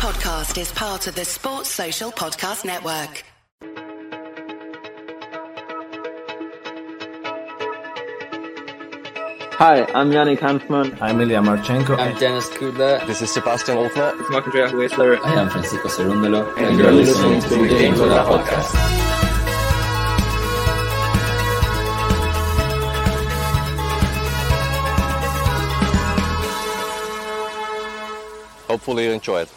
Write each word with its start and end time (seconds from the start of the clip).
podcast 0.00 0.58
is 0.58 0.72
part 0.72 1.06
of 1.08 1.14
the 1.14 1.26
Sports 1.26 1.68
Social 1.68 2.10
Podcast 2.10 2.64
Network. 2.64 3.22
Hi, 9.58 9.84
I'm 9.94 10.10
Yannick 10.10 10.38
Hanfmann. 10.38 10.96
I'm 11.02 11.20
Ilya 11.20 11.40
Marchenko. 11.40 11.98
I'm 11.98 12.18
Denis 12.18 12.48
Kudla. 12.48 13.06
This 13.06 13.20
is 13.20 13.30
Sebastian 13.30 13.76
Ofner. 13.76 14.18
It's 14.18 14.30
Mark 14.30 14.46
Andreas 14.46 14.72
Whistler. 14.72 15.22
I 15.22 15.34
am 15.34 15.50
Francisco 15.50 15.86
Cerundolo. 15.88 16.48
And, 16.56 16.64
and 16.64 16.78
you're 16.78 16.92
listening 16.92 17.42
to 17.42 17.48
the 17.50 17.68
Game 17.68 17.92
to 17.92 18.06
That 18.06 18.26
podcast. 18.26 18.74
Hopefully 28.66 29.04
you 29.04 29.10
enjoy 29.10 29.42
it. 29.42 29.50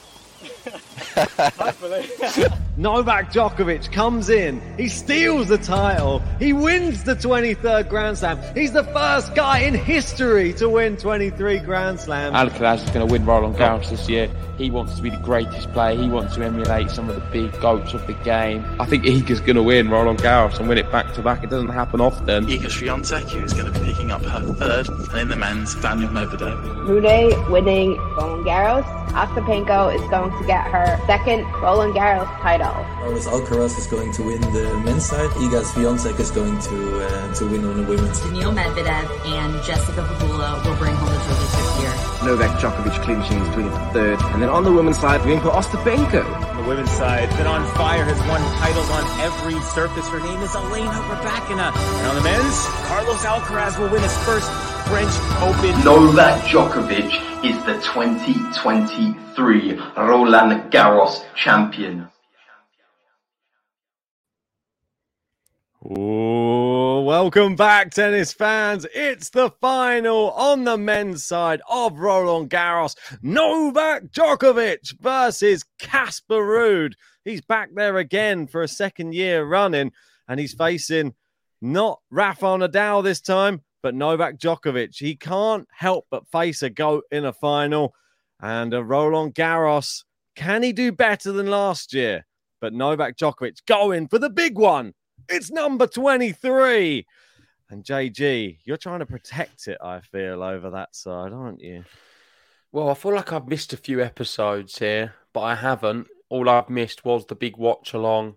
Novak 2.77 3.31
Djokovic 3.31 3.91
comes 3.91 4.29
in, 4.29 4.59
he 4.77 4.87
steals 4.87 5.47
the 5.47 5.59
title, 5.59 6.23
he 6.39 6.53
wins 6.53 7.03
the 7.03 7.15
23rd 7.15 7.87
Grand 7.87 8.17
Slam. 8.17 8.39
He's 8.55 8.71
the 8.71 8.83
first 8.85 9.35
guy 9.35 9.59
in 9.59 9.75
history 9.75 10.53
to 10.53 10.67
win 10.67 10.97
23 10.97 11.59
Grand 11.59 11.99
Slams. 11.99 12.35
Alcaraz 12.35 12.83
is 12.83 12.89
going 12.89 13.07
to 13.07 13.11
win 13.11 13.25
Roland 13.25 13.55
Garros 13.55 13.91
this 13.91 14.09
year. 14.09 14.27
He 14.57 14.71
wants 14.71 14.95
to 14.95 15.03
be 15.03 15.11
the 15.11 15.17
greatest 15.17 15.71
player. 15.71 15.95
He 15.99 16.09
wants 16.09 16.35
to 16.35 16.43
emulate 16.43 16.89
some 16.89 17.09
of 17.09 17.15
the 17.15 17.21
big 17.31 17.51
goats 17.61 17.93
of 17.93 18.05
the 18.07 18.13
game. 18.13 18.65
I 18.79 18.85
think 18.85 19.03
Iga's 19.03 19.39
going 19.39 19.55
to 19.55 19.63
win 19.63 19.89
Roland 19.89 20.19
Garros 20.19 20.59
and 20.59 20.67
win 20.67 20.79
it 20.79 20.91
back 20.91 21.13
to 21.13 21.21
back. 21.21 21.43
It 21.43 21.51
doesn't 21.51 21.69
happen 21.69 22.01
often. 22.01 22.47
Iga 22.47 22.65
Swiatek 22.65 23.43
is 23.43 23.53
going 23.53 23.71
to 23.71 23.79
be 23.79 23.85
picking 23.85 24.09
up 24.11 24.23
her 24.23 24.53
third, 24.53 24.89
and 24.89 25.19
in 25.19 25.27
the 25.29 25.35
men's, 25.35 25.75
Daniil 25.75 26.09
Medvedev. 26.09 26.59
Ruud 26.87 27.51
winning 27.51 27.97
Roland 28.15 28.45
Garros. 28.45 29.02
Ostapenko 29.13 29.93
is 29.93 30.01
going 30.09 30.31
to 30.37 30.43
get 30.45 30.65
her 30.67 30.97
second 31.05 31.45
Roland 31.61 31.93
Garros 31.93 32.27
title. 32.41 32.73
Carlos 32.97 33.27
Alcaraz 33.27 33.77
is 33.77 33.87
going 33.87 34.11
to 34.11 34.23
win 34.23 34.41
the 34.41 34.75
men's 34.83 35.05
side. 35.05 35.29
Iga 35.37 35.61
Swiatek 35.61 36.19
is 36.19 36.31
going 36.31 36.57
to 36.59 37.05
uh, 37.05 37.33
to 37.35 37.45
win 37.45 37.63
on 37.63 37.77
the 37.77 37.83
women's. 37.83 38.19
Daniil 38.21 38.51
Medvedev 38.51 39.05
and 39.25 39.63
Jessica 39.63 40.01
Pegula 40.01 40.65
will 40.65 40.75
bring 40.77 40.95
home 40.95 41.13
the 41.13 41.21
trophies 41.29 41.51
this 41.53 41.81
year. 41.81 41.93
Novak 42.25 42.57
Djokovic 42.59 42.97
clinching 43.03 43.37
his 43.37 43.49
23rd. 43.49 44.33
And 44.33 44.41
then 44.41 44.49
on 44.49 44.63
the 44.63 44.71
women's 44.71 44.97
side, 44.97 45.21
Rinko 45.21 45.51
Ostapenko. 45.51 46.25
On 46.25 46.63
the 46.63 46.67
women's 46.67 46.91
side, 46.91 47.29
been 47.37 47.45
on 47.47 47.61
fire, 47.75 48.05
has 48.05 48.17
won 48.27 48.41
titles 48.57 48.89
on 48.89 49.03
every 49.21 49.61
surface. 49.61 50.07
Her 50.09 50.21
name 50.21 50.41
is 50.41 50.55
Elena 50.55 50.89
Rybakina. 50.89 51.69
And 51.69 52.07
on 52.07 52.15
the 52.15 52.23
men's, 52.23 52.57
Carlos 52.89 53.21
Alcaraz 53.25 53.77
will 53.77 53.89
win 53.89 54.01
his 54.01 54.17
first 54.25 54.49
French 54.85 55.13
Open. 55.41 55.83
Novak 55.85 56.43
Djokovic 56.43 57.09
is 57.43 57.57
the 57.65 57.73
2023 57.81 59.79
Roland 59.97 60.71
Garros 60.71 61.23
champion. 61.35 62.09
Ooh, 65.85 67.01
welcome 67.01 67.55
back, 67.55 67.91
tennis 67.91 68.33
fans. 68.33 68.85
It's 68.93 69.29
the 69.29 69.49
final 69.61 70.31
on 70.31 70.63
the 70.63 70.77
men's 70.77 71.23
side 71.23 71.61
of 71.69 71.99
Roland 71.99 72.49
Garros. 72.49 72.95
Novak 73.21 74.05
Djokovic 74.05 74.99
versus 74.99 75.65
Casper 75.79 76.35
Ruud. 76.35 76.93
He's 77.23 77.41
back 77.41 77.69
there 77.73 77.97
again 77.97 78.47
for 78.47 78.61
a 78.61 78.67
second 78.67 79.13
year 79.13 79.45
running, 79.45 79.91
and 80.27 80.39
he's 80.39 80.53
facing 80.53 81.13
not 81.61 82.01
Rafael 82.09 82.59
Nadal 82.59 83.03
this 83.03 83.21
time, 83.21 83.61
but 83.83 83.93
Novak 83.93 84.39
Djokovic. 84.39 84.97
He 84.97 85.15
can't 85.15 85.67
help 85.71 86.07
but 86.09 86.27
face 86.31 86.63
a 86.63 86.69
GOAT 86.71 87.03
in 87.11 87.25
a 87.25 87.33
final. 87.33 87.93
And 88.41 88.73
a 88.73 88.83
Roland 88.83 89.35
Garros, 89.35 90.03
can 90.35 90.63
he 90.63 90.73
do 90.73 90.91
better 90.91 91.31
than 91.31 91.47
last 91.47 91.93
year? 91.93 92.25
But 92.59 92.73
Novak 92.73 93.17
Djokovic 93.17 93.65
going 93.67 94.07
for 94.07 94.17
the 94.17 94.29
big 94.29 94.57
one. 94.57 94.93
It's 95.29 95.51
number 95.51 95.85
23. 95.85 97.05
And 97.69 97.83
JG, 97.83 98.59
you're 98.65 98.77
trying 98.77 98.99
to 98.99 99.05
protect 99.05 99.67
it, 99.67 99.77
I 99.81 99.99
feel, 99.99 100.43
over 100.43 100.71
that 100.71 100.95
side, 100.95 101.31
aren't 101.31 101.61
you? 101.61 101.83
Well, 102.71 102.89
I 102.89 102.93
feel 102.95 103.13
like 103.13 103.31
I've 103.31 103.47
missed 103.47 103.73
a 103.73 103.77
few 103.77 104.01
episodes 104.01 104.79
here, 104.79 105.13
but 105.31 105.41
I 105.41 105.55
haven't. 105.55 106.07
All 106.29 106.49
I've 106.49 106.69
missed 106.69 107.05
was 107.05 107.25
the 107.25 107.35
big 107.35 107.57
watch 107.57 107.93
along 107.93 108.35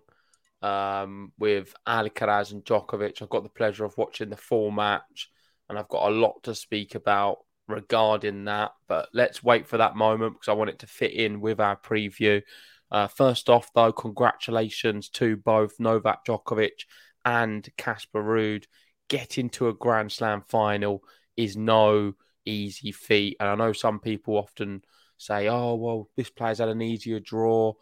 um, 0.61 1.31
with 1.37 1.73
Alcaraz 1.87 2.51
and 2.51 2.63
Djokovic. 2.63 3.21
I've 3.21 3.29
got 3.29 3.43
the 3.43 3.49
pleasure 3.49 3.85
of 3.85 3.97
watching 3.97 4.29
the 4.29 4.37
full 4.37 4.71
match, 4.71 5.29
and 5.69 5.77
I've 5.77 5.89
got 5.89 6.09
a 6.09 6.15
lot 6.15 6.43
to 6.43 6.55
speak 6.55 6.95
about 6.95 7.39
regarding 7.67 8.45
that. 8.45 8.71
But 8.87 9.09
let's 9.13 9.43
wait 9.43 9.67
for 9.67 9.77
that 9.77 9.95
moment 9.95 10.33
because 10.33 10.47
I 10.49 10.53
want 10.53 10.69
it 10.69 10.79
to 10.79 10.87
fit 10.87 11.13
in 11.13 11.41
with 11.41 11.59
our 11.59 11.75
preview. 11.75 12.41
Uh, 12.89 13.07
first 13.07 13.49
off, 13.49 13.69
though, 13.73 13.91
congratulations 13.91 15.09
to 15.09 15.35
both 15.37 15.79
Novak 15.79 16.25
Djokovic 16.25 16.85
and 17.25 17.67
Casper 17.77 18.23
Ruud. 18.23 18.65
Getting 19.09 19.49
to 19.51 19.69
a 19.69 19.73
Grand 19.73 20.11
Slam 20.11 20.41
final 20.47 21.03
is 21.35 21.55
no 21.55 22.13
easy 22.45 22.91
feat. 22.91 23.37
And 23.39 23.49
I 23.49 23.55
know 23.55 23.73
some 23.73 23.99
people 23.99 24.37
often 24.37 24.83
say, 25.17 25.47
oh, 25.49 25.75
well, 25.75 26.09
this 26.15 26.29
player's 26.29 26.59
had 26.59 26.69
an 26.69 26.81
easier 26.81 27.19
draw. 27.19 27.73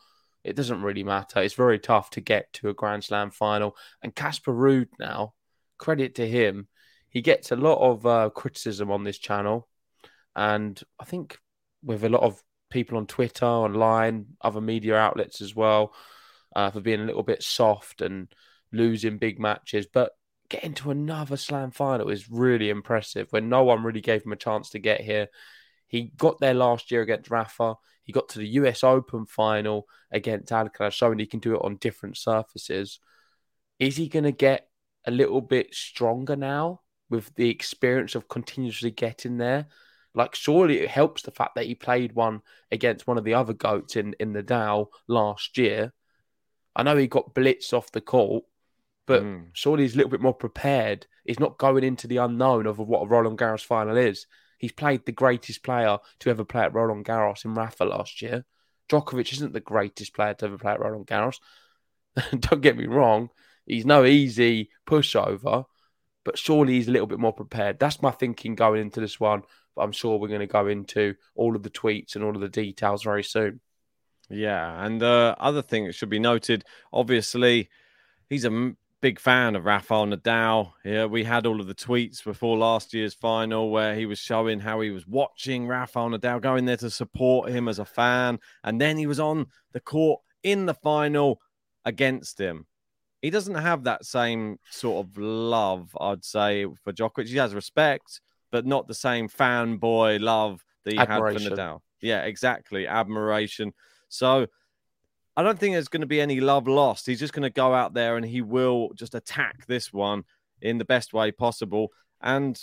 It 0.43 0.55
doesn't 0.55 0.83
really 0.83 1.03
matter. 1.03 1.41
It's 1.41 1.55
very 1.55 1.79
tough 1.79 2.11
to 2.11 2.21
get 2.21 2.51
to 2.53 2.69
a 2.69 2.73
Grand 2.73 3.03
Slam 3.03 3.31
final. 3.31 3.75
And 4.01 4.15
Casper 4.15 4.53
Ruud 4.53 4.87
now, 4.99 5.33
credit 5.77 6.15
to 6.15 6.27
him, 6.27 6.67
he 7.15 7.21
gets 7.21 7.49
a 7.49 7.55
lot 7.55 7.77
of 7.77 8.05
uh, 8.05 8.29
criticism 8.29 8.91
on 8.91 9.05
this 9.05 9.17
channel. 9.17 9.69
And 10.35 10.77
I 10.99 11.05
think 11.05 11.39
with 11.81 12.03
a 12.03 12.09
lot 12.09 12.23
of 12.23 12.43
people 12.69 12.97
on 12.97 13.07
Twitter, 13.07 13.45
online, 13.45 14.25
other 14.41 14.59
media 14.59 14.97
outlets 14.97 15.39
as 15.39 15.55
well, 15.55 15.95
uh, 16.57 16.71
for 16.71 16.81
being 16.81 16.99
a 16.99 17.05
little 17.05 17.23
bit 17.23 17.41
soft 17.41 18.01
and 18.01 18.27
losing 18.73 19.17
big 19.17 19.39
matches. 19.39 19.87
But 19.87 20.11
getting 20.49 20.73
to 20.73 20.91
another 20.91 21.37
slam 21.37 21.71
final 21.71 22.09
is 22.09 22.29
really 22.29 22.69
impressive 22.69 23.27
when 23.29 23.47
no 23.47 23.63
one 23.63 23.81
really 23.81 24.01
gave 24.01 24.25
him 24.25 24.33
a 24.33 24.35
chance 24.35 24.71
to 24.71 24.79
get 24.79 24.99
here. 24.99 25.29
He 25.87 26.11
got 26.17 26.41
there 26.41 26.53
last 26.53 26.91
year 26.91 27.01
against 27.01 27.31
Rafa. 27.31 27.75
He 28.03 28.11
got 28.11 28.27
to 28.29 28.39
the 28.39 28.47
US 28.59 28.83
Open 28.83 29.25
final 29.25 29.87
against 30.11 30.51
Alcaraz, 30.51 30.91
showing 30.91 31.19
he 31.19 31.27
can 31.27 31.39
do 31.39 31.55
it 31.55 31.61
on 31.63 31.77
different 31.77 32.17
surfaces. 32.17 32.99
Is 33.79 33.95
he 33.95 34.09
going 34.09 34.25
to 34.25 34.33
get 34.33 34.67
a 35.05 35.11
little 35.11 35.39
bit 35.39 35.73
stronger 35.73 36.35
now 36.35 36.81
with 37.09 37.33
the 37.35 37.49
experience 37.49 38.15
of 38.15 38.27
continuously 38.27 38.91
getting 38.91 39.37
there? 39.37 39.67
Like, 40.13 40.33
surely 40.33 40.79
it 40.79 40.89
helps 40.89 41.21
the 41.21 41.31
fact 41.31 41.55
that 41.55 41.65
he 41.65 41.75
played 41.75 42.13
one 42.13 42.41
against 42.71 43.05
one 43.05 43.17
of 43.17 43.25
the 43.25 43.33
other 43.33 43.53
goats 43.53 43.95
in, 43.95 44.15
in 44.19 44.33
Nadal 44.33 44.87
last 45.07 45.57
year. 45.57 45.93
I 46.75 46.83
know 46.83 46.95
he 46.95 47.07
got 47.07 47.33
blitzed 47.33 47.73
off 47.73 47.91
the 47.91 48.01
court, 48.01 48.45
but 49.05 49.23
mm. 49.23 49.47
surely 49.53 49.83
he's 49.83 49.93
a 49.93 49.97
little 49.97 50.11
bit 50.11 50.21
more 50.21 50.33
prepared. 50.33 51.07
He's 51.25 51.39
not 51.39 51.57
going 51.57 51.83
into 51.83 52.07
the 52.07 52.17
unknown 52.17 52.65
of 52.65 52.79
what 52.79 53.03
a 53.03 53.07
Roland 53.07 53.37
Garros 53.37 53.63
final 53.63 53.97
is. 53.97 54.25
He's 54.57 54.71
played 54.71 55.05
the 55.05 55.11
greatest 55.11 55.63
player 55.63 55.97
to 56.19 56.29
ever 56.29 56.45
play 56.45 56.63
at 56.63 56.73
Roland 56.73 57.05
Garros 57.05 57.45
in 57.45 57.53
Rafa 57.53 57.83
last 57.83 58.21
year. 58.21 58.45
Djokovic 58.89 59.33
isn't 59.33 59.53
the 59.53 59.59
greatest 59.59 60.13
player 60.13 60.33
to 60.35 60.45
ever 60.45 60.57
play 60.57 60.73
at 60.73 60.79
Roland 60.79 61.07
Garros. 61.07 61.39
Don't 62.39 62.61
get 62.61 62.77
me 62.77 62.85
wrong, 62.85 63.29
he's 63.65 63.85
no 63.85 64.05
easy 64.05 64.69
pushover, 64.87 65.65
but 66.25 66.37
surely 66.37 66.73
he's 66.73 66.89
a 66.89 66.91
little 66.91 67.07
bit 67.07 67.19
more 67.19 67.31
prepared. 67.31 67.79
That's 67.79 68.01
my 68.01 68.11
thinking 68.11 68.55
going 68.55 68.81
into 68.81 68.99
this 68.99 69.19
one 69.19 69.43
but 69.75 69.83
I'm 69.83 69.91
sure 69.91 70.17
we're 70.17 70.29
going 70.29 70.39
to 70.39 70.47
go 70.47 70.67
into 70.67 71.15
all 71.35 71.55
of 71.55 71.63
the 71.63 71.69
tweets 71.69 72.15
and 72.15 72.23
all 72.23 72.35
of 72.35 72.41
the 72.41 72.49
details 72.49 73.03
very 73.03 73.23
soon. 73.23 73.59
Yeah, 74.29 74.83
and 74.83 75.03
uh, 75.03 75.35
other 75.37 75.61
thing 75.61 75.85
that 75.85 75.93
should 75.93 76.09
be 76.09 76.19
noted, 76.19 76.63
obviously, 76.91 77.69
he's 78.27 78.45
a 78.45 78.73
big 79.01 79.19
fan 79.19 79.55
of 79.55 79.65
Rafael 79.65 80.07
Nadal. 80.07 80.71
Yeah, 80.83 81.05
we 81.05 81.23
had 81.23 81.45
all 81.45 81.61
of 81.61 81.67
the 81.67 81.75
tweets 81.75 82.23
before 82.23 82.57
last 82.57 82.93
year's 82.93 83.13
final 83.13 83.69
where 83.69 83.95
he 83.95 84.07
was 84.07 84.17
showing 84.17 84.61
how 84.61 84.81
he 84.81 84.89
was 84.89 85.05
watching 85.05 85.67
Rafael 85.67 86.09
Nadal, 86.09 86.41
going 86.41 86.65
there 86.65 86.77
to 86.77 86.89
support 86.89 87.51
him 87.51 87.67
as 87.67 87.77
a 87.77 87.85
fan, 87.85 88.39
and 88.63 88.81
then 88.81 88.97
he 88.97 89.05
was 89.05 89.19
on 89.19 89.47
the 89.73 89.79
court 89.79 90.21
in 90.41 90.65
the 90.65 90.73
final 90.73 91.39
against 91.83 92.39
him. 92.39 92.65
He 93.25 93.31
doesn't 93.31 93.55
have 93.55 93.85
that 93.85 94.05
same 94.05 94.59
sort 94.69 95.03
of 95.03 95.17
love, 95.17 95.97
I'd 95.99 96.23
say, 96.23 96.67
for 96.83 96.93
Djokovic. 96.93 97.27
He 97.27 97.37
has 97.37 97.55
respect, 97.55 98.21
but 98.51 98.67
not 98.67 98.87
the 98.87 98.93
same 98.93 99.27
fanboy 99.27 100.21
love 100.21 100.63
that 100.83 100.93
he 100.93 100.99
Admiration. 100.99 101.41
had 101.41 101.49
for 101.49 101.57
Nadal. 101.57 101.79
Yeah, 102.01 102.21
exactly. 102.21 102.85
Admiration. 102.85 103.73
So 104.09 104.45
I 105.35 105.41
don't 105.41 105.57
think 105.57 105.73
there's 105.73 105.87
going 105.87 106.01
to 106.01 106.05
be 106.05 106.21
any 106.21 106.39
love 106.39 106.67
lost. 106.67 107.07
He's 107.07 107.19
just 107.19 107.33
going 107.33 107.41
to 107.41 107.49
go 107.49 107.73
out 107.73 107.95
there 107.95 108.15
and 108.15 108.23
he 108.23 108.43
will 108.43 108.91
just 108.93 109.15
attack 109.15 109.65
this 109.65 109.91
one 109.91 110.23
in 110.61 110.77
the 110.77 110.85
best 110.85 111.11
way 111.11 111.31
possible. 111.31 111.91
And 112.21 112.61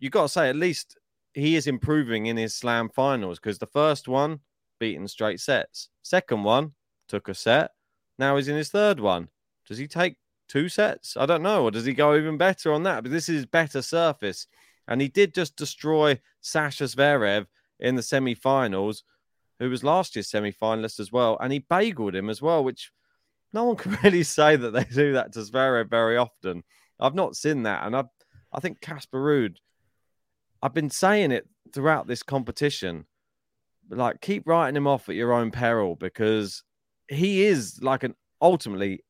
you've 0.00 0.10
got 0.10 0.22
to 0.22 0.28
say, 0.28 0.48
at 0.48 0.56
least 0.56 0.98
he 1.32 1.54
is 1.54 1.68
improving 1.68 2.26
in 2.26 2.36
his 2.36 2.56
slam 2.56 2.88
finals 2.88 3.38
because 3.38 3.60
the 3.60 3.66
first 3.68 4.08
one 4.08 4.40
beaten 4.80 5.06
straight 5.06 5.38
sets, 5.38 5.90
second 6.02 6.42
one 6.42 6.72
took 7.06 7.28
a 7.28 7.34
set. 7.34 7.70
Now 8.18 8.34
he's 8.34 8.48
in 8.48 8.56
his 8.56 8.70
third 8.70 8.98
one. 8.98 9.28
Does 9.66 9.78
he 9.78 9.86
take 9.86 10.16
two 10.48 10.68
sets? 10.68 11.16
I 11.16 11.26
don't 11.26 11.42
know. 11.42 11.64
Or 11.64 11.70
does 11.70 11.84
he 11.84 11.94
go 11.94 12.16
even 12.16 12.36
better 12.36 12.72
on 12.72 12.82
that? 12.82 13.02
But 13.02 13.12
this 13.12 13.28
is 13.28 13.46
better 13.46 13.82
surface. 13.82 14.46
And 14.88 15.00
he 15.00 15.08
did 15.08 15.34
just 15.34 15.56
destroy 15.56 16.20
Sasha 16.40 16.84
Zverev 16.84 17.46
in 17.78 17.96
the 17.96 18.02
semi 18.02 18.34
finals. 18.34 19.04
who 19.58 19.70
was 19.70 19.84
last 19.84 20.16
year's 20.16 20.28
semi 20.28 20.52
finalist 20.52 20.98
as 20.98 21.12
well, 21.12 21.36
and 21.40 21.52
he 21.52 21.60
bageled 21.60 22.14
him 22.14 22.28
as 22.28 22.42
well, 22.42 22.64
which 22.64 22.90
no 23.52 23.64
one 23.64 23.76
can 23.82 23.96
really 24.02 24.22
say 24.22 24.56
that 24.56 24.70
they 24.70 24.84
do 24.84 25.12
that 25.12 25.32
to 25.32 25.40
Zverev 25.40 25.88
very 25.88 26.16
often. 26.16 26.64
I've 26.98 27.14
not 27.14 27.36
seen 27.36 27.64
that, 27.64 27.86
and 27.86 27.96
I, 27.96 28.04
I 28.52 28.60
think 28.60 28.80
Casper 28.80 29.18
Ruud. 29.18 29.56
I've 30.62 30.74
been 30.74 30.90
saying 30.90 31.32
it 31.32 31.48
throughout 31.72 32.06
this 32.06 32.22
competition, 32.22 33.06
like 33.90 34.20
keep 34.20 34.46
writing 34.46 34.76
him 34.76 34.86
off 34.86 35.08
at 35.08 35.16
your 35.16 35.32
own 35.32 35.50
peril 35.50 35.96
because 35.96 36.62
he 37.08 37.44
is 37.44 37.82
like 37.82 38.04
an 38.04 38.14
ultimately 38.40 39.04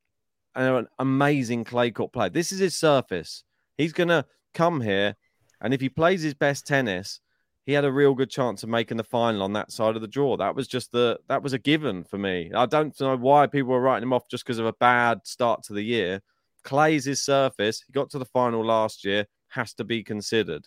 an 0.55 0.87
amazing 0.99 1.65
clay 1.65 1.91
court 1.91 2.13
player. 2.13 2.31
This 2.31 2.53
is 2.53 2.59
his 2.59 2.77
surface. 2.77 3.45
He's 3.77 3.93
gonna 3.93 4.27
come 4.55 4.81
here, 4.81 5.17
and 5.61 5.73
if 5.73 5.81
he 5.81 5.89
plays 5.89 6.23
his 6.23 6.35
best 6.35 6.67
tennis, 6.67 7.21
he 7.65 7.73
had 7.73 7.85
a 7.85 7.93
real 7.93 8.15
good 8.15 8.31
chance 8.31 8.63
of 8.63 8.69
making 8.69 8.97
the 8.97 9.05
final 9.05 9.43
on 9.43 9.53
that 9.53 9.71
side 9.71 9.95
of 9.95 10.03
the 10.03 10.09
draw. 10.09 10.37
That 10.37 10.55
was 10.55 10.67
just 10.67 10.91
the 10.93 11.19
that 11.29 11.43
was 11.43 11.53
a 11.53 11.59
given 11.59 12.05
for 12.05 12.19
me. 12.19 12.51
I 12.55 12.67
don't 12.67 12.99
know 13.01 13.17
why 13.17 13.47
people 13.47 13.71
were 13.71 13.81
writing 13.81 14.03
him 14.03 14.13
off 14.13 14.29
just 14.29 14.45
because 14.45 14.59
of 14.59 14.67
a 14.67 14.73
bad 14.75 15.21
start 15.25 15.63
to 15.65 15.73
the 15.73 15.83
year. 15.83 16.21
Clay's 16.65 17.05
his 17.05 17.23
surface. 17.23 17.83
He 17.87 17.93
got 17.93 18.11
to 18.11 18.19
the 18.19 18.25
final 18.25 18.65
last 18.65 19.05
year, 19.05 19.27
has 19.49 19.75
to 19.75 19.85
be 19.85 20.03
considered. 20.03 20.67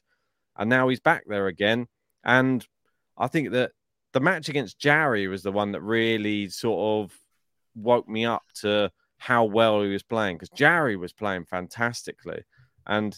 And 0.57 0.69
now 0.69 0.87
he's 0.87 0.99
back 0.99 1.23
there 1.27 1.47
again. 1.47 1.87
And 2.23 2.65
I 3.17 3.27
think 3.27 3.51
that 3.51 3.71
the 4.13 4.19
match 4.19 4.47
against 4.47 4.79
Jarry 4.79 5.27
was 5.27 5.43
the 5.43 5.51
one 5.51 5.73
that 5.73 5.81
really 5.81 6.49
sort 6.49 7.05
of 7.05 7.17
woke 7.75 8.07
me 8.07 8.25
up 8.25 8.43
to 8.61 8.91
how 9.25 9.43
well 9.43 9.81
he 9.81 9.89
was 9.89 10.03
playing 10.03 10.35
because 10.35 10.51
Jarry 10.51 10.95
was 10.95 11.11
playing 11.11 11.45
fantastically. 11.45 12.43
And 12.85 13.17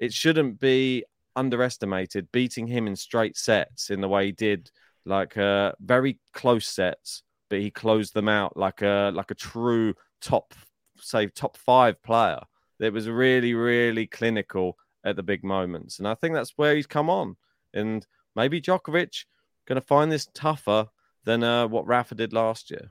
it 0.00 0.12
shouldn't 0.12 0.58
be 0.58 1.04
underestimated 1.36 2.26
beating 2.32 2.66
him 2.66 2.88
in 2.88 2.96
straight 2.96 3.36
sets 3.36 3.90
in 3.90 4.00
the 4.00 4.08
way 4.08 4.26
he 4.26 4.32
did, 4.32 4.72
like 5.06 5.36
uh, 5.36 5.70
very 5.78 6.18
close 6.32 6.66
sets, 6.66 7.22
but 7.50 7.60
he 7.60 7.70
closed 7.70 8.14
them 8.14 8.28
out 8.28 8.56
like 8.56 8.82
a 8.82 9.12
like 9.14 9.30
a 9.30 9.36
true 9.36 9.94
top, 10.20 10.54
say 10.98 11.28
top 11.28 11.56
five 11.56 12.02
player. 12.02 12.40
It 12.80 12.92
was 12.92 13.08
really 13.08 13.54
really 13.54 14.08
clinical 14.08 14.76
at 15.04 15.14
the 15.14 15.22
big 15.22 15.44
moments, 15.44 16.00
and 16.00 16.08
I 16.08 16.16
think 16.16 16.34
that's 16.34 16.54
where 16.56 16.74
he's 16.74 16.88
come 16.88 17.08
on. 17.08 17.36
And 17.72 18.04
maybe 18.34 18.60
Djokovic 18.60 19.24
going 19.66 19.80
to 19.80 19.86
find 19.86 20.10
this 20.10 20.26
tougher 20.34 20.88
than 21.22 21.44
uh, 21.44 21.68
what 21.68 21.86
Rafa 21.86 22.16
did 22.16 22.32
last 22.32 22.72
year. 22.72 22.90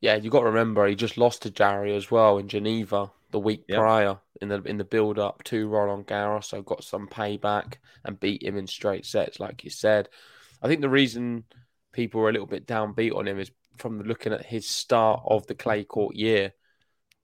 Yeah, 0.00 0.16
you 0.16 0.30
got 0.30 0.40
to 0.40 0.46
remember 0.46 0.86
he 0.86 0.94
just 0.94 1.16
lost 1.16 1.42
to 1.42 1.50
Jarry 1.50 1.94
as 1.96 2.10
well 2.10 2.38
in 2.38 2.48
Geneva 2.48 3.10
the 3.30 3.40
week 3.40 3.64
yep. 3.68 3.78
prior 3.78 4.18
in 4.40 4.48
the 4.48 4.62
in 4.62 4.78
the 4.78 4.84
build 4.84 5.18
up 5.18 5.42
to 5.44 5.68
Roland 5.68 6.06
Garros, 6.06 6.44
so 6.44 6.62
got 6.62 6.84
some 6.84 7.08
payback 7.08 7.74
and 8.04 8.20
beat 8.20 8.42
him 8.42 8.56
in 8.56 8.66
straight 8.66 9.06
sets, 9.06 9.40
like 9.40 9.64
you 9.64 9.70
said. 9.70 10.08
I 10.62 10.68
think 10.68 10.80
the 10.80 10.88
reason 10.88 11.44
people 11.92 12.20
were 12.20 12.28
a 12.28 12.32
little 12.32 12.46
bit 12.46 12.66
downbeat 12.66 13.14
on 13.14 13.26
him 13.26 13.38
is 13.38 13.50
from 13.78 14.02
looking 14.02 14.32
at 14.32 14.44
his 14.44 14.66
start 14.66 15.22
of 15.26 15.46
the 15.46 15.54
clay 15.54 15.84
court 15.84 16.14
year. 16.14 16.52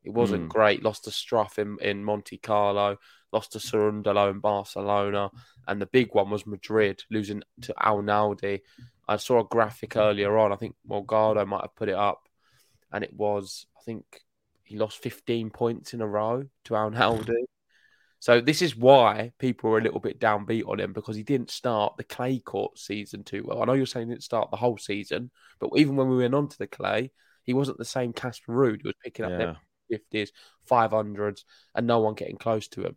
It 0.05 0.11
wasn't 0.11 0.47
mm. 0.47 0.49
great. 0.49 0.83
Lost 0.83 1.05
to 1.05 1.11
Struff 1.11 1.59
in, 1.59 1.79
in 1.81 2.05
Monte 2.05 2.39
Carlo, 2.39 2.99
lost 3.33 3.53
to 3.53 3.59
Cerundolo 3.59 4.31
in 4.31 4.41
Barcelona, 4.41 5.31
and 5.69 5.81
the 5.81 5.87
big 5.87 6.15
one 6.15 6.31
was 6.31 6.47
Madrid, 6.47 7.05
losing 7.11 7.43
to 7.63 7.75
Arnaldi. 7.75 8.61
I 9.07 9.17
saw 9.17 9.41
a 9.41 9.45
graphic 9.45 9.97
earlier 9.97 10.37
on. 10.39 10.53
I 10.53 10.57
think 10.57 10.75
Morgado 10.89 11.47
might 11.47 11.63
have 11.63 11.77
put 11.77 11.89
it 11.89 11.95
up, 11.95 12.29
and 12.93 13.05
it 13.05 13.15
was 13.15 13.67
I 13.79 13.83
think 13.85 14.05
he 14.65 14.77
lost 14.77 14.99
15 14.99 15.51
points 15.51 15.95
in 15.95 16.01
a 16.01 16.07
row 16.07 16.45
to 16.65 16.75
Arnaldi. 16.75 17.27
Mm. 17.27 17.45
So 18.21 18.41
this 18.41 18.63
is 18.63 18.77
why 18.77 19.33
people 19.41 19.69
were 19.69 19.79
a 19.79 19.83
little 19.83 19.99
bit 19.99 20.21
downbeat 20.21 20.69
on 20.69 20.79
him 20.79 20.93
because 20.93 21.17
he 21.17 21.25
didn't 21.25 21.51
start 21.51 21.97
the 21.97 22.05
clay 22.05 22.39
court 22.39 22.79
season 22.79 23.25
too 23.25 23.43
well. 23.45 23.61
I 23.61 23.65
know 23.65 23.73
you're 23.73 23.85
saying 23.85 24.07
he 24.07 24.15
didn't 24.15 24.23
start 24.23 24.53
the 24.53 24.57
whole 24.57 24.79
season, 24.79 25.33
but 25.59 25.71
even 25.75 25.97
when 25.97 26.09
we 26.09 26.19
went 26.19 26.35
on 26.35 26.49
to 26.49 26.59
the 26.59 26.69
clay, 26.69 27.11
he 27.43 27.53
wasn't 27.53 27.79
the 27.79 27.85
same 27.85 28.13
Casper 28.13 28.53
Ruud 28.53 28.83
who 28.83 28.89
was 28.89 28.95
picking 29.03 29.25
up 29.25 29.33
yeah. 29.33 29.57
their 29.91 29.99
50s, 30.15 30.29
500s, 30.71 31.43
and 31.75 31.87
no 31.87 31.99
one 31.99 32.15
getting 32.15 32.37
close 32.37 32.69
to 32.69 32.83
him. 32.83 32.97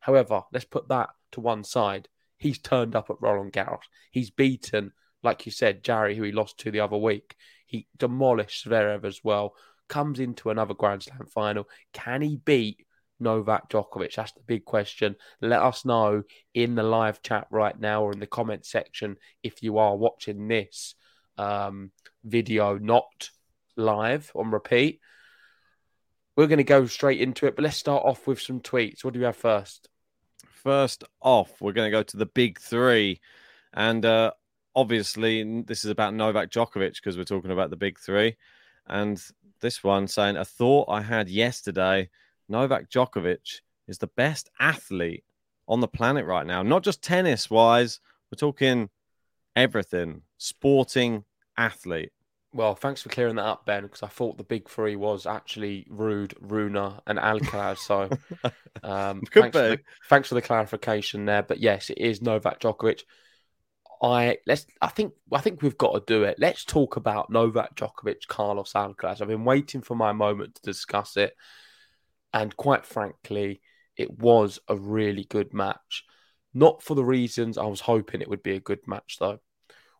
However, 0.00 0.42
let's 0.52 0.64
put 0.64 0.88
that 0.88 1.10
to 1.32 1.40
one 1.40 1.62
side. 1.62 2.08
He's 2.36 2.58
turned 2.58 2.96
up 2.96 3.08
at 3.08 3.20
Roland 3.20 3.52
Garros. 3.52 3.78
He's 4.10 4.30
beaten, 4.30 4.92
like 5.22 5.46
you 5.46 5.52
said, 5.52 5.84
Jarry, 5.84 6.16
who 6.16 6.24
he 6.24 6.32
lost 6.32 6.58
to 6.58 6.70
the 6.70 6.80
other 6.80 6.96
week. 6.96 7.36
He 7.66 7.86
demolished 7.96 8.66
Zverev 8.66 9.04
as 9.04 9.22
well 9.22 9.54
comes 9.88 10.20
into 10.20 10.50
another 10.50 10.74
Grand 10.74 11.02
Slam 11.02 11.26
final. 11.26 11.68
Can 11.92 12.22
he 12.22 12.36
beat 12.36 12.86
Novak 13.20 13.68
Djokovic? 13.70 14.14
That's 14.14 14.32
the 14.32 14.40
big 14.46 14.64
question. 14.64 15.16
Let 15.40 15.62
us 15.62 15.84
know 15.84 16.22
in 16.54 16.74
the 16.74 16.82
live 16.82 17.22
chat 17.22 17.46
right 17.50 17.78
now 17.78 18.02
or 18.02 18.12
in 18.12 18.20
the 18.20 18.26
comment 18.26 18.66
section 18.66 19.16
if 19.42 19.62
you 19.62 19.78
are 19.78 19.96
watching 19.96 20.48
this 20.48 20.94
um, 21.38 21.90
video 22.24 22.78
not 22.78 23.30
live 23.76 24.30
on 24.34 24.50
repeat. 24.50 25.00
We're 26.36 26.48
going 26.48 26.58
to 26.58 26.64
go 26.64 26.86
straight 26.86 27.20
into 27.20 27.46
it, 27.46 27.56
but 27.56 27.62
let's 27.62 27.78
start 27.78 28.04
off 28.04 28.26
with 28.26 28.40
some 28.40 28.60
tweets. 28.60 29.02
What 29.02 29.14
do 29.14 29.20
we 29.20 29.26
have 29.26 29.36
first? 29.36 29.88
First 30.46 31.04
off, 31.22 31.60
we're 31.60 31.72
going 31.72 31.90
to 31.90 31.96
go 31.96 32.02
to 32.02 32.16
the 32.16 32.26
big 32.26 32.58
three. 32.60 33.20
And 33.72 34.04
uh, 34.04 34.32
obviously, 34.76 35.62
this 35.62 35.84
is 35.84 35.90
about 35.90 36.14
Novak 36.14 36.50
Djokovic 36.50 36.96
because 36.96 37.16
we're 37.16 37.24
talking 37.24 37.50
about 37.50 37.70
the 37.70 37.76
big 37.76 37.98
three. 37.98 38.36
And 38.86 39.20
this 39.60 39.82
one 39.82 40.06
saying, 40.06 40.36
A 40.36 40.44
thought 40.44 40.88
I 40.88 41.00
had 41.00 41.28
yesterday 41.28 42.10
Novak 42.48 42.90
Djokovic 42.90 43.62
is 43.88 43.98
the 43.98 44.06
best 44.08 44.50
athlete 44.60 45.24
on 45.66 45.80
the 45.80 45.88
planet 45.88 46.26
right 46.26 46.46
now. 46.46 46.62
Not 46.62 46.84
just 46.84 47.02
tennis 47.02 47.50
wise, 47.50 47.98
we're 48.30 48.36
talking 48.36 48.90
everything, 49.56 50.22
sporting 50.38 51.24
athlete. 51.56 52.12
Well, 52.52 52.74
thanks 52.74 53.02
for 53.02 53.08
clearing 53.08 53.36
that 53.36 53.44
up, 53.44 53.66
Ben, 53.66 53.82
because 53.82 54.02
I 54.02 54.06
thought 54.06 54.38
the 54.38 54.44
big 54.44 54.68
three 54.68 54.96
was 54.96 55.26
actually 55.26 55.86
Ruud, 55.90 56.32
Rune, 56.40 56.76
and 57.06 57.18
Alcaraz. 57.18 57.78
So 57.78 58.08
um, 58.82 59.22
thanks, 59.32 59.56
for 59.56 59.62
the, 59.62 59.80
thanks 60.08 60.28
for 60.28 60.36
the 60.36 60.42
clarification 60.42 61.26
there. 61.26 61.42
But 61.42 61.58
yes, 61.58 61.90
it 61.90 61.98
is 61.98 62.22
Novak 62.22 62.60
Djokovic. 62.60 63.02
I 64.02 64.38
let's 64.46 64.66
I 64.80 64.88
think 64.88 65.14
I 65.32 65.40
think 65.40 65.62
we've 65.62 65.78
got 65.78 65.92
to 65.94 66.02
do 66.06 66.24
it. 66.24 66.36
Let's 66.38 66.64
talk 66.64 66.96
about 66.96 67.30
Novak 67.30 67.74
Djokovic, 67.76 68.26
Carlos 68.28 68.72
Alcaraz. 68.72 69.20
I've 69.20 69.28
been 69.28 69.44
waiting 69.44 69.82
for 69.82 69.94
my 69.94 70.12
moment 70.12 70.56
to 70.56 70.62
discuss 70.62 71.16
it, 71.16 71.34
and 72.32 72.56
quite 72.56 72.84
frankly, 72.84 73.60
it 73.96 74.18
was 74.18 74.58
a 74.68 74.76
really 74.76 75.24
good 75.24 75.54
match. 75.54 76.04
Not 76.52 76.82
for 76.82 76.94
the 76.94 77.04
reasons 77.04 77.58
I 77.58 77.66
was 77.66 77.80
hoping 77.80 78.20
it 78.20 78.28
would 78.28 78.42
be 78.42 78.56
a 78.56 78.60
good 78.60 78.86
match, 78.86 79.16
though. 79.18 79.40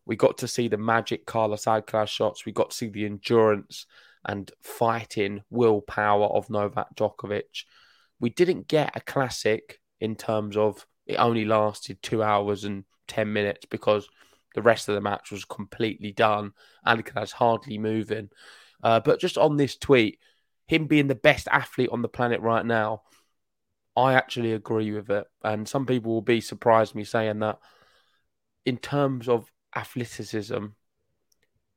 We 0.05 0.15
got 0.15 0.37
to 0.39 0.47
see 0.47 0.67
the 0.67 0.77
magic 0.77 1.25
Carlos 1.25 1.65
Alcaraz 1.65 2.07
shots. 2.07 2.45
We 2.45 2.51
got 2.51 2.71
to 2.71 2.75
see 2.75 2.87
the 2.87 3.05
endurance 3.05 3.85
and 4.25 4.51
fighting 4.61 5.43
willpower 5.49 6.25
of 6.25 6.49
Novak 6.49 6.95
Djokovic. 6.95 7.63
We 8.19 8.29
didn't 8.29 8.67
get 8.67 8.95
a 8.95 9.01
classic 9.01 9.79
in 9.99 10.15
terms 10.15 10.57
of 10.57 10.85
it 11.05 11.15
only 11.15 11.45
lasted 11.45 12.01
two 12.01 12.23
hours 12.23 12.63
and 12.63 12.85
10 13.07 13.31
minutes 13.31 13.65
because 13.65 14.09
the 14.55 14.61
rest 14.61 14.89
of 14.89 14.95
the 14.95 15.01
match 15.01 15.31
was 15.31 15.45
completely 15.45 16.11
done. 16.11 16.53
Alcaraz 16.85 17.31
hardly 17.31 17.77
moving. 17.77 18.29
Uh, 18.83 18.99
but 18.99 19.19
just 19.19 19.37
on 19.37 19.57
this 19.57 19.75
tweet, 19.77 20.19
him 20.67 20.85
being 20.87 21.07
the 21.07 21.15
best 21.15 21.47
athlete 21.51 21.89
on 21.91 22.01
the 22.01 22.09
planet 22.09 22.41
right 22.41 22.65
now, 22.65 23.03
I 23.95 24.13
actually 24.13 24.53
agree 24.53 24.91
with 24.91 25.09
it. 25.09 25.25
And 25.43 25.67
some 25.67 25.85
people 25.85 26.13
will 26.13 26.21
be 26.21 26.41
surprised 26.41 26.95
me 26.95 27.03
saying 27.03 27.39
that 27.39 27.59
in 28.65 28.77
terms 28.77 29.29
of 29.29 29.51
athleticism, 29.75 30.67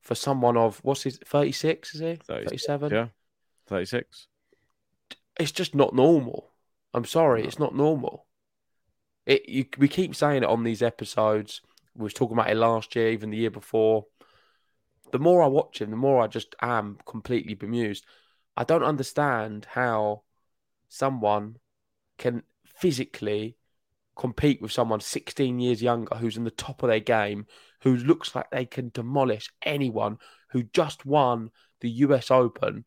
for 0.00 0.14
someone 0.14 0.56
of 0.56 0.78
what's 0.82 1.02
his 1.02 1.18
36 1.18 1.94
is 1.94 2.00
he 2.00 2.18
37 2.26 2.90
yeah 2.90 3.06
36 3.66 4.26
it's 5.38 5.52
just 5.52 5.74
not 5.74 5.94
normal 5.94 6.50
i'm 6.94 7.04
sorry 7.04 7.44
it's 7.44 7.58
not 7.58 7.74
normal 7.74 8.26
it, 9.26 9.48
you, 9.48 9.66
we 9.78 9.88
keep 9.88 10.14
saying 10.14 10.42
it 10.42 10.48
on 10.48 10.64
these 10.64 10.82
episodes. 10.82 11.60
We 11.94 12.04
was 12.04 12.14
talking 12.14 12.36
about 12.36 12.50
it 12.50 12.56
last 12.56 12.94
year, 12.96 13.10
even 13.10 13.30
the 13.30 13.36
year 13.36 13.50
before. 13.50 14.06
The 15.12 15.18
more 15.18 15.42
I 15.42 15.46
watch 15.46 15.80
him, 15.80 15.90
the 15.90 15.96
more 15.96 16.22
I 16.22 16.26
just 16.26 16.54
am 16.62 16.98
completely 17.06 17.54
bemused. 17.54 18.04
I 18.56 18.64
don't 18.64 18.84
understand 18.84 19.66
how 19.70 20.22
someone 20.88 21.56
can 22.18 22.42
physically 22.64 23.56
compete 24.16 24.60
with 24.60 24.72
someone 24.72 25.00
16 25.00 25.58
years 25.58 25.82
younger 25.82 26.16
who's 26.16 26.36
in 26.36 26.44
the 26.44 26.50
top 26.50 26.82
of 26.82 26.88
their 26.88 27.00
game, 27.00 27.46
who 27.82 27.96
looks 27.96 28.34
like 28.34 28.50
they 28.50 28.66
can 28.66 28.90
demolish 28.92 29.48
anyone, 29.62 30.18
who 30.50 30.62
just 30.62 31.06
won 31.06 31.50
the 31.80 31.90
US 31.90 32.30
Open 32.30 32.84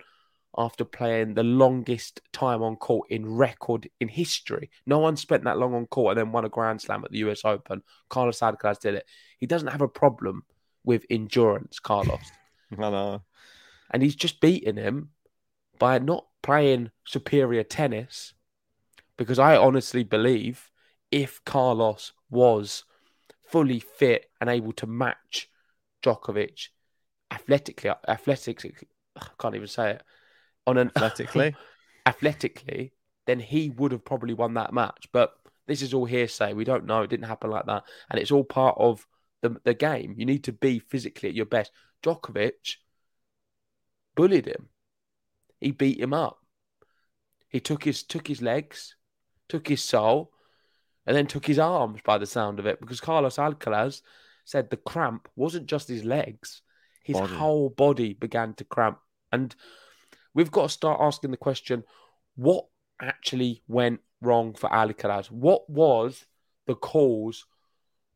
after 0.58 0.86
playing 0.86 1.34
the 1.34 1.44
longest 1.44 2.22
time 2.32 2.62
on 2.62 2.76
court 2.76 3.10
in 3.10 3.26
record 3.26 3.90
in 4.00 4.08
history. 4.08 4.70
No 4.86 5.00
one 5.00 5.16
spent 5.16 5.44
that 5.46 5.58
long 5.58 5.74
on 5.74 5.88
court 5.88 6.12
and 6.12 6.20
then 6.28 6.32
won 6.32 6.46
a 6.46 6.50
Grand 6.50 6.82
Slam 6.82 7.04
at 7.04 7.12
the 7.12 7.20
US 7.20 7.44
Open. 7.44 7.82
Carlos 8.10 8.40
Alcaraz 8.40 8.80
did 8.80 8.96
it. 8.96 9.06
He 9.40 9.48
doesn't 9.48 9.70
have 9.70 9.82
a 9.82 9.88
problem 9.88 10.44
with 10.84 11.06
endurance, 11.10 11.80
Carlos. 11.80 12.32
I 12.72 12.90
know. 12.90 13.22
And 13.92 14.04
he's 14.04 14.16
just 14.16 14.42
beaten 14.42 14.78
him 14.78 15.10
by 15.80 16.00
not 16.00 16.26
playing 16.42 16.92
superior 17.06 17.64
tennis 17.64 18.34
because 19.18 19.40
I 19.40 19.56
honestly 19.56 20.04
believe 20.04 20.70
if 21.12 21.44
Carlos 21.46 22.14
was 22.30 22.84
fully 23.48 23.80
fit 23.80 24.30
and 24.42 24.50
able 24.50 24.74
to 24.74 24.88
match 24.88 25.50
Djokovic 26.04 26.70
athletically, 27.32 27.92
athletics, 28.08 28.66
I 29.16 29.28
can't 29.40 29.56
even 29.56 29.68
say 29.68 29.92
it, 29.92 30.04
on 30.68 30.78
an 30.78 30.92
athletically, 30.96 31.56
athletically, 32.06 32.94
then 33.26 33.40
he 33.40 33.70
would 33.70 33.92
have 33.92 34.06
probably 34.06 34.34
won 34.34 34.54
that 34.56 34.74
match. 34.74 35.08
But 35.12 35.34
this 35.68 35.82
is 35.82 35.94
all 35.94 36.06
hearsay. 36.06 36.54
We 36.54 36.66
don't 36.66 36.86
know. 36.86 37.02
It 37.02 37.10
didn't 37.10 37.28
happen 37.28 37.50
like 37.50 37.66
that, 37.66 37.84
and 38.10 38.20
it's 38.20 38.32
all 38.32 38.44
part 38.44 38.76
of 38.78 39.08
the 39.42 39.58
the 39.64 39.74
game. 39.74 40.16
You 40.18 40.26
need 40.26 40.44
to 40.46 40.54
be 40.54 40.80
physically 40.80 41.30
at 41.30 41.36
your 41.36 41.46
best. 41.46 41.72
Djokovic 42.04 42.78
bullied 44.16 44.46
him. 44.46 44.70
He 45.60 45.72
beat 45.72 46.00
him 46.00 46.14
up. 46.14 46.40
He 47.48 47.60
took 47.60 47.84
his 47.84 48.04
took 48.04 48.28
his 48.28 48.42
legs, 48.42 48.96
took 49.48 49.68
his 49.68 49.82
soul, 49.82 50.32
and 51.06 51.16
then 51.16 51.28
took 51.28 51.46
his 51.46 51.60
arms 51.60 52.02
by 52.04 52.18
the 52.18 52.26
sound 52.26 52.60
of 52.60 52.66
it. 52.66 52.82
Because 52.82 53.00
Carlos 53.00 53.38
Alcaraz 53.38 54.02
said 54.44 54.70
the 54.70 54.78
cramp 54.78 55.30
wasn't 55.36 55.68
just 55.68 55.88
his 55.88 56.04
legs; 56.04 56.62
his 57.04 57.18
Body. 57.18 57.34
whole 57.34 57.70
body 57.70 58.14
began 58.14 58.54
to 58.56 58.66
cramp. 58.66 59.00
And 59.32 59.56
we've 60.34 60.52
got 60.52 60.64
to 60.64 60.70
start 60.70 61.02
asking 61.02 61.32
the 61.32 61.38
question: 61.38 61.84
What 62.36 62.66
actually 63.02 63.64
went 63.68 64.02
wrong 64.22 64.54
for 64.54 64.70
Alcaraz? 64.70 65.32
What 65.32 65.70
was 65.70 66.26
the 66.66 66.76
cause 66.76 67.46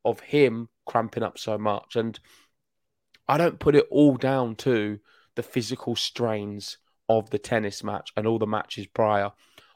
of 0.05 0.19
him 0.21 0.69
cramping 0.85 1.23
up 1.23 1.37
so 1.37 1.57
much? 1.57 1.95
And 1.95 2.19
I 3.27 3.37
don't 3.37 3.59
put 3.59 3.75
it 3.75 3.87
all 3.91 4.15
down 4.15 4.55
to 4.57 4.99
the 5.35 5.43
physical 5.43 5.95
strains 5.95 6.77
of 7.09 7.29
the 7.29 7.39
tennis 7.39 7.83
match 7.83 8.11
and 8.15 8.25
all 8.25 8.39
the 8.39 8.47
matches 8.47 8.87
prior. 8.87 9.31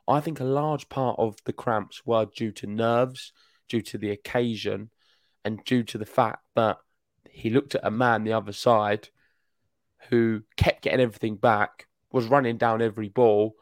I 0.07 0.19
think 0.19 0.39
a 0.39 0.45
large 0.45 0.89
part 0.89 1.17
of 1.19 1.37
the 1.45 1.53
cramps 1.53 2.05
were 2.05 2.25
due 2.25 2.51
to 2.53 2.67
nerves, 2.67 3.31
due 3.69 3.81
to 3.81 3.97
the 3.97 4.09
occasion, 4.09 4.89
and 5.45 5.63
due 5.63 5.83
to 5.83 5.97
the 5.97 6.05
fact 6.05 6.43
that 6.55 6.77
he 7.29 7.49
looked 7.49 7.75
at 7.75 7.85
a 7.85 7.91
man 7.91 8.23
the 8.23 8.33
other 8.33 8.51
side 8.51 9.09
who 10.09 10.43
kept 10.57 10.81
getting 10.81 10.99
everything 10.99 11.35
back, 11.35 11.87
was 12.11 12.27
running 12.27 12.57
down 12.57 12.81
every 12.81 13.09
ball, 13.09 13.55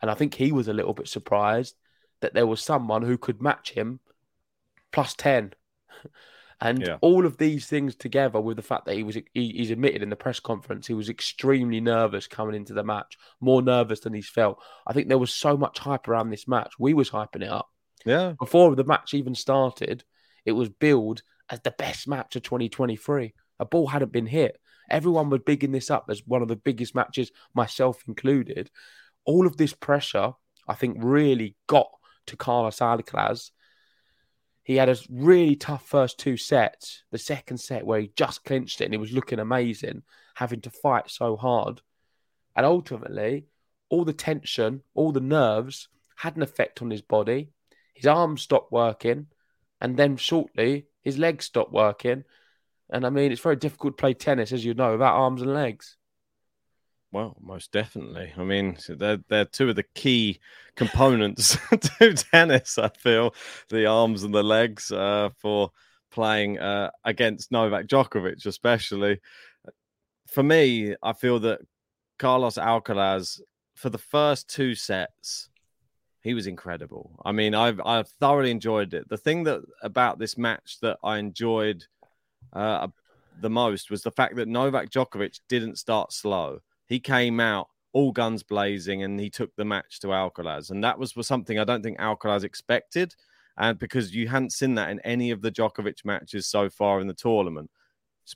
and 0.00 0.10
I 0.10 0.14
think 0.14 0.34
he 0.34 0.52
was 0.52 0.68
a 0.68 0.72
little 0.72 0.94
bit 0.94 1.08
surprised 1.08 1.74
that 2.20 2.34
there 2.34 2.46
was 2.46 2.60
someone 2.62 3.02
who 3.02 3.16
could 3.18 3.40
match 3.42 3.70
him 3.72 4.00
plus 4.92 5.14
10. 5.14 5.52
And 6.62 6.82
Yeah. 6.86 6.98
all 7.00 7.24
of 7.24 7.38
these 7.38 7.66
things 7.66 7.96
together 7.96 8.38
with 8.38 8.58
the 8.58 8.62
fact 8.62 8.84
that 8.84 8.94
he 8.94 9.02
was 9.02 9.14
he, 9.14 9.24
he's 9.32 9.70
admitted 9.70 10.02
in 10.02 10.10
the 10.10 10.14
press 10.16 10.40
conference 10.40 10.86
he 10.86 10.92
was 10.92 11.08
extremely 11.08 11.80
nervous 11.80 12.26
coming 12.26 12.54
into 12.54 12.74
the 12.74 12.84
match, 12.84 13.16
more 13.40 13.62
nervous 13.62 14.00
than 14.00 14.12
he's 14.12 14.28
felt. 14.28 14.62
I 14.86 14.92
think 14.92 15.08
there 15.08 15.16
was 15.16 15.32
so 15.32 15.56
much 15.56 15.78
hype 15.78 16.06
around 16.06 16.28
this 16.28 16.46
match. 16.46 16.72
We 16.78 16.92
was 16.92 17.08
hyping 17.08 17.42
it 17.42 17.48
up. 17.48 17.70
Yeah. 18.04 18.34
Before 18.38 18.76
the 18.76 18.84
match 18.84 19.14
even 19.14 19.34
started, 19.34 20.04
it 20.44 20.52
was 20.52 20.68
billed 20.68 21.22
as 21.48 21.60
the 21.60 21.70
best 21.70 22.06
match 22.06 22.36
of 22.36 22.42
2023. 22.42 23.32
A 23.58 23.64
ball 23.64 23.86
hadn't 23.86 24.12
been 24.12 24.26
hit. 24.26 24.60
Everyone 24.90 25.30
was 25.30 25.40
bigging 25.44 25.72
this 25.72 25.90
up 25.90 26.06
as 26.08 26.26
one 26.26 26.42
of 26.42 26.48
the 26.48 26.56
biggest 26.56 26.94
matches, 26.94 27.30
myself 27.54 28.02
included. 28.08 28.70
All 29.24 29.46
of 29.46 29.56
this 29.56 29.72
pressure, 29.72 30.32
I 30.66 30.74
think, 30.74 30.96
really 31.00 31.56
got 31.66 31.88
to 32.26 32.36
Carlos 32.36 32.78
Alcaraz. 32.78 33.50
He 34.62 34.76
had 34.76 34.88
a 34.88 34.96
really 35.08 35.56
tough 35.56 35.86
first 35.86 36.18
two 36.18 36.36
sets. 36.36 37.04
The 37.10 37.18
second 37.18 37.58
set 37.58 37.86
where 37.86 38.00
he 38.00 38.12
just 38.16 38.44
clinched 38.44 38.80
it 38.80 38.84
and 38.84 38.94
he 38.94 38.98
was 38.98 39.12
looking 39.12 39.38
amazing, 39.38 40.02
having 40.34 40.60
to 40.62 40.70
fight 40.70 41.10
so 41.10 41.36
hard. 41.36 41.82
And 42.56 42.66
ultimately, 42.66 43.46
all 43.88 44.04
the 44.04 44.12
tension, 44.12 44.82
all 44.94 45.12
the 45.12 45.20
nerves 45.20 45.88
had 46.16 46.36
an 46.36 46.42
effect 46.42 46.82
on 46.82 46.90
his 46.90 47.02
body. 47.02 47.50
His 47.94 48.06
arms 48.06 48.42
stopped 48.42 48.72
working, 48.72 49.26
and 49.80 49.96
then 49.96 50.16
shortly 50.16 50.86
his 51.02 51.18
legs 51.18 51.46
stopped 51.46 51.72
working. 51.72 52.24
And 52.92 53.06
I 53.06 53.10
mean, 53.10 53.32
it's 53.32 53.40
very 53.40 53.56
difficult 53.56 53.96
to 53.96 54.00
play 54.00 54.14
tennis, 54.14 54.52
as 54.52 54.64
you 54.64 54.74
know, 54.74 54.92
without 54.92 55.14
arms 55.14 55.42
and 55.42 55.54
legs. 55.54 55.96
Well, 57.12 57.36
most 57.40 57.72
definitely. 57.72 58.32
I 58.36 58.44
mean, 58.44 58.76
they're 58.88 59.18
they're 59.28 59.44
two 59.44 59.70
of 59.70 59.76
the 59.76 59.84
key 59.94 60.38
components 60.76 61.56
to 61.98 62.14
tennis. 62.14 62.78
I 62.78 62.88
feel 62.88 63.34
the 63.68 63.86
arms 63.86 64.22
and 64.22 64.32
the 64.34 64.44
legs 64.44 64.92
uh, 64.92 65.30
for 65.38 65.70
playing 66.10 66.58
uh, 66.58 66.90
against 67.04 67.50
Novak 67.50 67.86
Djokovic, 67.86 68.46
especially. 68.46 69.20
For 70.28 70.42
me, 70.44 70.94
I 71.02 71.12
feel 71.12 71.40
that 71.40 71.60
Carlos 72.18 72.56
Alcaraz, 72.56 73.40
for 73.74 73.90
the 73.90 73.98
first 73.98 74.48
two 74.48 74.76
sets, 74.76 75.48
he 76.22 76.34
was 76.34 76.46
incredible. 76.46 77.18
I 77.24 77.32
mean, 77.32 77.54
I've 77.54 77.80
I've 77.84 78.08
thoroughly 78.08 78.52
enjoyed 78.52 78.94
it. 78.94 79.08
The 79.08 79.16
thing 79.16 79.44
that 79.44 79.62
about 79.82 80.20
this 80.20 80.38
match 80.38 80.78
that 80.82 80.98
I 81.02 81.18
enjoyed 81.18 81.86
uh, 82.52 82.88
the 83.40 83.50
most 83.50 83.90
was 83.90 84.02
the 84.02 84.10
fact 84.10 84.36
that 84.36 84.48
Novak 84.48 84.90
Djokovic 84.90 85.40
didn't 85.48 85.78
start 85.78 86.12
slow. 86.12 86.60
He 86.86 87.00
came 87.00 87.40
out 87.40 87.68
all 87.92 88.12
guns 88.12 88.42
blazing 88.42 89.02
and 89.02 89.18
he 89.18 89.30
took 89.30 89.54
the 89.56 89.64
match 89.64 90.00
to 90.00 90.08
Alcaraz, 90.08 90.70
and 90.70 90.82
that 90.84 90.98
was, 90.98 91.14
something 91.26 91.58
I 91.58 91.64
don't 91.64 91.82
think 91.82 91.98
Alcaraz 91.98 92.44
expected, 92.44 93.14
and 93.56 93.78
because 93.78 94.14
you 94.14 94.28
hadn't 94.28 94.52
seen 94.52 94.74
that 94.76 94.90
in 94.90 95.00
any 95.00 95.30
of 95.30 95.42
the 95.42 95.50
Djokovic 95.50 96.04
matches 96.04 96.46
so 96.46 96.68
far 96.70 97.00
in 97.00 97.06
the 97.06 97.14
tournament, 97.14 97.70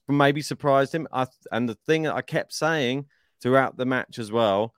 maybe 0.08 0.42
surprised 0.42 0.94
him. 0.94 1.06
I, 1.12 1.26
and 1.52 1.68
the 1.68 1.78
thing 1.86 2.02
that 2.02 2.14
I 2.14 2.22
kept 2.22 2.52
saying 2.52 3.06
throughout 3.40 3.76
the 3.76 3.86
match 3.86 4.18
as 4.18 4.32
well 4.32 4.74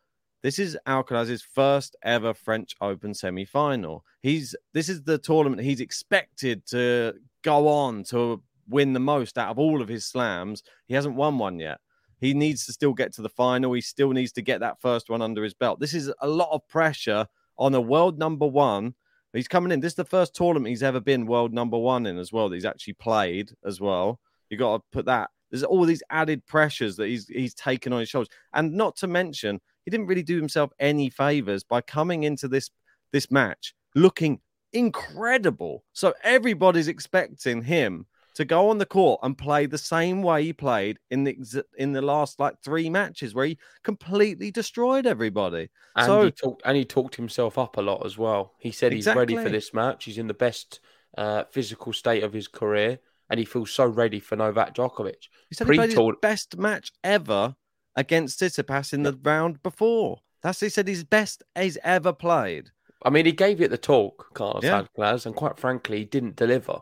this 0.46 0.60
is 0.60 0.78
Alcaraz's 0.86 1.42
first 1.42 1.96
ever 2.04 2.32
French 2.32 2.76
Open 2.80 3.12
semi-final. 3.14 4.04
He's 4.22 4.54
this 4.72 4.88
is 4.88 5.02
the 5.02 5.18
tournament 5.18 5.60
he's 5.60 5.80
expected 5.80 6.64
to 6.66 7.14
go 7.42 7.66
on 7.66 8.04
to 8.04 8.40
win 8.68 8.92
the 8.92 9.00
most 9.00 9.38
out 9.38 9.50
of 9.50 9.58
all 9.58 9.80
of 9.80 9.88
his 9.88 10.06
slams. 10.06 10.62
He 10.86 10.94
hasn't 10.94 11.16
won 11.16 11.38
one 11.38 11.58
yet. 11.58 11.78
He 12.20 12.34
needs 12.34 12.64
to 12.66 12.72
still 12.72 12.94
get 12.94 13.12
to 13.14 13.22
the 13.22 13.28
final. 13.28 13.72
He 13.72 13.80
still 13.80 14.10
needs 14.10 14.32
to 14.32 14.42
get 14.42 14.60
that 14.60 14.80
first 14.80 15.10
one 15.10 15.22
under 15.22 15.42
his 15.42 15.54
belt. 15.54 15.80
This 15.80 15.94
is 15.94 16.12
a 16.20 16.28
lot 16.28 16.48
of 16.50 16.66
pressure 16.68 17.26
on 17.58 17.74
a 17.74 17.80
world 17.80 18.18
number 18.18 18.46
one. 18.46 18.94
He's 19.32 19.48
coming 19.48 19.70
in. 19.70 19.80
This 19.80 19.92
is 19.92 19.96
the 19.96 20.04
first 20.04 20.34
tournament 20.34 20.70
he's 20.70 20.82
ever 20.82 21.00
been 21.00 21.26
world 21.26 21.52
number 21.52 21.76
one 21.76 22.06
in 22.06 22.16
as 22.18 22.32
well. 22.32 22.48
That 22.48 22.56
he's 22.56 22.64
actually 22.64 22.94
played 22.94 23.50
as 23.66 23.80
well. 23.80 24.18
You 24.48 24.56
got 24.56 24.78
to 24.78 24.82
put 24.92 25.04
that. 25.06 25.30
There's 25.50 25.62
all 25.62 25.84
these 25.84 26.02
added 26.10 26.46
pressures 26.46 26.96
that 26.96 27.08
he's 27.08 27.28
he's 27.28 27.54
taken 27.54 27.92
on 27.92 28.00
his 28.00 28.08
shoulders, 28.08 28.30
and 28.54 28.72
not 28.72 28.96
to 28.96 29.06
mention 29.06 29.60
he 29.84 29.90
didn't 29.90 30.06
really 30.06 30.22
do 30.22 30.36
himself 30.36 30.70
any 30.80 31.10
favors 31.10 31.64
by 31.64 31.82
coming 31.82 32.22
into 32.22 32.48
this 32.48 32.70
this 33.12 33.30
match 33.30 33.74
looking 33.94 34.40
incredible. 34.72 35.84
So 35.92 36.14
everybody's 36.22 36.88
expecting 36.88 37.62
him 37.62 38.06
to 38.36 38.44
go 38.44 38.68
on 38.68 38.78
the 38.78 38.86
court 38.86 39.20
and 39.22 39.36
play 39.36 39.66
the 39.66 39.78
same 39.78 40.22
way 40.22 40.44
he 40.44 40.52
played 40.52 40.98
in 41.10 41.24
the 41.24 41.64
in 41.78 41.92
the 41.92 42.02
last 42.02 42.38
like 42.38 42.54
three 42.62 42.88
matches 42.88 43.34
where 43.34 43.46
he 43.46 43.58
completely 43.82 44.50
destroyed 44.50 45.06
everybody. 45.06 45.68
And 45.96 46.06
so 46.06 46.24
he 46.26 46.30
talked 46.30 46.62
and 46.64 46.76
he 46.76 46.84
talked 46.84 47.16
himself 47.16 47.58
up 47.58 47.76
a 47.76 47.80
lot 47.80 48.04
as 48.04 48.16
well. 48.18 48.52
He 48.58 48.70
said 48.72 48.92
he's 48.92 49.06
ready 49.06 49.34
for 49.36 49.48
this 49.48 49.72
match. 49.74 50.04
He's 50.04 50.18
in 50.18 50.26
the 50.26 50.34
best 50.34 50.80
uh, 51.16 51.44
physical 51.50 51.92
state 51.92 52.22
of 52.22 52.32
his 52.34 52.46
career, 52.46 52.98
and 53.30 53.38
he 53.38 53.46
feels 53.46 53.70
so 53.70 53.86
ready 53.86 54.20
for 54.20 54.36
Novak 54.36 54.74
Djokovic. 54.74 55.28
he 55.48 55.54
said 55.54 55.68
he 55.68 55.74
played 55.74 55.92
his 55.92 56.00
best 56.20 56.58
match 56.58 56.92
ever 57.02 57.56
against 57.96 58.40
Tsitsipas 58.40 58.92
in 58.92 59.02
the 59.02 59.18
round 59.22 59.62
before. 59.62 60.18
That's 60.42 60.60
he 60.60 60.68
said 60.68 60.86
his 60.86 61.04
best 61.04 61.42
he's 61.58 61.78
ever 61.82 62.12
played. 62.12 62.70
I 63.02 63.10
mean, 63.10 63.24
he 63.24 63.32
gave 63.32 63.60
it 63.60 63.70
the 63.70 63.78
talk, 63.78 64.34
Carlos 64.34 64.64
Yeah. 64.64 64.82
Alcaraz, 64.82 65.26
and 65.26 65.34
quite 65.34 65.58
frankly, 65.58 65.98
he 65.98 66.04
didn't 66.04 66.36
deliver. 66.36 66.80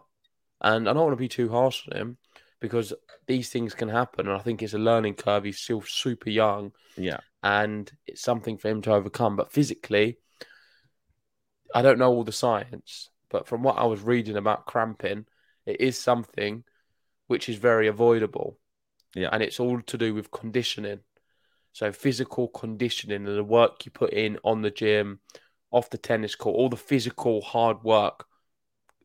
And 0.64 0.88
I 0.88 0.92
don't 0.92 1.04
want 1.04 1.12
to 1.12 1.16
be 1.16 1.28
too 1.28 1.50
harsh 1.50 1.86
on 1.92 1.96
him 1.96 2.16
because 2.58 2.94
these 3.26 3.50
things 3.50 3.74
can 3.74 3.88
happen, 3.90 4.26
and 4.26 4.36
I 4.36 4.40
think 4.40 4.62
it's 4.62 4.72
a 4.72 4.78
learning 4.78 5.14
curve. 5.14 5.44
He's 5.44 5.58
still 5.58 5.82
super 5.82 6.30
young, 6.30 6.72
Yeah. 6.96 7.20
and 7.42 7.92
it's 8.06 8.22
something 8.22 8.56
for 8.56 8.68
him 8.68 8.80
to 8.82 8.92
overcome. 8.94 9.36
But 9.36 9.52
physically, 9.52 10.18
I 11.74 11.82
don't 11.82 11.98
know 11.98 12.10
all 12.10 12.24
the 12.24 12.32
science, 12.32 13.10
but 13.28 13.46
from 13.46 13.62
what 13.62 13.76
I 13.76 13.84
was 13.84 14.00
reading 14.00 14.36
about 14.36 14.64
cramping, 14.64 15.26
it 15.66 15.80
is 15.80 15.98
something 15.98 16.64
which 17.26 17.48
is 17.48 17.56
very 17.56 17.86
avoidable. 17.88 18.58
Yeah. 19.14 19.28
And 19.32 19.42
it's 19.42 19.60
all 19.60 19.80
to 19.82 19.98
do 19.98 20.14
with 20.14 20.30
conditioning. 20.30 21.00
So 21.72 21.92
physical 21.92 22.48
conditioning 22.48 23.26
and 23.26 23.36
the 23.36 23.44
work 23.44 23.84
you 23.84 23.90
put 23.90 24.12
in 24.12 24.38
on 24.44 24.62
the 24.62 24.70
gym, 24.70 25.20
off 25.70 25.90
the 25.90 25.98
tennis 25.98 26.36
court, 26.36 26.56
all 26.56 26.68
the 26.68 26.76
physical 26.76 27.42
hard 27.42 27.82
work. 27.82 28.26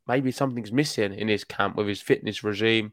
Maybe 0.09 0.31
something's 0.31 0.71
missing 0.73 1.13
in 1.13 1.27
his 1.27 1.43
camp 1.43 1.75
with 1.77 1.87
his 1.87 2.01
fitness 2.01 2.43
regime. 2.43 2.91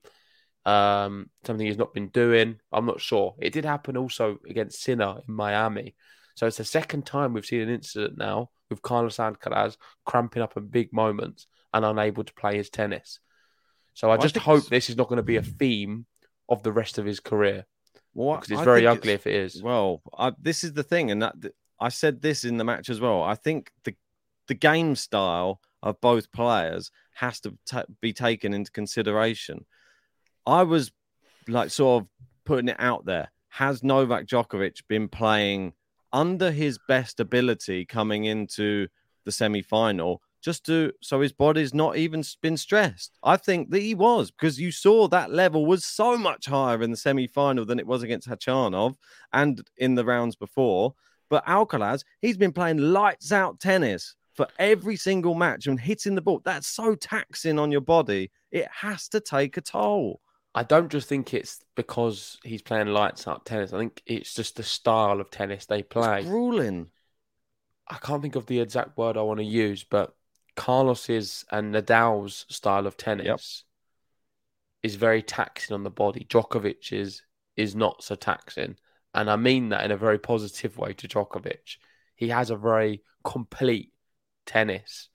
Um, 0.67 1.31
something 1.47 1.67
he's 1.67 1.79
not 1.79 1.95
been 1.95 2.09
doing. 2.09 2.61
I'm 2.73 2.87
not 2.87 3.01
sure. 3.01 3.35
It 3.41 3.53
did 3.53 3.65
happen 3.65 3.97
also 3.97 4.39
against 4.49 4.83
Sinner 4.83 5.21
in 5.27 5.35
Miami. 5.35 5.95
So 6.35 6.47
it's 6.47 6.59
the 6.59 6.65
second 6.65 7.07
time 7.07 7.33
we've 7.33 7.47
seen 7.47 7.63
an 7.63 7.71
incident 7.71 8.19
now 8.19 8.51
with 8.69 8.83
Carlos 8.83 9.17
Alcaraz 9.17 9.77
cramping 10.05 10.43
up 10.43 10.57
in 10.57 10.67
big 10.67 10.93
moments 10.93 11.47
and 11.73 11.85
unable 11.85 12.25
to 12.25 12.35
play 12.35 12.57
his 12.57 12.69
tennis. 12.69 13.21
So 13.95 14.09
I 14.09 14.17
Well, 14.17 14.23
just 14.23 14.35
think 14.35 14.45
hope 14.45 14.57
it's- 14.59 14.69
this 14.71 14.91
is 14.91 14.97
not 14.97 15.09
going 15.09 15.17
to 15.17 15.23
be 15.23 15.37
a 15.37 15.43
theme 15.43 16.05
of 16.49 16.63
the 16.63 16.73
rest 16.73 16.99
of 16.99 17.07
his 17.07 17.21
career. 17.21 17.65
Well, 18.13 18.37
Because 18.37 18.51
it's 18.51 18.61
I 18.61 18.65
very 18.65 18.87
ugly 18.87 19.13
if 19.15 19.27
it 19.27 19.35
is. 19.35 19.63
Well, 19.63 20.03
I, 20.17 20.33
this 20.39 20.65
is 20.65 20.73
the 20.75 20.83
thing, 20.83 21.11
and 21.11 21.23
that 21.23 21.41
th- 21.41 21.55
I 21.81 21.89
said 21.91 22.21
this 22.23 22.45
in 22.45 22.57
the 22.57 22.65
match 22.65 22.91
as 22.91 23.01
well. 23.01 23.23
I 23.23 23.35
think 23.37 23.71
the 23.85 23.95
the 24.49 24.55
game 24.55 24.95
style 24.95 25.61
of 25.83 26.01
both 26.01 26.33
players 26.33 26.91
has 27.15 27.41
to 27.41 27.57
ta 27.67 27.85
be 28.01 28.13
taken 28.13 28.53
into 28.53 28.71
consideration. 28.71 29.65
I 30.47 30.63
was 30.63 30.93
like 31.49 31.71
sort 31.71 32.03
of 32.03 32.09
putting 32.45 32.69
it 32.69 32.77
out 32.79 33.05
there. 33.05 33.31
Has 33.49 33.83
Novak 33.83 34.27
Djokovic 34.27 34.83
been 34.89 35.09
playing 35.09 35.73
under 36.13 36.51
his 36.51 36.79
best 36.89 37.21
ability 37.21 37.85
coming 37.85 38.25
into 38.25 38.89
the 39.25 39.33
semi 39.33 39.63
final? 39.63 40.23
Just 40.43 40.67
to 40.67 40.93
so 41.01 41.21
his 41.21 41.33
body's 41.33 41.75
not 41.75 41.97
even 41.97 42.23
been 42.43 42.57
stressed. 42.57 43.19
I 43.23 43.37
think 43.37 43.71
that 43.71 43.81
he 43.81 43.95
was 43.95 44.31
because 44.31 44.61
you 44.61 44.71
saw 44.71 45.09
that 45.09 45.33
level 45.33 45.67
was 45.67 45.85
so 45.85 46.17
much 46.17 46.47
higher 46.47 46.83
in 46.83 46.91
the 46.91 46.97
semi 46.97 47.27
final 47.27 47.65
than 47.65 47.79
it 47.79 47.87
was 47.87 48.03
against 48.03 48.29
Khachanov 48.29 48.95
and 49.33 49.67
in 49.77 49.95
the 49.95 50.05
rounds 50.05 50.37
before. 50.37 50.95
But 51.29 51.47
Alcaraz, 51.47 52.05
he's 52.21 52.37
been 52.37 52.53
playing 52.53 52.79
lights 52.79 53.33
out 53.33 53.59
tennis 53.61 54.16
for 54.37 54.47
every 54.59 54.97
single 54.97 55.35
match 55.35 55.67
and 55.67 55.81
hitting 55.81 56.15
the 56.15 56.21
ball. 56.21 56.43
That's 56.45 56.67
so 56.67 56.95
taxing 56.95 57.59
on 57.59 57.73
your 57.73 57.81
body. 57.81 58.31
It 58.51 58.69
has 58.71 59.09
to 59.09 59.21
take 59.21 59.57
a 59.57 59.61
toll. 59.63 60.21
I 60.55 60.63
don't 60.63 60.91
just 60.91 61.09
think 61.09 61.35
it's 61.35 61.65
because 61.75 62.39
he's 62.45 62.63
playing 62.63 62.89
lights 62.89 63.27
out 63.27 63.45
tennis. 63.45 63.73
I 63.73 63.79
think 63.79 64.03
it's 64.07 64.35
just 64.35 64.57
the 64.57 64.63
style 64.63 65.21
of 65.21 65.31
tennis 65.31 65.67
they 65.67 65.83
play. 65.83 66.21
It's 66.21 66.29
grueling. 66.29 66.89
I 67.89 67.97
can't 67.97 68.23
think 68.23 68.37
of 68.37 68.47
the 68.47 68.61
exact 68.61 68.97
word 68.97 69.17
I 69.17 69.23
want 69.23 69.39
to 69.39 69.45
use, 69.45 69.85
but 69.85 70.15
Carlos's 70.55 71.45
and 71.51 71.75
Nadal's 71.75 72.47
style 72.49 72.87
of 72.87 72.97
tennis 72.97 73.27
Yep. 73.27 73.41
is 74.83 74.97
very 74.97 75.23
taxing 75.23 75.75
on 75.75 75.83
the 75.83 75.91
body. 75.91 76.27
Djokovic's 76.29 77.23
is 77.57 77.75
not 77.75 78.03
so 78.03 78.15
taxing. 78.15 78.77
And 79.15 79.31
I 79.31 79.37
mean 79.37 79.71
that 79.71 79.85
in 79.85 79.91
a 79.91 79.97
very 79.97 80.19
positive 80.19 80.77
way 80.77 80.93
to 80.95 81.09
Djokovic. 81.09 81.77
He 82.17 82.29
has 82.29 82.51
a 82.51 82.57
very 82.57 83.03
complete 83.25 83.93
tennis. 84.47 85.09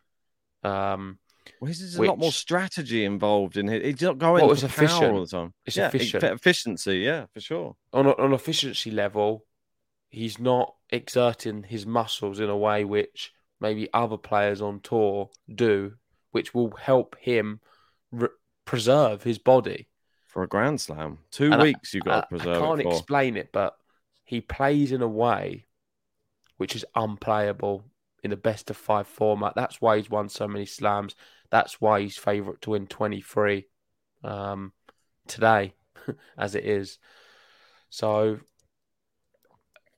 Um, 0.63 1.17
Well, 1.59 1.67
there's 1.67 1.95
a 1.95 2.01
lot 2.03 2.19
more 2.19 2.31
strategy 2.31 3.03
involved 3.03 3.57
in 3.57 3.67
it. 3.69 3.83
He's 3.83 4.01
not 4.01 4.19
going 4.19 4.43
Well, 4.43 4.51
it's 4.51 4.63
efficient. 4.63 5.03
all 5.03 5.21
the 5.21 5.27
time. 5.27 5.53
It's 5.65 5.77
yeah, 5.77 5.87
efficient. 5.87 6.23
efficiency. 6.23 6.97
Yeah, 6.99 7.25
for 7.33 7.39
sure. 7.41 7.75
on 7.93 8.05
a, 8.05 8.11
on 8.17 8.33
efficiency 8.33 8.91
level, 8.91 9.45
he's 10.09 10.37
not 10.39 10.75
exerting 10.91 11.63
his 11.63 11.85
muscles 11.85 12.39
in 12.39 12.49
a 12.49 12.57
way 12.57 12.83
which 12.85 13.33
maybe 13.59 13.89
other 13.93 14.17
players 14.17 14.61
on 14.61 14.79
tour 14.81 15.29
do, 15.53 15.93
which 16.31 16.53
will 16.53 16.71
help 16.77 17.15
him 17.19 17.59
re- 18.11 18.27
preserve 18.65 19.23
his 19.23 19.37
body. 19.39 19.87
For 20.27 20.43
a 20.43 20.47
Grand 20.47 20.79
Slam, 20.79 21.17
two 21.31 21.45
And 21.51 21.55
I- 21.55 21.63
weeks 21.63 21.93
you've 21.93 22.05
got 22.05 22.17
I- 22.17 22.21
to 22.21 22.27
preserve 22.27 22.57
I 22.57 22.65
can't 22.65 22.81
it 22.81 22.87
explain 22.87 23.35
it, 23.35 23.51
but 23.51 23.75
he 24.23 24.39
plays 24.41 24.91
in 24.93 25.01
a 25.01 25.07
way 25.07 25.65
which 26.57 26.75
is 26.75 26.85
unplayable 26.95 27.83
in 28.23 28.29
the 28.29 28.37
best 28.37 28.69
of 28.69 28.77
five 28.77 29.07
format. 29.07 29.53
That's 29.55 29.81
why 29.81 29.97
he's 29.97 30.09
won 30.09 30.29
so 30.29 30.47
many 30.47 30.65
slams. 30.65 31.15
That's 31.49 31.81
why 31.81 32.01
he's 32.01 32.17
favourite 32.17 32.61
to 32.61 32.71
win 32.71 32.87
23 32.87 33.65
um, 34.23 34.73
today, 35.27 35.73
as 36.37 36.55
it 36.55 36.65
is. 36.65 36.99
So 37.89 38.39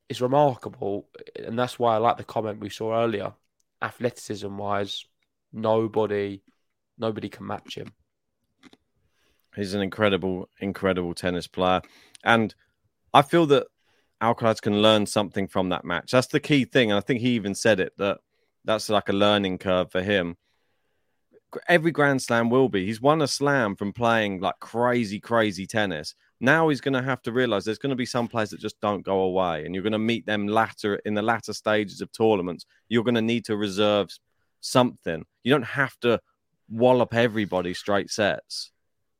it's 0.09 0.21
remarkable. 0.21 1.07
And 1.35 1.57
that's 1.57 1.77
why 1.77 1.95
I 1.95 1.97
like 1.97 2.17
the 2.17 2.23
comment 2.23 2.59
we 2.59 2.69
saw 2.69 3.03
earlier. 3.03 3.33
Athleticism 3.81 4.57
wise, 4.57 5.05
nobody 5.51 6.41
nobody 6.97 7.27
can 7.27 7.47
match 7.47 7.75
him. 7.75 7.91
He's 9.55 9.73
an 9.73 9.81
incredible, 9.81 10.49
incredible 10.59 11.13
tennis 11.13 11.47
player, 11.47 11.81
and 12.23 12.55
I 13.13 13.21
feel 13.21 13.45
that 13.47 13.67
Alcaraz 14.23 14.61
can 14.61 14.81
learn 14.81 15.05
something 15.05 15.47
from 15.47 15.69
that 15.69 15.83
match. 15.83 16.11
That's 16.11 16.27
the 16.27 16.39
key 16.39 16.63
thing, 16.63 16.91
and 16.91 16.97
I 16.97 17.01
think 17.01 17.19
he 17.19 17.31
even 17.31 17.53
said 17.53 17.79
it 17.81 17.91
that 17.97 18.19
that's 18.63 18.89
like 18.89 19.09
a 19.09 19.13
learning 19.13 19.57
curve 19.57 19.91
for 19.91 20.01
him. 20.01 20.37
Every 21.67 21.91
Grand 21.91 22.21
Slam 22.21 22.49
will 22.49 22.69
be. 22.69 22.85
He's 22.85 23.01
won 23.01 23.21
a 23.21 23.27
slam 23.27 23.75
from 23.75 23.91
playing 23.91 24.39
like 24.39 24.59
crazy, 24.59 25.19
crazy 25.19 25.67
tennis. 25.67 26.15
Now 26.39 26.69
he's 26.69 26.81
going 26.81 26.95
to 26.95 27.01
have 27.01 27.21
to 27.23 27.31
realize 27.31 27.63
there's 27.63 27.77
going 27.77 27.91
to 27.91 27.95
be 27.95 28.05
some 28.05 28.27
players 28.27 28.49
that 28.51 28.59
just 28.59 28.79
don't 28.81 29.05
go 29.05 29.19
away, 29.21 29.65
and 29.65 29.75
you're 29.75 29.83
going 29.83 29.91
to 29.91 29.99
meet 29.99 30.25
them 30.25 30.47
latter 30.47 30.95
in 31.05 31.13
the 31.13 31.21
latter 31.21 31.53
stages 31.53 32.01
of 32.01 32.11
tournaments. 32.11 32.65
You're 32.87 33.03
going 33.03 33.15
to 33.15 33.21
need 33.21 33.45
to 33.45 33.57
reserve 33.57 34.09
something. 34.61 35.25
You 35.43 35.51
don't 35.51 35.63
have 35.63 35.99
to 35.99 36.19
wallop 36.69 37.13
everybody 37.13 37.73
straight 37.73 38.09
sets. 38.09 38.71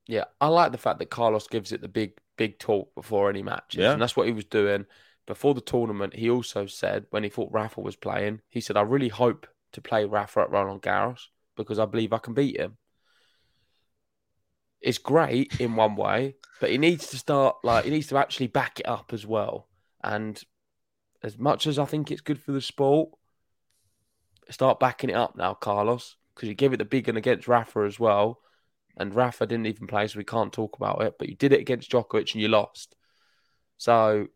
Yeah, 0.08 0.26
I 0.42 0.48
like 0.48 0.72
the 0.72 0.78
fact 0.78 1.00
that 1.00 1.10
Carlos 1.10 1.48
gives 1.48 1.72
it 1.72 1.82
the 1.82 1.88
big, 1.88 2.14
big 2.38 2.60
talk 2.60 2.94
before 2.96 3.30
any 3.30 3.44
matches. 3.44 3.80
Yeah. 3.80 3.94
And 3.94 4.02
that's 4.02 4.16
what 4.16 4.28
he 4.28 4.34
was 4.34 4.46
doing. 4.46 4.86
Before 5.26 5.54
the 5.54 5.62
tournament, 5.62 6.16
he 6.16 6.30
also 6.30 6.66
said, 6.66 7.06
when 7.10 7.24
he 7.24 7.30
thought 7.30 7.54
Rafa 7.54 7.80
was 7.82 7.96
playing, 7.96 8.42
he 8.50 8.60
said, 8.60 8.76
I 8.76 8.82
really 8.82 9.10
hope 9.10 9.48
to 9.72 9.82
play 9.82 10.06
Rafa 10.06 10.42
at 10.42 10.52
Roland 10.52 10.82
Garros 10.82 11.28
because 11.56 11.80
I 11.80 11.86
believe 11.86 12.14
I 12.14 12.18
can 12.18 12.34
beat 12.34 12.60
him. 12.60 12.78
It's 14.82 14.98
great 14.98 15.62
in 15.62 15.78
one 15.78 15.96
way, 15.96 16.36
but 16.60 16.70
he 16.70 16.78
needs 16.78 17.08
to 17.08 17.18
start, 17.18 17.56
like, 17.64 17.86
he 17.86 17.92
needs 17.92 18.08
to 18.08 18.18
actually 18.18 18.48
back 18.48 18.82
it 18.82 18.88
up 18.88 19.14
as 19.14 19.26
well. 19.26 19.70
And 20.04 20.42
as 21.22 21.38
much 21.38 21.68
as 21.68 21.80
I 21.80 21.86
think 21.86 22.12
it's 22.12 22.20
good 22.20 22.42
for 22.42 22.52
the 22.52 22.60
sport, 22.60 23.10
start 24.50 24.82
backing 24.82 25.10
it 25.10 25.16
up 25.16 25.38
now, 25.38 25.54
Carlos, 25.54 26.18
because 26.36 26.50
you 26.50 26.56
give 26.56 26.74
it 26.74 26.78
the 26.78 26.86
big 26.86 27.08
one 27.08 27.16
against 27.16 27.48
Rafa 27.48 27.86
as 27.86 27.98
well 27.98 28.40
and 28.98 29.14
Rafa 29.16 29.46
didn't 29.46 29.68
even 29.68 29.88
play, 29.88 30.08
so 30.08 30.18
we 30.18 30.24
can't 30.24 30.54
talk 30.54 30.76
about 30.78 31.02
it. 31.02 31.16
But 31.18 31.30
you 31.30 31.36
did 31.36 31.54
it 31.54 31.60
against 31.60 31.92
Djokovic 31.92 32.34
and 32.34 32.42
you 32.42 32.48
lost. 32.48 32.96
So 33.78 34.28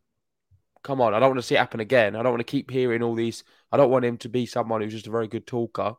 come 0.83 1.01
on, 1.01 1.13
I 1.13 1.19
don't 1.19 1.29
want 1.29 1.39
to 1.39 1.43
see 1.43 1.55
it 1.55 1.59
happen 1.59 1.79
again. 1.79 2.15
I 2.15 2.23
don't 2.23 2.31
want 2.31 2.39
to 2.39 2.51
keep 2.51 2.71
hearing 2.71 3.03
all 3.03 3.15
these. 3.15 3.43
I 3.71 3.77
don't 3.77 3.91
want 3.91 4.05
him 4.05 4.17
to 4.19 4.29
be 4.29 4.45
someone 4.45 4.81
who's 4.81 4.93
just 4.93 5.07
a 5.07 5.11
very 5.11 5.27
good 5.27 5.45
talker. 5.45 5.95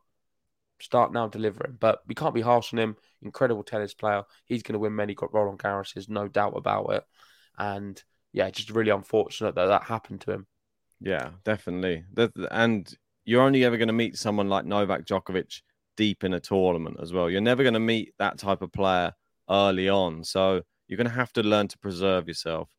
Start 0.80 1.12
now 1.12 1.28
delivering, 1.28 1.76
but 1.78 2.00
we 2.06 2.14
can't 2.14 2.34
be 2.34 2.40
harsh 2.40 2.72
on 2.72 2.78
him. 2.78 2.96
Incredible 3.20 3.64
tennis 3.64 3.94
player. 3.94 4.22
He's 4.44 4.62
going 4.62 4.74
to 4.74 4.78
win 4.78 4.94
many 4.94 5.16
Roland 5.32 5.58
Garroses, 5.58 6.08
no 6.08 6.28
doubt 6.28 6.54
about 6.56 6.92
it. 6.92 7.04
And 7.58 8.02
yeah, 8.32 8.48
just 8.50 8.70
really 8.70 8.90
unfortunate 8.90 9.56
that 9.56 9.66
that 9.66 9.82
happened 9.82 10.20
to 10.22 10.32
him. 10.32 10.46
Yeah, 11.00 11.30
definitely. 11.44 12.04
And 12.50 12.92
you're 13.24 13.42
only 13.42 13.64
ever 13.64 13.76
going 13.76 13.88
to 13.88 13.92
meet 13.92 14.16
someone 14.16 14.48
like 14.48 14.64
Novak 14.64 15.04
Djokovic 15.04 15.62
deep 15.98 16.22
in 16.24 16.32
a 16.32 16.40
tournament 16.40 16.96
as 17.02 17.12
well. 17.12 17.28
You're 17.28 17.42
never 17.42 17.64
going 17.64 17.74
to 17.74 17.80
meet 17.80 18.14
that 18.18 18.38
type 18.38 18.62
of 18.62 18.72
player 18.72 19.12
early 19.50 19.88
on. 19.88 20.24
So 20.24 20.62
you're 20.86 20.96
going 20.96 21.08
to 21.08 21.12
have 21.12 21.32
to 21.34 21.42
learn 21.42 21.68
to 21.68 21.78
preserve 21.78 22.28
yourself. 22.28 22.70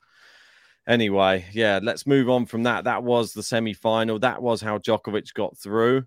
Anyway, 0.87 1.45
yeah, 1.51 1.79
let's 1.83 2.07
move 2.07 2.29
on 2.29 2.47
from 2.47 2.63
that. 2.63 2.85
That 2.85 3.03
was 3.03 3.33
the 3.33 3.43
semi 3.43 3.73
final. 3.73 4.17
That 4.17 4.41
was 4.41 4.61
how 4.61 4.79
Djokovic 4.79 5.33
got 5.33 5.55
through. 5.57 6.05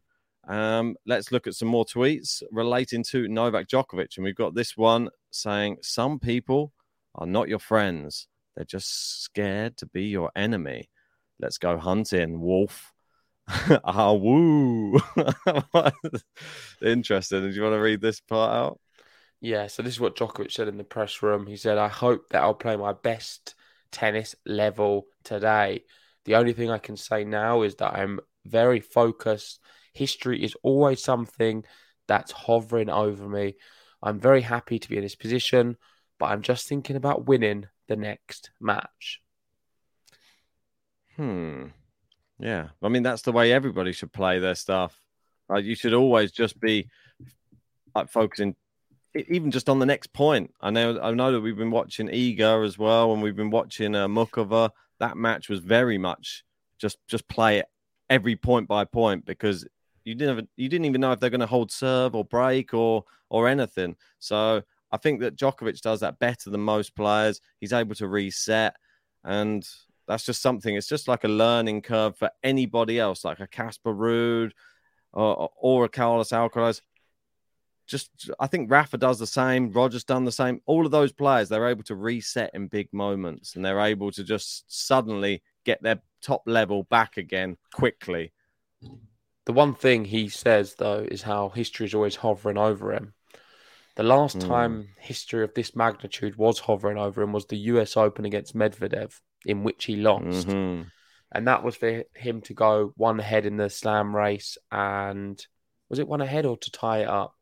Um, 0.48 0.96
let's 1.07 1.31
look 1.31 1.46
at 1.46 1.55
some 1.55 1.68
more 1.68 1.85
tweets 1.85 2.42
relating 2.51 3.05
to 3.11 3.29
Novak 3.29 3.68
Djokovic. 3.68 4.16
And 4.16 4.25
we've 4.25 4.35
got 4.35 4.55
this 4.55 4.77
one 4.77 5.11
saying, 5.31 5.77
Some 5.83 6.18
people 6.18 6.72
are 7.14 7.27
not 7.27 7.48
your 7.48 7.61
friends, 7.61 8.27
they're 8.57 8.64
just 8.64 9.22
scared 9.22 9.77
to 9.77 9.87
be 9.87 10.05
your 10.05 10.33
enemy. 10.35 10.88
Let's 11.38 11.59
go 11.59 11.79
hunting, 11.79 12.40
wolf. 12.40 12.92
ah, 13.85 14.12
woo. 14.12 14.99
Interesting. 16.83 17.43
Do 17.43 17.49
you 17.49 17.62
want 17.62 17.75
to 17.75 17.81
read 17.81 18.01
this 18.01 18.21
part 18.21 18.55
out? 18.55 18.81
Yeah, 19.41 19.67
so 19.67 19.83
this 19.83 19.95
is 19.95 20.01
what 20.01 20.17
Djokovic 20.17 20.53
said 20.53 20.69
in 20.69 20.79
the 20.79 20.85
press 20.85 21.23
room. 21.23 21.47
He 21.47 21.57
said, 21.57 21.77
I 21.77 21.88
hope 21.88 22.31
that 22.31 22.43
I'll 22.43 22.55
play 22.55 22.77
my 22.77 22.93
best 22.93 23.55
tennis 23.91 24.35
level 24.47 25.07
today. 25.25 25.85
The 26.25 26.37
only 26.37 26.53
thing 26.53 26.71
I 26.71 26.79
can 26.79 26.97
say 26.97 27.25
now 27.25 27.62
is 27.62 27.75
that 27.77 27.95
I'm 27.95 28.21
very 28.47 28.81
focused. 28.81 29.61
History 29.93 30.43
is 30.43 30.57
always 30.62 31.03
something 31.03 31.65
that's 32.07 32.33
hovering 32.33 32.88
over 32.88 33.29
me. 33.29 33.57
I'm 34.03 34.19
very 34.19 34.41
happy 34.41 34.79
to 34.79 34.88
be 34.88 34.97
in 34.97 35.03
this 35.03 35.15
position, 35.15 35.77
but 36.19 36.27
I'm 36.27 36.43
just 36.43 36.69
thinking 36.69 36.97
about 36.97 37.27
winning 37.27 37.67
the 37.88 37.97
next 37.97 38.51
match. 38.61 39.21
Hmm. 41.17 41.67
Yeah. 42.38 42.68
I 42.83 42.88
mean, 42.88 43.03
that's 43.03 43.23
the 43.23 43.33
way 43.33 43.53
everybody 43.53 43.92
should 43.92 44.12
play 44.12 44.38
their 44.38 44.55
stuff. 44.55 44.99
Right? 45.49 45.64
You 45.64 45.75
should 45.75 45.95
always 45.95 46.33
just 46.33 46.59
be 46.61 46.88
like 47.95 48.09
focusing 48.09 48.57
even 49.14 49.51
just 49.51 49.68
on 49.68 49.79
the 49.79 49.87
next 49.87 50.12
point. 50.12 50.53
I 50.61 50.71
know 50.71 50.99
I 51.01 51.11
know 51.12 51.33
that 51.33 51.40
we've 51.40 51.57
been 51.57 51.71
watching 51.71 52.09
Iga 52.09 52.64
as 52.64 52.79
well, 52.79 53.12
and 53.12 53.23
we've 53.23 53.37
been 53.37 53.51
watching 53.51 53.95
uh, 53.95 54.09
Muchova. 54.09 54.71
That 55.01 55.16
match 55.16 55.49
was 55.49 55.61
very 55.61 55.99
much 55.99 56.45
just 56.79 56.99
just 57.09 57.29
play 57.29 57.59
it 57.59 57.66
every 58.09 58.37
point 58.37 58.68
by 58.68 58.85
point 58.85 59.25
because 59.25 59.66
you 60.05 60.14
didn't 60.14 60.37
have, 60.37 60.47
you 60.57 60.68
didn't 60.68 60.87
even 60.87 61.01
know 61.01 61.12
if 61.12 61.21
they're 61.21 61.31
going 61.31 61.40
to 61.40 61.47
hold 61.47 61.71
serve 61.71 62.14
or 62.14 62.25
break 62.25 62.75
or 62.75 63.05
or 63.29 63.49
anything. 63.49 63.97
So 64.18 64.62
I 64.90 64.97
think 64.97 65.21
that 65.21 65.37
Djokovic 65.37 65.81
does 65.81 66.01
that 66.01 66.18
better 66.18 66.51
than 66.51 66.61
most 66.61 66.95
players. 66.95 67.40
He's 67.61 67.73
able 67.73 67.95
to 67.97 68.09
reset, 68.09 68.77
and 69.25 69.66
that's 70.07 70.25
just 70.25 70.43
something. 70.43 70.75
It's 70.75 70.88
just 70.88 71.09
like 71.09 71.25
a 71.25 71.29
learning 71.29 71.83
curve 71.83 72.17
for 72.17 72.31
anybody 72.43 72.99
else, 72.99 73.25
like 73.25 73.41
a 73.41 73.47
Casper 73.47 73.95
Ruud 73.95 74.53
or, 75.12 75.51
or 75.57 75.85
a 75.85 75.88
Carlos 75.88 76.31
Alcaraz 76.31 76.81
just 77.87 78.31
I 78.41 78.47
think 78.47 78.71
Rafa 78.71 78.97
does 78.97 79.19
the 79.19 79.27
same. 79.27 79.71
Roger's 79.71 80.05
done 80.05 80.25
the 80.25 80.33
same. 80.33 80.61
All 80.67 80.87
of 80.87 80.93
those 80.93 81.12
players, 81.12 81.49
they're 81.49 81.69
able 81.69 81.83
to 81.85 81.95
reset 81.95 82.51
in 82.55 82.69
big 82.69 82.88
moments, 82.93 83.55
and 83.55 83.65
they're 83.65 83.81
able 83.81 84.11
to 84.12 84.25
just 84.25 84.65
suddenly 84.69 85.43
get 85.65 85.83
their 85.83 86.01
top 86.23 86.43
level 86.47 86.85
back 86.85 87.17
again 87.17 87.57
quickly. 87.73 88.33
The 89.45 89.53
one 89.53 89.75
thing 89.75 90.05
he 90.05 90.29
says 90.29 90.77
though 90.77 91.01
is 91.01 91.23
how 91.23 91.49
history 91.51 91.87
is 91.87 91.95
always 91.95 92.17
hovering 92.17 92.59
over 92.59 92.93
him. 92.93 93.15
The 93.97 94.05
last 94.05 94.41
Hmm. 94.41 94.47
time 94.47 94.88
history 94.99 95.45
of 95.45 95.53
this 95.55 95.77
magnitude 95.77 96.37
was 96.37 96.61
hovering 96.61 96.97
over 96.97 97.23
him 97.23 97.33
was 97.33 97.47
the 97.47 97.57
US 97.57 97.97
Open 97.97 98.25
against 98.25 98.57
Medvedev, 98.57 99.21
in 99.47 99.65
which 99.65 99.85
he 99.85 99.97
lost. 99.97 100.49
Mhm. 100.49 100.91
And 101.35 101.49
that 101.49 101.63
was 101.63 101.77
for 101.77 102.05
him 102.15 102.43
to 102.43 102.55
go 102.55 102.93
one 102.97 103.19
ahead 103.19 103.47
in 103.47 103.57
the 103.57 103.71
slam 103.71 104.15
race. 104.15 104.59
And 104.71 105.45
was 105.89 105.99
it 105.99 106.09
one 106.09 106.21
ahead 106.21 106.47
or 106.47 106.57
to 106.59 106.71
tie 106.71 106.99
it 106.99 107.09
up? 107.09 107.35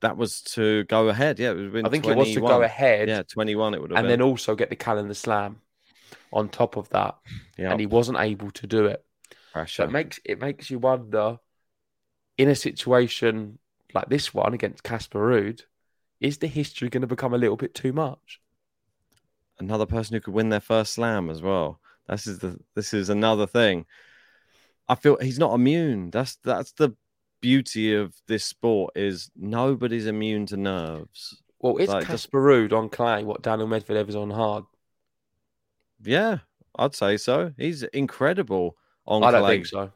That 0.00 0.16
was 0.16 0.42
to 0.42 0.84
go 0.84 1.08
ahead. 1.08 1.38
Yeah, 1.38 1.52
it 1.52 1.54
would 1.54 1.74
have 1.76 1.86
I 1.86 1.88
think 1.88 2.06
it 2.06 2.16
was 2.16 2.34
to 2.34 2.40
go 2.40 2.62
ahead. 2.62 3.08
Yeah, 3.08 3.22
21 3.22 3.74
it 3.74 3.80
would 3.80 3.90
have 3.90 3.98
and 3.98 4.04
been. 4.04 4.18
then 4.18 4.28
also 4.28 4.54
get 4.54 4.68
the 4.68 4.76
calendar 4.76 5.14
slam 5.14 5.60
on 6.32 6.48
top 6.48 6.76
of 6.76 6.88
that. 6.90 7.16
Yep. 7.56 7.70
And 7.70 7.80
he 7.80 7.86
wasn't 7.86 8.18
able 8.18 8.50
to 8.50 8.66
do 8.66 8.86
it. 8.86 9.04
So 9.66 9.84
it 9.84 9.90
makes 9.90 10.18
it 10.24 10.40
makes 10.40 10.70
you 10.70 10.78
wonder 10.78 11.38
in 12.38 12.48
a 12.48 12.54
situation 12.54 13.58
like 13.94 14.08
this 14.08 14.32
one 14.32 14.54
against 14.54 14.82
Casper 14.82 15.18
Ruud, 15.18 15.62
is 16.20 16.38
the 16.38 16.46
history 16.46 16.88
going 16.88 17.02
to 17.02 17.06
become 17.06 17.34
a 17.34 17.38
little 17.38 17.56
bit 17.56 17.74
too 17.74 17.92
much? 17.92 18.40
Another 19.62 19.86
person 19.86 20.14
who 20.14 20.20
could 20.20 20.34
win 20.34 20.48
their 20.48 20.60
first 20.60 20.92
slam 20.92 21.30
as 21.30 21.40
well. 21.40 21.80
This 22.08 22.26
is 22.26 22.40
the 22.40 22.58
this 22.74 22.92
is 22.92 23.08
another 23.08 23.46
thing. 23.46 23.86
I 24.88 24.96
feel 24.96 25.16
he's 25.20 25.38
not 25.38 25.54
immune. 25.54 26.10
That's 26.10 26.36
that's 26.42 26.72
the 26.72 26.96
beauty 27.40 27.94
of 27.94 28.14
this 28.26 28.44
sport 28.44 28.92
is 28.96 29.30
nobody's 29.36 30.06
immune 30.06 30.46
to 30.46 30.56
nerves. 30.56 31.40
Well, 31.60 31.76
it's 31.78 31.92
Like, 31.92 32.08
just- 32.08 32.32
Ruud 32.32 32.72
on 32.72 32.88
clay 32.88 33.22
what 33.22 33.42
Daniil 33.42 33.68
Medvedev 33.68 34.08
is 34.08 34.16
on 34.16 34.30
hard? 34.30 34.64
Yeah, 36.02 36.38
I'd 36.76 36.94
say 36.96 37.16
so. 37.16 37.52
He's 37.56 37.84
incredible 37.84 38.76
on 39.06 39.22
clay. 39.22 39.28
I 39.28 39.32
don't 39.32 39.48
think 39.48 39.66
so. 39.66 39.92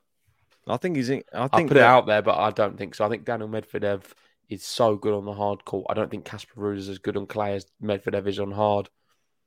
I 0.68 0.76
think 0.76 0.96
he's. 0.96 1.10
in- 1.10 1.24
I 1.32 1.44
I 1.44 1.48
think 1.48 1.68
put 1.68 1.76
it 1.76 1.82
out 1.82 2.06
there, 2.06 2.22
but 2.22 2.38
I 2.38 2.50
don't 2.50 2.78
think 2.78 2.94
so. 2.94 3.04
I 3.04 3.08
think 3.08 3.24
Daniil 3.24 3.48
Medvedev 3.48 4.02
is 4.48 4.64
so 4.64 4.94
good 4.96 5.12
on 5.12 5.24
the 5.24 5.32
hard 5.32 5.64
court. 5.64 5.86
I 5.90 5.94
don't 5.94 6.10
think 6.10 6.24
Casper 6.24 6.60
Ruud 6.60 6.76
is 6.78 6.88
as 6.88 6.98
good 6.98 7.16
on 7.16 7.26
clay 7.26 7.54
as 7.56 7.66
Medvedev 7.82 8.28
is 8.28 8.38
on 8.38 8.52
hard. 8.52 8.88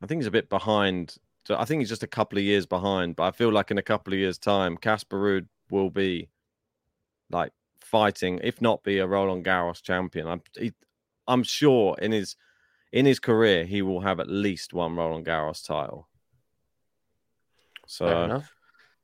I 0.02 0.08
think 0.08 0.20
he's 0.20 0.28
a 0.28 0.32
bit 0.32 0.50
behind. 0.50 1.16
So 1.46 1.56
I 1.58 1.66
think 1.66 1.80
he's 1.80 1.90
just 1.90 2.04
a 2.04 2.08
couple 2.08 2.38
of 2.38 2.44
years 2.44 2.66
behind. 2.66 3.16
But 3.16 3.24
I 3.24 3.32
feel 3.32 3.52
like 3.52 3.72
in 3.72 3.78
a 3.78 3.84
couple 3.84 4.14
of 4.14 4.20
years' 4.20 4.38
time, 4.38 4.78
Casper 4.78 5.18
Ruud 5.18 5.48
will 5.70 5.90
be 5.90 6.30
like 7.30 7.52
fighting, 7.82 8.40
if 8.44 8.62
not 8.62 8.84
be 8.84 9.00
a 9.00 9.08
Roland 9.08 9.46
Garros 9.46 9.82
champion. 9.82 10.28
I'm, 10.28 10.42
he, 10.58 10.74
I'm 11.28 11.44
sure 11.44 11.96
in 12.00 12.12
his 12.12 12.36
in 12.92 13.06
his 13.06 13.20
career 13.20 13.66
he 13.66 13.82
will 13.82 14.02
have 14.02 14.20
at 14.20 14.30
least 14.30 14.74
one 14.74 14.96
Roland 14.96 15.26
Garros 15.26 15.66
title. 15.66 16.08
So. 17.88 18.08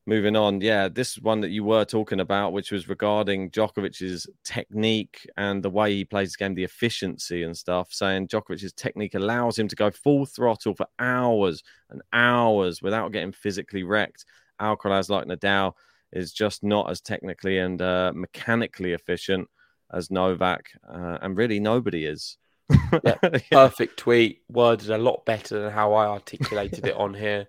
Moving 0.06 0.36
on, 0.36 0.62
yeah, 0.62 0.88
this 0.88 1.18
one 1.18 1.42
that 1.42 1.50
you 1.50 1.64
were 1.64 1.86
talking 1.86 2.20
about, 2.20 2.54
which 2.54 2.72
was 2.72 2.88
regarding 2.88 3.50
Djokovic's 3.50 4.28
technique 4.44 5.28
and 5.38 5.64
the 5.64 5.70
way 5.70 5.94
he 5.94 6.06
plays 6.06 6.34
the 6.34 6.38
game, 6.38 6.56
the 6.56 6.64
efficiency 6.64 7.44
and 7.44 7.58
stuff. 7.58 7.92
Saying 7.92 8.28
Djokovic's 8.28 8.72
technique 8.74 9.16
allows 9.16 9.58
him 9.58 9.68
to 9.68 9.76
go 9.76 9.92
full 9.92 10.26
throttle 10.26 10.76
for 10.76 10.88
hours 11.00 11.64
and 11.90 12.02
hours 12.14 12.82
without 12.82 13.12
getting 13.12 13.32
physically 13.32 13.84
wrecked. 13.84 14.26
Alcaraz, 14.62 15.10
like 15.10 15.26
Nadal, 15.26 15.74
is 16.12 16.32
just 16.32 16.64
not 16.64 16.90
as 16.90 17.02
technically 17.02 17.58
and 17.58 17.82
uh, 17.82 18.12
mechanically 18.16 18.94
efficient 18.94 19.50
as 19.92 20.12
Novak, 20.12 20.72
uh, 20.88 21.18
and 21.22 21.38
really 21.38 21.60
nobody 21.60 22.06
is. 22.06 22.38
Yeah, 23.04 23.16
perfect 23.52 23.98
tweet, 23.98 24.42
worded 24.50 24.90
a 24.90 24.98
lot 24.98 25.26
better 25.26 25.62
than 25.62 25.72
how 25.72 25.94
I 25.94 26.08
articulated 26.08 26.86
it 26.86 26.96
on 26.96 27.14
here. 27.14 27.48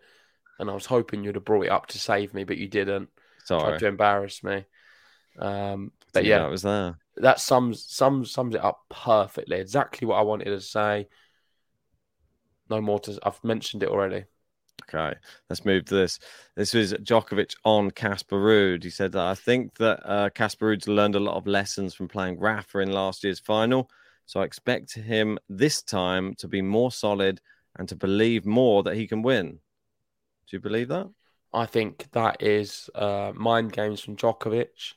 And 0.58 0.70
I 0.70 0.74
was 0.74 0.86
hoping 0.86 1.22
you'd 1.22 1.34
have 1.34 1.44
brought 1.44 1.66
it 1.66 1.70
up 1.70 1.86
to 1.88 1.98
save 1.98 2.32
me, 2.32 2.44
but 2.44 2.56
you 2.56 2.68
didn't. 2.68 3.08
Sorry, 3.44 3.62
Tried 3.62 3.78
to 3.80 3.86
embarrass 3.86 4.42
me. 4.42 4.64
Um, 5.38 5.92
but 6.12 6.24
Didn't 6.24 6.30
yeah, 6.30 6.46
it 6.46 6.50
was 6.50 6.62
there. 6.62 6.96
that 7.16 7.40
sums 7.40 7.84
sums 7.84 8.30
sums 8.30 8.54
it 8.54 8.64
up 8.64 8.80
perfectly. 8.88 9.58
Exactly 9.58 10.06
what 10.06 10.16
I 10.16 10.22
wanted 10.22 10.46
to 10.46 10.60
say. 10.60 11.08
No 12.70 12.80
more 12.80 12.98
to. 13.00 13.18
I've 13.22 13.42
mentioned 13.44 13.82
it 13.82 13.90
already. 13.90 14.24
Okay, 14.88 15.14
let's 15.50 15.64
move 15.64 15.84
to 15.86 15.94
this. 15.94 16.18
This 16.54 16.72
was 16.72 16.92
Djokovic 16.94 17.54
on 17.64 17.90
Casper 17.90 18.36
Ruud. 18.36 18.82
He 18.84 18.90
said 18.90 19.12
that 19.12 19.26
I 19.26 19.34
think 19.34 19.76
that 19.78 20.00
uh, 20.04 20.30
Casper 20.30 20.66
Ruud's 20.66 20.86
learned 20.88 21.16
a 21.16 21.20
lot 21.20 21.36
of 21.36 21.46
lessons 21.46 21.92
from 21.92 22.08
playing 22.08 22.38
Rafa 22.38 22.78
in 22.78 22.92
last 22.92 23.24
year's 23.24 23.40
final. 23.40 23.90
So 24.26 24.40
I 24.40 24.44
expect 24.44 24.94
him 24.94 25.38
this 25.48 25.82
time 25.82 26.34
to 26.38 26.48
be 26.48 26.62
more 26.62 26.92
solid 26.92 27.40
and 27.78 27.88
to 27.88 27.96
believe 27.96 28.46
more 28.46 28.82
that 28.84 28.96
he 28.96 29.06
can 29.06 29.22
win. 29.22 29.58
Do 30.48 30.56
you 30.56 30.60
believe 30.60 30.88
that? 30.88 31.08
I 31.52 31.66
think 31.66 32.10
that 32.12 32.42
is 32.42 32.90
uh, 32.94 33.32
mind 33.34 33.72
games 33.72 34.00
from 34.00 34.16
Djokovic. 34.16 34.94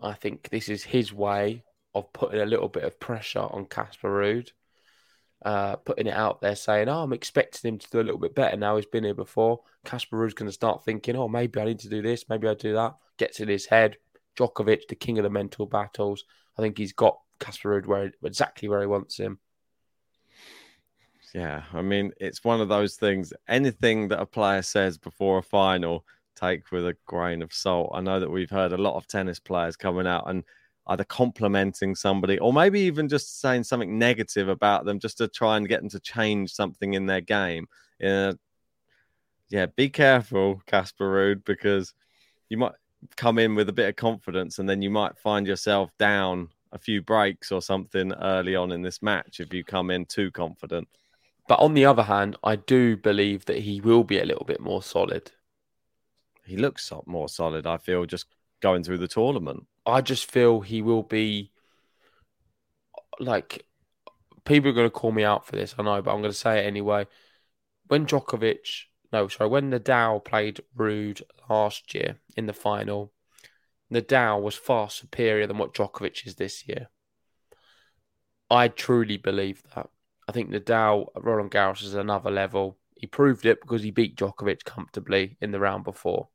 I 0.00 0.12
think 0.12 0.48
this 0.48 0.68
is 0.68 0.84
his 0.84 1.12
way 1.12 1.64
of 1.94 2.12
putting 2.12 2.40
a 2.40 2.46
little 2.46 2.68
bit 2.68 2.84
of 2.84 3.00
pressure 3.00 3.40
on 3.40 3.66
Casper 3.66 4.10
Ruud, 4.10 4.50
uh, 5.44 5.76
putting 5.76 6.06
it 6.06 6.14
out 6.14 6.40
there, 6.40 6.54
saying, 6.54 6.88
"Oh, 6.88 7.02
I'm 7.02 7.12
expecting 7.12 7.68
him 7.68 7.78
to 7.78 7.90
do 7.90 8.00
a 8.00 8.02
little 8.02 8.20
bit 8.20 8.34
better 8.34 8.56
now. 8.56 8.76
He's 8.76 8.86
been 8.86 9.04
here 9.04 9.14
before." 9.14 9.62
Casper 9.84 10.16
Ruud's 10.16 10.34
going 10.34 10.48
to 10.48 10.52
start 10.52 10.84
thinking, 10.84 11.16
"Oh, 11.16 11.28
maybe 11.28 11.60
I 11.60 11.64
need 11.64 11.80
to 11.80 11.88
do 11.88 12.02
this. 12.02 12.28
Maybe 12.28 12.46
I 12.46 12.54
do 12.54 12.74
that." 12.74 12.94
Gets 13.16 13.40
in 13.40 13.48
his 13.48 13.66
head. 13.66 13.96
Djokovic, 14.36 14.88
the 14.88 14.94
king 14.94 15.18
of 15.18 15.24
the 15.24 15.30
mental 15.30 15.66
battles. 15.66 16.24
I 16.58 16.62
think 16.62 16.76
he's 16.76 16.92
got 16.92 17.18
Casper 17.40 17.70
Ruud 17.70 17.86
where 17.86 18.12
exactly 18.22 18.68
where 18.68 18.80
he 18.80 18.86
wants 18.86 19.16
him. 19.16 19.38
Yeah, 21.34 21.64
I 21.72 21.82
mean, 21.82 22.12
it's 22.18 22.44
one 22.44 22.60
of 22.60 22.68
those 22.68 22.96
things. 22.96 23.32
Anything 23.48 24.08
that 24.08 24.20
a 24.20 24.26
player 24.26 24.62
says 24.62 24.96
before 24.96 25.38
a 25.38 25.42
final, 25.42 26.04
take 26.36 26.70
with 26.70 26.86
a 26.86 26.96
grain 27.06 27.42
of 27.42 27.52
salt. 27.52 27.90
I 27.94 28.00
know 28.00 28.20
that 28.20 28.30
we've 28.30 28.50
heard 28.50 28.72
a 28.72 28.78
lot 28.78 28.96
of 28.96 29.06
tennis 29.06 29.40
players 29.40 29.76
coming 29.76 30.06
out 30.06 30.28
and 30.28 30.44
either 30.88 31.04
complimenting 31.04 31.94
somebody 31.94 32.38
or 32.38 32.52
maybe 32.52 32.80
even 32.80 33.08
just 33.08 33.40
saying 33.40 33.64
something 33.64 33.98
negative 33.98 34.48
about 34.48 34.84
them 34.84 35.00
just 35.00 35.18
to 35.18 35.26
try 35.26 35.56
and 35.56 35.68
get 35.68 35.80
them 35.80 35.88
to 35.90 36.00
change 36.00 36.52
something 36.52 36.94
in 36.94 37.06
their 37.06 37.20
game. 37.20 37.66
Yeah, 37.98 38.32
yeah, 39.48 39.66
be 39.66 39.88
careful, 39.88 40.62
Casper 40.66 41.04
Ruud, 41.04 41.44
because 41.44 41.94
you 42.48 42.56
might 42.56 42.72
come 43.16 43.38
in 43.38 43.54
with 43.54 43.68
a 43.68 43.72
bit 43.72 43.88
of 43.88 43.96
confidence 43.96 44.58
and 44.58 44.68
then 44.68 44.82
you 44.82 44.90
might 44.90 45.18
find 45.18 45.46
yourself 45.46 45.90
down 45.98 46.48
a 46.72 46.78
few 46.78 47.02
breaks 47.02 47.52
or 47.52 47.62
something 47.62 48.12
early 48.14 48.56
on 48.56 48.72
in 48.72 48.82
this 48.82 49.02
match 49.02 49.40
if 49.40 49.52
you 49.52 49.64
come 49.64 49.90
in 49.90 50.04
too 50.04 50.30
confident. 50.30 50.88
But 51.48 51.60
on 51.60 51.74
the 51.74 51.84
other 51.84 52.02
hand, 52.04 52.36
I 52.42 52.56
do 52.56 52.96
believe 52.96 53.44
that 53.46 53.58
he 53.58 53.80
will 53.80 54.04
be 54.04 54.18
a 54.18 54.24
little 54.24 54.44
bit 54.44 54.60
more 54.60 54.82
solid. 54.82 55.30
He 56.44 56.56
looks 56.56 56.92
more 57.06 57.28
solid, 57.28 57.66
I 57.66 57.76
feel, 57.76 58.04
just 58.06 58.26
going 58.60 58.82
through 58.82 58.98
the 58.98 59.08
tournament. 59.08 59.66
I 59.84 60.00
just 60.00 60.30
feel 60.30 60.60
he 60.60 60.82
will 60.82 61.02
be 61.02 61.52
like 63.18 63.64
people 64.44 64.70
are 64.70 64.74
going 64.74 64.86
to 64.86 64.90
call 64.90 65.12
me 65.12 65.24
out 65.24 65.46
for 65.46 65.56
this. 65.56 65.74
I 65.78 65.82
know, 65.82 66.00
but 66.02 66.12
I'm 66.12 66.20
going 66.20 66.32
to 66.32 66.38
say 66.38 66.60
it 66.60 66.66
anyway. 66.66 67.06
When 67.88 68.06
Djokovic, 68.06 68.84
no, 69.12 69.28
sorry, 69.28 69.50
when 69.50 69.70
Nadal 69.70 70.24
played 70.24 70.60
Ruud 70.76 71.22
last 71.48 71.94
year 71.94 72.16
in 72.36 72.46
the 72.46 72.52
final, 72.52 73.12
Nadal 73.92 74.42
was 74.42 74.54
far 74.54 74.90
superior 74.90 75.46
than 75.46 75.58
what 75.58 75.74
Djokovic 75.74 76.26
is 76.26 76.36
this 76.36 76.66
year. 76.66 76.88
I 78.50 78.68
truly 78.68 79.16
believe 79.16 79.62
that. 79.74 79.90
I 80.28 80.32
think 80.32 80.50
Nadal 80.50 81.06
Roland 81.16 81.50
Garros 81.50 81.82
is 81.82 81.94
another 81.94 82.30
level. 82.30 82.78
He 82.96 83.06
proved 83.06 83.46
it 83.46 83.60
because 83.60 83.82
he 83.82 83.90
beat 83.90 84.16
Djokovic 84.16 84.64
comfortably 84.64 85.36
in 85.40 85.52
the 85.52 85.60
round 85.60 85.84
before. 85.84 86.28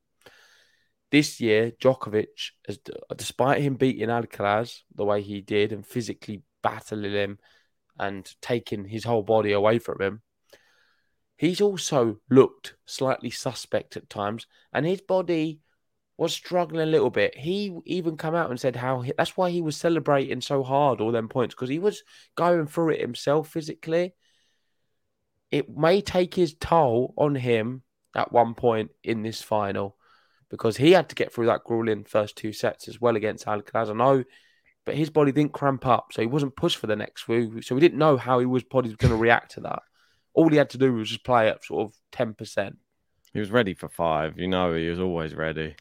This 1.12 1.42
year, 1.42 1.72
Djokovic, 1.72 2.52
has, 2.68 2.80
despite 3.16 3.62
him 3.62 3.76
beating 3.76 4.08
Alcaraz 4.08 4.82
the 4.96 5.04
way 5.04 5.22
he 5.22 5.42
did 5.42 5.74
and 5.74 5.86
physically 5.86 6.44
battling 6.64 7.12
him 7.12 7.40
and 8.00 8.34
taking 8.42 8.86
his 8.86 9.04
whole 9.04 9.24
body 9.24 9.52
away 9.52 9.78
from 9.80 10.02
him, 10.02 10.22
he's 11.36 11.60
also 11.60 12.20
looked 12.30 12.76
slightly 12.86 13.30
suspect 13.30 13.98
at 13.98 14.10
times, 14.10 14.48
and 14.72 14.86
his 14.86 15.02
body 15.02 15.60
was 16.22 16.34
struggling 16.34 16.88
a 16.88 16.92
little 16.92 17.10
bit. 17.10 17.36
He 17.36 17.76
even 17.86 18.16
come 18.16 18.36
out 18.36 18.52
and 18.52 18.60
said 18.60 18.76
how 18.76 19.02
he, 19.02 19.12
that's 19.18 19.36
why 19.36 19.50
he 19.50 19.60
was 19.60 19.76
celebrating 19.76 20.40
so 20.40 20.62
hard 20.62 21.02
all 21.02 21.12
them 21.12 21.28
points 21.28 21.56
because 21.56 21.70
he 21.70 21.80
was 21.80 22.04
going 22.36 22.68
through 22.68 22.90
it 22.90 23.02
himself 23.02 23.50
physically. 23.50 24.14
It 25.50 25.76
may 25.76 26.00
take 26.00 26.36
his 26.36 26.54
toll 26.54 27.16
on 27.18 27.34
him 27.34 27.82
at 28.16 28.32
one 28.32 28.54
point 28.54 28.92
in 29.04 29.24
this 29.24 29.42
final 29.42 29.98
because 30.52 30.78
he 30.78 30.92
had 30.92 31.10
to 31.10 31.16
get 31.16 31.34
through 31.34 31.48
that 31.48 31.64
grueling 31.64 32.04
first 32.04 32.36
two 32.36 32.54
sets 32.54 32.88
as 32.88 33.02
well 33.02 33.16
against 33.16 33.48
Alcaraz. 33.48 33.90
I 33.90 33.94
know, 33.94 34.24
but 34.86 34.94
his 34.94 35.10
body 35.10 35.32
didn't 35.32 35.54
cramp 35.54 35.88
up, 35.88 36.10
so 36.12 36.22
he 36.22 36.28
wasn't 36.28 36.56
pushed 36.56 36.78
for 36.78 36.86
the 36.86 36.96
next 36.96 37.24
few. 37.24 37.64
So 37.64 37.74
we 37.74 37.82
didn't 37.82 37.98
know 37.98 38.18
how 38.18 38.38
he 38.38 38.46
was 38.46 38.64
body 38.64 38.90
was 38.90 38.98
going 38.98 39.10
to 39.10 39.18
react 39.18 39.54
to 39.54 39.62
that. 39.62 39.80
All 40.36 40.50
he 40.50 40.58
had 40.58 40.70
to 40.70 40.78
do 40.78 40.94
was 40.94 41.10
just 41.10 41.26
play 41.26 41.50
at 41.50 41.66
sort 41.66 41.88
of 41.88 41.96
ten 42.12 42.36
percent. 42.36 42.78
He 43.34 43.40
was 43.40 43.50
ready 43.50 43.74
for 43.74 43.90
five. 43.90 44.38
You 44.38 44.50
know, 44.50 44.76
he 44.76 44.88
was 44.88 45.00
always 45.00 45.34
ready. 45.34 45.78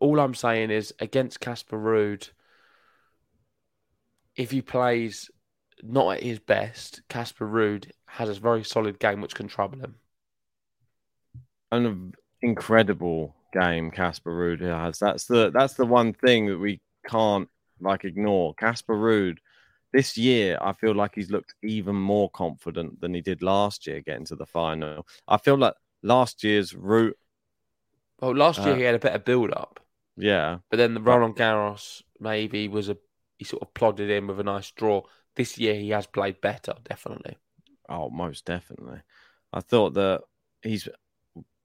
All 0.00 0.20
I'm 0.20 0.34
saying 0.34 0.70
is 0.70 0.94
against 1.00 1.40
Casper 1.40 1.78
Ruud, 1.78 2.30
if 4.36 4.50
he 4.50 4.62
plays 4.62 5.30
not 5.82 6.16
at 6.16 6.22
his 6.22 6.38
best, 6.38 7.02
Casper 7.08 7.46
Ruud 7.46 7.90
has 8.06 8.28
a 8.28 8.34
very 8.40 8.64
solid 8.64 8.98
game 8.98 9.20
which 9.20 9.34
can 9.34 9.48
trouble 9.48 9.78
him. 9.78 9.96
An 11.72 12.12
incredible 12.42 13.34
game 13.52 13.90
Casper 13.90 14.30
Ruud 14.30 14.60
has. 14.60 14.98
That's 14.98 15.26
the 15.26 15.50
that's 15.50 15.74
the 15.74 15.86
one 15.86 16.12
thing 16.12 16.46
that 16.46 16.58
we 16.58 16.80
can't 17.06 17.48
like 17.80 18.04
ignore. 18.04 18.54
Casper 18.54 18.94
Ruud 18.94 19.38
this 19.92 20.16
year, 20.16 20.58
I 20.60 20.72
feel 20.72 20.94
like 20.94 21.14
he's 21.14 21.30
looked 21.30 21.54
even 21.62 21.96
more 21.96 22.30
confident 22.30 23.00
than 23.00 23.14
he 23.14 23.20
did 23.20 23.42
last 23.42 23.86
year 23.86 24.00
getting 24.00 24.26
to 24.26 24.36
the 24.36 24.46
final. 24.46 25.06
I 25.26 25.38
feel 25.38 25.56
like 25.56 25.74
last 26.02 26.44
year's 26.44 26.74
route. 26.74 27.16
Well, 28.20 28.34
last 28.34 28.64
year 28.66 28.74
Uh, 28.74 28.76
he 28.76 28.82
had 28.82 28.94
a 28.94 28.98
better 28.98 29.18
build 29.18 29.52
up, 29.52 29.80
Yeah, 30.16 30.58
but 30.70 30.76
then 30.78 30.94
the 30.94 31.00
Roland 31.00 31.36
Garros 31.36 32.02
maybe 32.18 32.68
was 32.68 32.88
a 32.88 32.96
he 33.38 33.44
sort 33.44 33.62
of 33.62 33.74
plodded 33.74 34.10
in 34.10 34.26
with 34.26 34.40
a 34.40 34.44
nice 34.44 34.70
draw. 34.70 35.02
This 35.34 35.58
year 35.58 35.74
he 35.74 35.90
has 35.90 36.06
played 36.06 36.40
better, 36.40 36.74
definitely. 36.84 37.36
Oh, 37.88 38.08
most 38.08 38.44
definitely. 38.46 39.00
I 39.52 39.60
thought 39.60 39.94
that 39.94 40.22
he's 40.62 40.88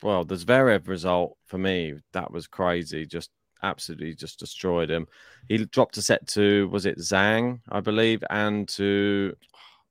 well, 0.03 0.25
the 0.25 0.35
Zverev 0.35 0.87
result 0.87 1.37
for 1.45 1.57
me 1.57 1.95
that 2.13 2.31
was 2.31 2.47
crazy. 2.47 3.05
Just 3.05 3.31
absolutely 3.63 4.15
just 4.15 4.39
destroyed 4.39 4.89
him. 4.89 5.07
He 5.47 5.57
dropped 5.65 5.97
a 5.97 6.01
set 6.01 6.27
to 6.29 6.67
was 6.69 6.85
it 6.85 6.97
Zhang, 6.97 7.61
I 7.69 7.79
believe, 7.79 8.23
and 8.29 8.67
to 8.69 9.35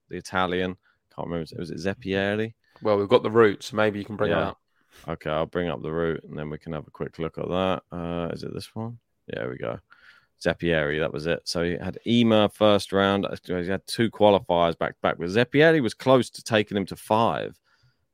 the 0.08 0.16
Italian. 0.16 0.76
Can't 1.14 1.28
remember. 1.28 1.48
Was 1.58 1.70
it 1.70 1.78
Zeppieri? 1.78 2.54
Well, 2.82 2.98
we've 2.98 3.08
got 3.08 3.22
the 3.22 3.30
roots. 3.30 3.66
so 3.66 3.76
maybe 3.76 3.98
you 3.98 4.04
can 4.04 4.16
bring 4.16 4.32
it 4.32 4.38
up. 4.38 4.58
Okay, 5.08 5.30
I'll 5.30 5.46
bring 5.46 5.68
up 5.68 5.82
the 5.82 5.92
route 5.92 6.24
and 6.24 6.38
then 6.38 6.50
we 6.50 6.58
can 6.58 6.72
have 6.72 6.86
a 6.86 6.90
quick 6.90 7.18
look 7.18 7.38
at 7.38 7.48
that. 7.48 7.82
Uh, 7.90 8.28
is 8.32 8.42
it 8.42 8.54
this 8.54 8.74
one? 8.74 8.98
Yeah, 9.32 9.46
we 9.46 9.56
go. 9.56 9.78
Zeppieri, 10.44 11.00
that 11.00 11.12
was 11.12 11.26
it. 11.26 11.42
So 11.44 11.62
he 11.64 11.72
had 11.72 11.98
Ymer 12.06 12.48
first 12.48 12.92
round. 12.92 13.26
He 13.44 13.52
had 13.66 13.86
two 13.86 14.10
qualifiers 14.10 14.78
back 14.78 14.94
to 14.94 15.00
back. 15.02 15.18
But 15.18 15.28
Zeppieri 15.28 15.82
was 15.82 15.94
close 15.94 16.30
to 16.30 16.42
taking 16.42 16.76
him 16.76 16.86
to 16.86 16.96
five. 16.96 17.58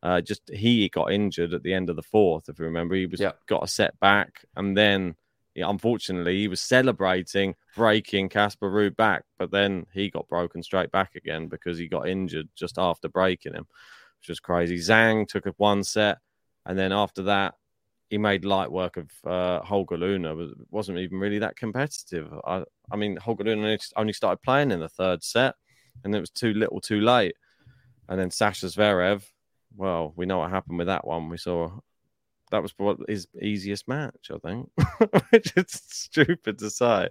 Uh, 0.02 0.20
just 0.20 0.42
he 0.52 0.88
got 0.88 1.12
injured 1.12 1.54
at 1.54 1.62
the 1.62 1.72
end 1.72 1.88
of 1.88 1.96
the 1.96 2.02
fourth, 2.02 2.48
if 2.48 2.58
you 2.58 2.64
remember. 2.64 2.94
He 2.94 3.06
was 3.06 3.20
got 3.46 3.64
a 3.64 3.68
set 3.68 3.98
back, 4.00 4.44
and 4.54 4.76
then 4.76 5.16
yeah, 5.54 5.70
unfortunately 5.70 6.38
he 6.38 6.48
was 6.48 6.60
celebrating 6.60 7.54
breaking 7.74 8.28
Casper 8.28 8.70
Ruud 8.70 8.94
back, 8.94 9.24
but 9.38 9.50
then 9.50 9.86
he 9.92 10.10
got 10.10 10.28
broken 10.28 10.62
straight 10.62 10.92
back 10.92 11.14
again 11.14 11.48
because 11.48 11.78
he 11.78 11.88
got 11.88 12.08
injured 12.08 12.48
just 12.54 12.78
after 12.78 13.08
breaking 13.08 13.54
him, 13.54 13.66
which 14.20 14.28
was 14.28 14.38
crazy. 14.38 14.76
Zhang 14.76 15.26
took 15.26 15.46
a 15.46 15.54
one 15.56 15.82
set, 15.82 16.18
and 16.66 16.78
then 16.78 16.92
after 16.92 17.22
that 17.22 17.54
he 18.08 18.18
made 18.18 18.44
light 18.44 18.70
work 18.70 18.96
of 18.98 19.10
uh, 19.26 19.60
Holger 19.64 19.96
Rune. 19.96 20.22
Was 20.36 20.52
wasn't 20.70 20.98
even 20.98 21.18
really 21.18 21.40
that 21.40 21.56
competitive. 21.56 22.32
I, 22.46 22.62
I 22.92 22.96
mean, 22.96 23.16
Holger 23.16 23.42
Rune 23.44 23.78
only- 23.96 24.12
started 24.12 24.42
playing 24.42 24.70
in 24.70 24.78
the 24.80 24.88
third 24.88 25.24
set, 25.24 25.54
and 26.04 26.14
it 26.14 26.20
was 26.20 26.30
too 26.30 26.54
little, 26.54 26.80
too 26.80 27.00
late. 27.00 27.34
And 28.08 28.20
then 28.20 28.30
Sasha 28.30 28.66
Zverev. 28.66 29.24
Well, 29.76 30.12
we 30.16 30.24
know 30.24 30.38
what 30.38 30.50
happened 30.50 30.78
with 30.78 30.86
that 30.86 31.04
one. 31.06 31.28
We 31.28 31.36
saw 31.36 31.70
that 32.52 32.62
was 32.62 32.72
his 33.08 33.26
easiest 33.42 33.88
match, 33.88 34.30
I 34.32 34.38
think, 34.38 34.70
which 35.30 35.52
is 35.56 35.64
stupid 35.68 36.58
to 36.60 36.70
say. 36.70 37.08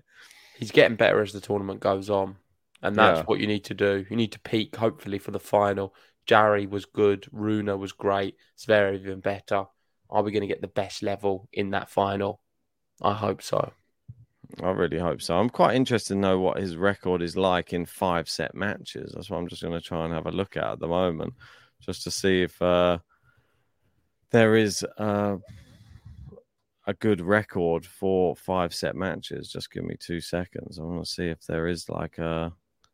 He's 0.57 0.71
getting 0.71 0.95
better 0.95 1.21
as 1.21 1.33
the 1.33 1.41
tournament 1.41 1.81
goes 1.81 2.09
on, 2.09 2.37
and 2.81 2.95
that's 2.95 3.19
Yeah. 3.19 3.23
what 3.25 3.41
you 3.41 3.47
need 3.47 3.65
to 3.65 3.73
do. 3.73 4.05
You 4.09 4.15
need 4.15 4.31
to 4.31 4.39
peak, 4.39 4.77
hopefully, 4.77 5.19
for 5.19 5.31
the 5.31 5.39
final. 5.41 5.93
Jarry 6.25 6.65
was 6.67 6.85
good, 6.85 7.27
Rune 7.31 7.77
was 7.79 7.91
great, 7.91 8.35
Zverev 8.57 8.99
even 8.99 9.19
better. 9.19 9.65
Are 10.09 10.23
we 10.23 10.31
going 10.31 10.41
to 10.41 10.47
get 10.47 10.61
the 10.61 10.67
best 10.67 11.03
level 11.03 11.47
in 11.51 11.71
that 11.71 11.89
final? 11.89 12.39
I 13.01 13.13
hope 13.13 13.41
so. 13.41 13.71
I 14.61 14.69
really 14.71 14.99
hope 14.99 15.21
so. 15.21 15.38
I'm 15.38 15.49
quite 15.49 15.75
interested 15.75 16.13
to 16.13 16.19
know 16.19 16.39
what 16.39 16.59
his 16.59 16.77
record 16.77 17.21
is 17.21 17.35
like 17.35 17.73
in 17.73 17.85
five 17.85 18.29
set 18.29 18.55
matches. 18.55 19.11
That's 19.13 19.29
what 19.29 19.38
I'm 19.38 19.47
just 19.47 19.61
going 19.61 19.73
to 19.73 19.81
try 19.81 20.05
and 20.05 20.13
have 20.13 20.27
a 20.27 20.31
look 20.31 20.55
at 20.55 20.63
at 20.63 20.79
the 20.79 20.88
moment, 20.88 21.33
just 21.81 22.03
to 22.03 22.11
see 22.11 22.43
if 22.43 22.61
uh, 22.61 22.99
there 24.31 24.55
is 24.55 24.85
uh, 24.97 25.38
a 26.88 26.93
good 26.93 27.21
record 27.21 27.85
for 27.85 28.35
five 28.35 28.73
set 28.73 28.95
matches. 28.95 29.51
Just 29.51 29.71
give 29.71 29.83
me 29.83 29.95
two 29.99 30.21
seconds. 30.21 30.79
I 30.79 30.83
want 30.83 31.03
to 31.03 31.11
see 31.11 31.27
if 31.27 31.41
there 31.45 31.67
is 31.67 31.89
like 31.89 32.17
a. 32.17 32.53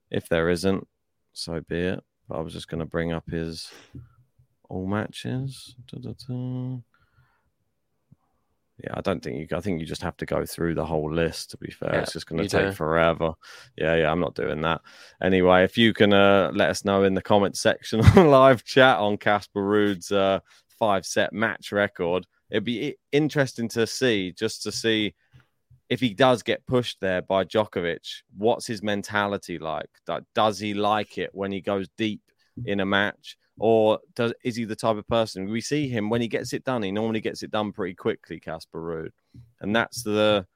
If 0.10 0.28
there 0.28 0.50
isn't, 0.50 0.86
so 1.34 1.62
be 1.62 1.80
it. 1.80 2.04
But 2.32 2.38
I 2.38 2.42
was 2.44 2.54
just 2.54 2.70
going 2.70 2.80
to 2.80 2.86
bring 2.86 3.12
up 3.12 3.30
his 3.30 3.70
all 4.70 4.88
matches. 4.88 5.76
Da-da-da. 5.92 6.78
Yeah, 8.82 8.94
I 8.94 9.02
don't 9.02 9.22
think 9.22 9.38
you. 9.52 9.58
I 9.58 9.60
think 9.60 9.82
you 9.82 9.86
just 9.86 10.02
have 10.02 10.16
to 10.18 10.26
go 10.26 10.46
through 10.46 10.76
the 10.76 10.86
whole 10.86 11.12
list. 11.14 11.52
To 11.52 11.58
be 11.58 11.72
fair, 11.72 11.90
Yeah, 11.92 12.00
it's 12.04 12.14
just 12.14 12.28
going 12.28 12.42
to 12.42 12.48
take 12.48 12.70
do. 12.70 12.72
forever. 12.72 13.34
Yeah, 13.78 13.96
yeah, 13.96 14.10
I'm 14.10 14.22
not 14.22 14.34
doing 14.36 14.62
that. 14.62 14.80
Anyway, 15.22 15.66
if 15.66 15.78
you 15.78 15.94
can 15.94 16.14
uh, 16.14 16.52
let 16.56 16.70
us 16.70 16.86
know 16.86 17.04
in 17.04 17.16
the 17.16 17.22
comment 17.22 17.58
section 17.58 18.00
on 18.16 18.32
live 18.32 18.64
chat 18.64 18.98
on 18.98 19.18
Casper 19.18 19.62
Ruud's 19.62 20.10
uh, 20.14 20.40
five 20.80 21.06
set 21.06 21.34
match 21.34 21.74
record, 21.74 22.26
it'd 22.50 22.64
be 22.64 22.96
interesting 23.12 23.68
to 23.70 23.86
see 23.86 24.32
just 24.32 24.64
to 24.64 24.72
see 24.72 25.14
if 25.92 26.00
he 26.00 26.14
does 26.14 26.42
get 26.42 26.66
pushed 26.66 27.02
there 27.02 27.22
by 27.22 27.44
Djokovic. 27.44 28.22
What's 28.38 28.66
his 28.66 28.82
mentality 28.82 29.60
like? 29.60 29.90
Does 30.34 30.58
he 30.58 30.74
like 30.74 31.18
it 31.18 31.32
when 31.34 31.52
he 31.52 31.60
goes 31.60 31.90
deep 31.98 32.22
in 32.66 32.80
a 32.80 32.86
match? 32.86 33.38
Or 33.60 34.00
does 34.16 34.34
is 34.42 34.56
he 34.56 34.64
the 34.64 34.76
type 34.78 34.96
of 34.96 35.06
person 35.10 35.50
we 35.50 35.60
see 35.60 35.90
him 35.90 36.10
when 36.10 36.22
he 36.22 36.30
gets 36.30 36.54
it 36.54 36.64
done? 36.64 36.82
He 36.82 36.94
normally 36.94 37.20
gets 37.20 37.44
it 37.44 37.52
done 37.52 37.74
pretty 37.74 37.94
quickly, 37.94 38.40
Casper 38.40 38.80
Ruud, 38.80 39.12
and 39.60 39.76
that's 39.76 40.02
the 40.02 40.48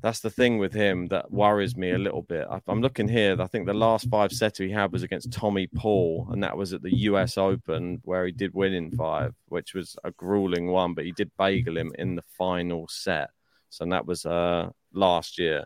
that's 0.00 0.20
the 0.20 0.30
thing 0.30 0.58
with 0.58 0.72
him 0.72 1.08
that 1.08 1.32
worries 1.32 1.76
me 1.76 1.90
a 1.90 1.98
little 1.98 2.22
bit. 2.22 2.46
I'm 2.68 2.80
looking 2.80 3.08
here. 3.08 3.36
I 3.40 3.48
think 3.48 3.66
the 3.66 3.74
last 3.74 4.08
five 4.08 4.30
setter 4.30 4.62
he 4.62 4.70
had 4.70 4.92
was 4.92 5.02
against 5.02 5.32
Tommy 5.32 5.66
Paul, 5.66 6.28
and 6.30 6.42
that 6.44 6.56
was 6.56 6.72
at 6.72 6.82
the 6.82 6.94
U.S. 7.10 7.36
Open 7.36 8.00
where 8.04 8.24
he 8.26 8.32
did 8.32 8.54
win 8.54 8.74
in 8.74 8.92
five, 8.92 9.34
which 9.48 9.74
was 9.74 9.96
a 10.04 10.12
grueling 10.12 10.68
one. 10.68 10.94
But 10.94 11.04
he 11.04 11.12
did 11.12 11.32
bagel 11.36 11.76
him 11.76 11.92
in 11.98 12.14
the 12.14 12.24
final 12.38 12.86
set, 12.88 13.30
so 13.76 13.84
that 13.84 14.06
was 14.06 14.24
uh 14.24 14.70
last 14.92 15.38
year. 15.38 15.64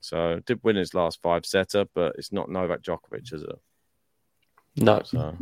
So 0.00 0.40
did 0.46 0.60
win 0.64 0.76
his 0.76 0.94
last 0.94 1.20
five 1.20 1.44
setter, 1.44 1.84
but 1.94 2.14
it's 2.16 2.32
not 2.32 2.50
Novak 2.50 2.82
Djokovic, 2.82 3.32
is 3.34 3.42
it? 3.42 3.60
No. 4.76 5.02
So, 5.04 5.36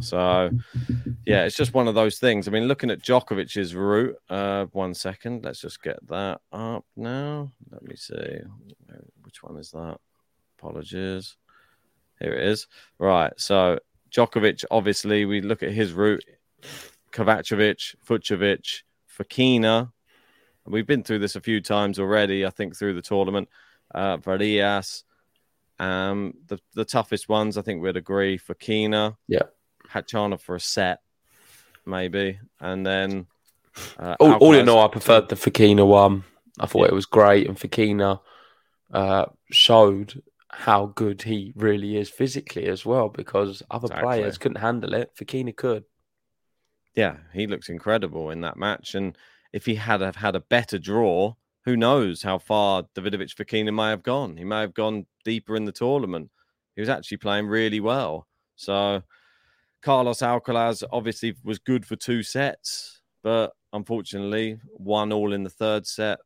so 0.00 0.50
yeah, 1.26 1.44
it's 1.44 1.56
just 1.56 1.74
one 1.74 1.88
of 1.88 1.94
those 1.94 2.18
things. 2.18 2.48
I 2.48 2.50
mean, 2.52 2.68
looking 2.68 2.90
at 2.90 3.02
Djokovic's 3.02 3.74
route, 3.74 4.16
uh, 4.30 4.64
one 4.72 4.94
second, 4.94 5.44
let's 5.44 5.60
just 5.60 5.82
get 5.82 5.98
that 6.08 6.40
up 6.52 6.86
now. 6.96 7.52
Let 7.70 7.82
me 7.82 7.96
see. 7.96 8.38
Which 9.22 9.42
one 9.42 9.58
is 9.58 9.70
that? 9.72 9.98
Apologies. 10.58 11.36
Here 12.20 12.32
it 12.32 12.48
is. 12.48 12.66
Right. 12.98 13.32
So 13.36 13.78
Djokovic, 14.10 14.64
obviously, 14.70 15.26
we 15.26 15.42
look 15.42 15.62
at 15.62 15.72
his 15.72 15.92
route. 15.92 16.24
Kovacevic, 17.12 17.96
Fucsovics, 18.08 18.82
Fokina. 19.18 19.92
We've 20.66 20.86
been 20.86 21.02
through 21.02 21.18
this 21.18 21.36
a 21.36 21.40
few 21.40 21.60
times 21.60 21.98
already, 21.98 22.46
I 22.46 22.50
think, 22.50 22.76
through 22.76 22.94
the 22.94 23.02
tournament. 23.02 23.48
Uh, 23.94 24.16
Varillas. 24.16 25.02
Um, 25.78 26.34
the, 26.46 26.58
the 26.74 26.84
toughest 26.84 27.28
ones, 27.28 27.58
I 27.58 27.62
think 27.62 27.82
we'd 27.82 27.96
agree, 27.96 28.38
for 28.38 28.54
Fokina. 28.54 29.16
Yeah. 29.28 29.42
Hachana 29.90 30.40
for 30.40 30.54
a 30.56 30.60
set, 30.60 31.00
maybe. 31.84 32.38
And 32.60 32.86
then. 32.86 33.26
Uh, 33.98 34.16
All, 34.20 34.34
all 34.34 34.54
in 34.54 34.68
all, 34.68 34.84
I 34.84 34.88
preferred 34.88 35.28
the 35.28 35.34
Fokina 35.36 35.86
one. 35.86 36.24
I 36.60 36.66
thought 36.66 36.86
it 36.86 36.94
was 36.94 37.06
great, 37.06 37.48
and 37.48 37.58
Fokina 37.58 38.20
uh, 38.92 39.26
showed 39.50 40.22
how 40.48 40.86
good 40.86 41.22
he 41.22 41.52
really 41.56 41.96
is 41.96 42.08
physically 42.08 42.66
as 42.66 42.86
well. 42.86 43.08
Because 43.08 43.62
other 43.70 43.86
Exactly. 43.86 44.06
players 44.06 44.38
couldn't 44.38 44.60
handle 44.60 44.94
it, 44.94 45.10
Fakina 45.16 45.54
could. 45.54 45.84
yeah, 46.94 47.16
he 47.32 47.48
looks 47.48 47.68
incredible 47.68 48.30
in 48.30 48.42
that 48.42 48.56
match. 48.56 48.94
And 48.94 49.18
if 49.54 49.64
he 49.66 49.76
had 49.76 50.00
have 50.00 50.16
had 50.16 50.34
a 50.34 50.40
better 50.40 50.80
draw, 50.80 51.32
who 51.64 51.76
knows 51.76 52.22
how 52.22 52.38
far 52.38 52.82
Davidovich 52.96 53.36
Fokina 53.36 53.72
may 53.72 53.88
have 53.90 54.02
gone? 54.02 54.36
He 54.36 54.42
may 54.42 54.60
have 54.60 54.74
gone 54.74 55.06
deeper 55.24 55.54
in 55.54 55.64
the 55.64 55.70
tournament. 55.70 56.28
He 56.74 56.82
was 56.82 56.88
actually 56.88 57.18
playing 57.18 57.46
really 57.46 57.78
well. 57.78 58.26
So 58.56 59.04
Carlos 59.80 60.18
Alcaraz 60.18 60.82
obviously 60.90 61.36
was 61.44 61.60
good 61.60 61.86
for 61.86 61.94
two 61.94 62.24
sets, 62.24 63.00
but 63.22 63.52
unfortunately, 63.72 64.58
one 64.72 65.12
all 65.12 65.32
in 65.32 65.44
the 65.44 65.50
third 65.50 65.86
set. 65.86 66.18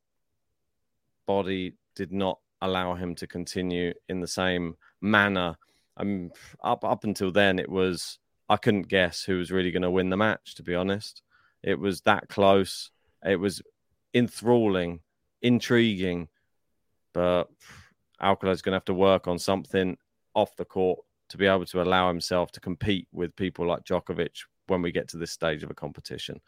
Body 1.27 1.75
did 1.95 2.11
not 2.11 2.38
allow 2.62 2.95
him 2.95 3.14
to 3.17 3.27
continue 3.27 3.93
in 4.09 4.21
the 4.21 4.27
same 4.27 4.75
manner. 5.03 5.59
Um, 5.99 6.31
up 6.64 6.83
up 6.83 7.05
until 7.05 7.31
then, 7.31 7.59
it 7.59 7.69
was 7.69 8.19
I 8.49 8.57
couldn't 8.57 8.88
guess 8.88 9.23
who 9.23 9.37
was 9.37 9.53
really 9.53 9.71
going 9.71 9.83
to 9.83 9.91
win 9.91 10.09
the 10.09 10.17
match. 10.17 10.55
To 10.55 10.62
be 10.62 10.75
honest, 10.75 11.21
it 11.62 11.79
was 11.79 12.01
that 12.03 12.31
close. 12.31 12.91
It 13.24 13.37
was 13.37 13.62
enthralling, 14.14 15.00
intriguing, 15.42 16.28
but 17.12 17.44
Alcaraz 18.22 18.54
is 18.54 18.62
going 18.62 18.72
to 18.72 18.76
have 18.76 18.85
to 18.87 18.94
work 18.94 19.28
on 19.28 19.38
something 19.38 19.96
off 20.35 20.57
the 20.57 20.64
court 20.64 21.00
to 21.31 21.37
be 21.37 21.46
able 21.46 21.66
to 21.66 21.83
allow 21.83 22.09
himself 22.09 22.52
to 22.52 22.61
compete 22.61 23.07
with 23.12 23.37
people 23.37 23.66
like 23.66 23.85
Djokovic 23.85 24.44
when 24.66 24.83
we 24.83 24.92
get 24.92 25.09
to 25.09 25.16
this 25.16 25.33
stage 25.33 25.62
of 25.62 25.70
a 25.70 25.74
competition. 25.74 26.40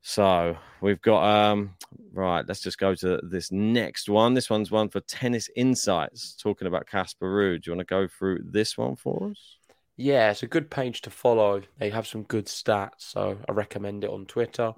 So 0.00 0.56
we've 0.80 1.02
got 1.02 1.24
um 1.24 1.74
right. 2.12 2.46
Let's 2.46 2.60
just 2.60 2.78
go 2.78 2.94
to 2.94 3.20
this 3.22 3.50
next 3.50 4.08
one. 4.08 4.34
This 4.34 4.48
one's 4.48 4.70
one 4.70 4.88
for 4.88 5.00
Tennis 5.00 5.50
Insights, 5.56 6.36
talking 6.36 6.68
about 6.68 6.86
Casper 6.86 7.26
Ruud. 7.26 7.62
Do 7.62 7.70
you 7.70 7.76
want 7.76 7.86
to 7.86 7.92
go 7.92 8.06
through 8.06 8.40
this 8.44 8.78
one 8.78 8.96
for 8.96 9.30
us? 9.30 9.56
Yeah, 9.96 10.30
it's 10.30 10.44
a 10.44 10.46
good 10.46 10.70
page 10.70 11.02
to 11.02 11.10
follow. 11.10 11.62
They 11.78 11.90
have 11.90 12.06
some 12.06 12.22
good 12.22 12.46
stats, 12.46 13.00
so 13.00 13.38
I 13.48 13.52
recommend 13.52 14.04
it 14.04 14.10
on 14.10 14.26
Twitter. 14.26 14.72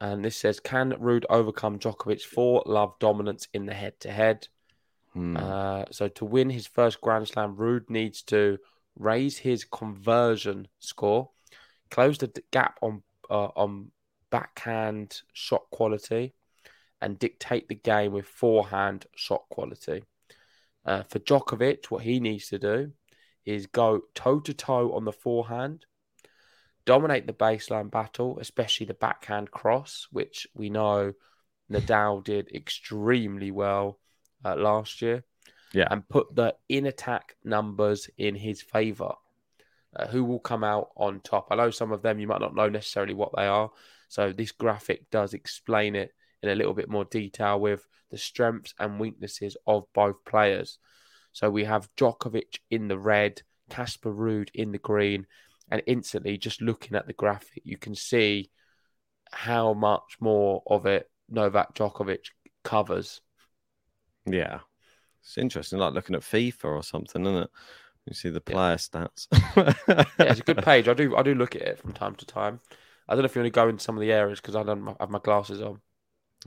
And 0.00 0.24
this 0.24 0.36
says, 0.36 0.60
"Can 0.60 0.92
Ruud 0.92 1.24
overcome 1.28 1.78
Djokovic's 1.78 2.24
four 2.24 2.62
love 2.64 2.98
dominance 2.98 3.48
in 3.52 3.66
the 3.66 3.74
head-to-head?" 3.74 4.48
Hmm. 5.12 5.36
Uh, 5.36 5.84
so 5.90 6.08
to 6.08 6.24
win 6.24 6.50
his 6.50 6.66
first 6.66 7.00
Grand 7.00 7.28
Slam, 7.28 7.56
Ruud 7.56 7.90
needs 7.90 8.22
to 8.24 8.58
raise 8.96 9.38
his 9.38 9.64
conversion 9.64 10.68
score, 10.78 11.30
close 11.90 12.18
the 12.18 12.32
gap 12.50 12.78
on 12.80 13.02
uh, 13.28 13.48
on 13.56 13.90
backhand 14.30 15.22
shot 15.32 15.64
quality, 15.70 16.34
and 17.00 17.18
dictate 17.18 17.68
the 17.68 17.74
game 17.74 18.12
with 18.12 18.26
forehand 18.26 19.06
shot 19.14 19.44
quality. 19.50 20.04
Uh, 20.84 21.02
for 21.02 21.18
Djokovic, 21.18 21.86
what 21.86 22.04
he 22.04 22.20
needs 22.20 22.48
to 22.48 22.58
do 22.58 22.92
is 23.44 23.66
go 23.66 24.02
toe 24.14 24.40
to 24.40 24.54
toe 24.54 24.92
on 24.92 25.04
the 25.04 25.12
forehand, 25.12 25.84
dominate 26.84 27.26
the 27.26 27.32
baseline 27.32 27.90
battle, 27.90 28.38
especially 28.40 28.86
the 28.86 28.94
backhand 28.94 29.50
cross, 29.50 30.08
which 30.10 30.46
we 30.54 30.70
know 30.70 31.12
Nadal 31.70 32.24
did 32.24 32.50
extremely 32.52 33.50
well 33.50 33.98
uh, 34.44 34.56
last 34.56 35.02
year. 35.02 35.24
Yeah. 35.72 35.86
And 35.90 36.08
put 36.08 36.34
the 36.34 36.56
in 36.68 36.86
attack 36.86 37.36
numbers 37.44 38.10
in 38.18 38.34
his 38.34 38.60
favor. 38.60 39.12
Uh, 39.94 40.06
who 40.06 40.24
will 40.24 40.40
come 40.40 40.64
out 40.64 40.90
on 40.96 41.20
top? 41.20 41.48
I 41.50 41.56
know 41.56 41.70
some 41.70 41.92
of 41.92 42.02
them 42.02 42.18
you 42.18 42.26
might 42.26 42.40
not 42.40 42.54
know 42.54 42.68
necessarily 42.68 43.14
what 43.14 43.32
they 43.36 43.46
are. 43.46 43.70
So 44.08 44.32
this 44.32 44.52
graphic 44.52 45.10
does 45.10 45.34
explain 45.34 45.94
it 45.94 46.12
in 46.42 46.48
a 46.48 46.54
little 46.54 46.74
bit 46.74 46.88
more 46.88 47.04
detail 47.04 47.60
with 47.60 47.86
the 48.10 48.18
strengths 48.18 48.74
and 48.78 48.98
weaknesses 48.98 49.56
of 49.66 49.84
both 49.92 50.24
players. 50.24 50.78
So 51.32 51.50
we 51.50 51.64
have 51.64 51.88
Djokovic 51.96 52.58
in 52.70 52.88
the 52.88 52.98
red, 52.98 53.42
Casper 53.68 54.12
Ruud 54.12 54.48
in 54.54 54.72
the 54.72 54.78
green, 54.78 55.26
and 55.70 55.82
instantly 55.86 56.36
just 56.36 56.60
looking 56.60 56.96
at 56.96 57.06
the 57.06 57.12
graphic, 57.12 57.62
you 57.64 57.76
can 57.76 57.94
see 57.94 58.50
how 59.30 59.72
much 59.72 60.16
more 60.20 60.62
of 60.66 60.86
it 60.86 61.08
Novak 61.28 61.74
Djokovic 61.74 62.30
covers. 62.64 63.20
Yeah. 64.26 64.60
It's 65.22 65.38
interesting, 65.38 65.78
like 65.78 65.94
looking 65.94 66.16
at 66.16 66.22
FIFA 66.22 66.64
or 66.64 66.82
something, 66.82 67.22
isn't 67.22 67.42
it? 67.42 67.50
You 68.06 68.14
see 68.14 68.30
the 68.30 68.40
player 68.40 68.76
stats. 68.76 69.26
yeah, 69.56 70.04
it's 70.18 70.40
a 70.40 70.44
good 70.44 70.58
page. 70.64 70.88
I 70.88 70.94
do 70.94 71.14
I 71.16 71.22
do 71.22 71.34
look 71.34 71.54
at 71.54 71.62
it 71.62 71.78
from 71.78 71.92
time 71.92 72.14
to 72.16 72.26
time. 72.26 72.60
I 73.08 73.14
don't 73.14 73.22
know 73.22 73.26
if 73.26 73.34
you 73.34 73.42
want 73.42 73.52
to 73.52 73.60
go 73.60 73.68
into 73.68 73.84
some 73.84 73.96
of 73.96 74.00
the 74.00 74.12
areas 74.12 74.40
because 74.40 74.56
I 74.56 74.62
don't 74.62 74.96
have 74.98 75.10
my 75.10 75.18
glasses 75.18 75.60
on. 75.60 75.80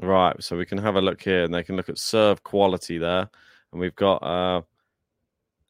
Right, 0.01 0.41
so 0.41 0.57
we 0.57 0.65
can 0.65 0.79
have 0.79 0.95
a 0.95 1.01
look 1.01 1.21
here, 1.21 1.43
and 1.43 1.53
they 1.53 1.63
can 1.63 1.75
look 1.75 1.89
at 1.89 1.99
serve 1.99 2.43
quality 2.43 2.97
there, 2.97 3.29
and 3.71 3.79
we've 3.79 3.95
got 3.95 4.23
uh, 4.23 4.61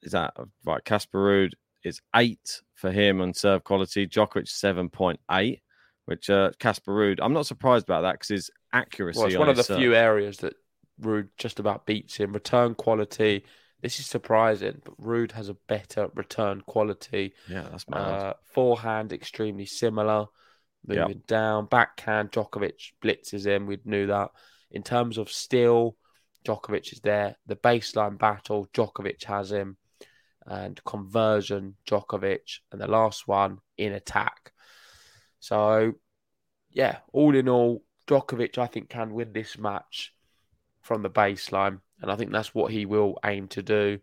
is 0.01 0.13
that 0.13 0.33
right? 0.65 0.83
Casper 0.83 1.17
Ruud 1.17 1.53
is 1.83 2.01
eight 2.15 2.61
for 2.75 2.91
him 2.91 3.21
on 3.21 3.33
serve 3.33 3.63
quality. 3.63 4.07
Djokovic 4.07 4.47
seven 4.47 4.89
point 4.89 5.19
eight, 5.31 5.61
which 6.05 6.29
uh, 6.29 6.51
Casper 6.59 6.91
Ruud. 6.93 7.19
I'm 7.21 7.33
not 7.33 7.45
surprised 7.45 7.85
about 7.85 8.01
that 8.01 8.13
because 8.13 8.29
his 8.29 8.51
accuracy. 8.71 9.19
Well, 9.19 9.27
it's 9.27 9.35
on 9.35 9.39
one 9.39 9.49
of 9.49 9.57
the 9.57 9.63
serve- 9.63 9.77
few 9.77 9.95
areas 9.95 10.37
that 10.37 10.55
Ruud 11.01 11.29
just 11.37 11.59
about 11.59 11.85
beats 11.85 12.17
him. 12.17 12.33
Return 12.33 12.75
quality. 12.75 13.45
This 13.81 13.99
is 13.99 14.05
surprising, 14.05 14.81
but 14.85 14.97
Ruud 14.97 15.33
has 15.33 15.49
a 15.49 15.57
better 15.67 16.07
return 16.15 16.61
quality. 16.61 17.33
Yeah, 17.49 17.63
that's 17.69 17.89
mad. 17.89 17.99
Uh, 17.99 18.33
forehand 18.43 19.11
extremely 19.11 19.65
similar. 19.65 20.27
Moving 20.85 21.21
down, 21.27 21.65
backhand 21.67 22.31
Djokovic 22.31 22.91
blitzes 23.01 23.45
him. 23.45 23.67
We 23.67 23.79
knew 23.85 24.07
that. 24.07 24.31
In 24.71 24.83
terms 24.83 25.17
of 25.17 25.29
still, 25.29 25.97
Djokovic 26.45 26.91
is 26.93 26.99
there. 27.01 27.37
The 27.45 27.55
baseline 27.55 28.17
battle, 28.17 28.67
Djokovic 28.73 29.23
has 29.25 29.51
him, 29.51 29.77
and 30.45 30.83
conversion 30.83 31.75
Djokovic, 31.87 32.59
and 32.71 32.81
the 32.81 32.87
last 32.87 33.27
one 33.27 33.59
in 33.77 33.93
attack. 33.93 34.51
So, 35.39 35.93
yeah, 36.71 36.97
all 37.11 37.35
in 37.35 37.49
all, 37.49 37.83
Djokovic 38.07 38.57
I 38.57 38.67
think 38.67 38.89
can 38.89 39.13
win 39.13 39.33
this 39.33 39.57
match 39.57 40.13
from 40.81 41.01
the 41.01 41.09
baseline, 41.09 41.79
and 42.01 42.11
I 42.11 42.15
think 42.15 42.31
that's 42.31 42.53
what 42.53 42.71
he 42.71 42.85
will 42.85 43.17
aim 43.25 43.47
to 43.49 43.63
do. 43.63 43.99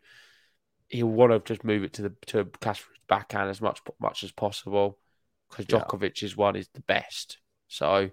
He'll 0.89 1.07
want 1.07 1.33
to 1.33 1.41
just 1.41 1.65
move 1.65 1.85
it 1.85 1.93
to 1.95 2.03
the 2.03 2.13
to 2.27 2.47
Casper's 2.61 2.99
backhand 3.09 3.51
as 3.51 3.61
much 3.61 3.81
much 4.01 4.25
as 4.25 4.33
possible 4.33 4.99
because 5.49 5.67
Yeah. 5.69 5.81
Djokovic's 5.81 6.37
one 6.37 6.57
is 6.57 6.69
the 6.69 6.81
best. 6.81 7.39
So 7.69 8.11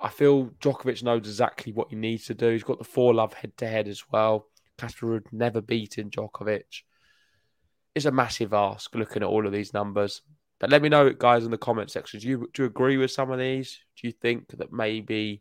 I 0.00 0.08
feel 0.10 0.46
Djokovic 0.60 1.02
knows 1.02 1.26
exactly 1.26 1.72
what 1.72 1.90
he 1.90 1.96
needs 1.96 2.26
to 2.26 2.34
do. 2.34 2.50
He's 2.50 2.64
got 2.64 2.78
the 2.78 2.84
four 2.84 3.14
love 3.14 3.32
head 3.32 3.56
to 3.58 3.66
head 3.66 3.88
as 3.88 4.02
well. 4.10 4.48
Casper 4.76 5.06
Ruud 5.06 5.32
never 5.32 5.60
beaten 5.60 6.10
Djokovic. 6.10 6.82
It's 7.96 8.04
a 8.04 8.10
massive 8.10 8.52
ask 8.52 8.94
looking 8.94 9.22
at 9.22 9.28
all 9.28 9.46
of 9.46 9.52
these 9.52 9.72
numbers. 9.72 10.20
But 10.58 10.68
let 10.68 10.82
me 10.82 10.90
know, 10.90 11.10
guys, 11.10 11.46
in 11.46 11.50
the 11.50 11.56
comment 11.56 11.90
section. 11.90 12.20
Do 12.20 12.28
you 12.28 12.50
do 12.52 12.62
you 12.62 12.66
agree 12.66 12.98
with 12.98 13.10
some 13.10 13.30
of 13.30 13.38
these? 13.38 13.78
Do 13.98 14.06
you 14.06 14.12
think 14.12 14.48
that 14.48 14.70
maybe 14.70 15.40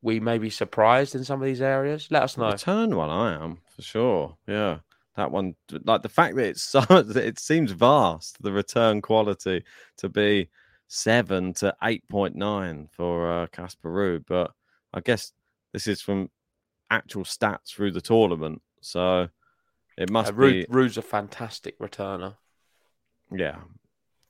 we 0.00 0.20
may 0.20 0.38
be 0.38 0.48
surprised 0.48 1.14
in 1.14 1.24
some 1.24 1.42
of 1.42 1.46
these 1.46 1.60
areas? 1.60 2.08
Let 2.10 2.22
us 2.22 2.38
know. 2.38 2.50
Return 2.50 2.96
one, 2.96 3.10
I 3.10 3.34
am 3.34 3.58
for 3.76 3.82
sure. 3.82 4.38
Yeah, 4.46 4.78
that 5.16 5.30
one, 5.30 5.54
like 5.84 6.00
the 6.00 6.08
fact 6.08 6.36
that 6.36 6.46
it's 6.46 6.62
so, 6.62 6.82
it 6.90 7.38
seems 7.38 7.72
vast. 7.72 8.42
The 8.42 8.50
return 8.50 9.02
quality 9.02 9.64
to 9.98 10.08
be 10.08 10.48
seven 10.86 11.52
to 11.54 11.76
eight 11.82 12.08
point 12.08 12.36
nine 12.36 12.88
for 12.90 13.30
uh, 13.30 13.46
Casper 13.48 13.90
Ruud, 13.90 14.24
but 14.26 14.52
I 14.94 15.00
guess 15.00 15.32
this 15.74 15.86
is 15.86 16.00
from 16.00 16.30
actual 16.90 17.24
stats 17.24 17.68
through 17.68 17.90
the 17.90 18.00
tournament, 18.00 18.62
so 18.80 19.28
it 19.98 20.08
must 20.10 20.30
Uh, 20.30 20.36
Ruud, 20.36 20.52
be 20.52 20.66
Ruud's 20.70 20.96
a 20.96 21.02
fantastic 21.02 21.78
returner. 21.78 22.36
yeah, 23.30 23.58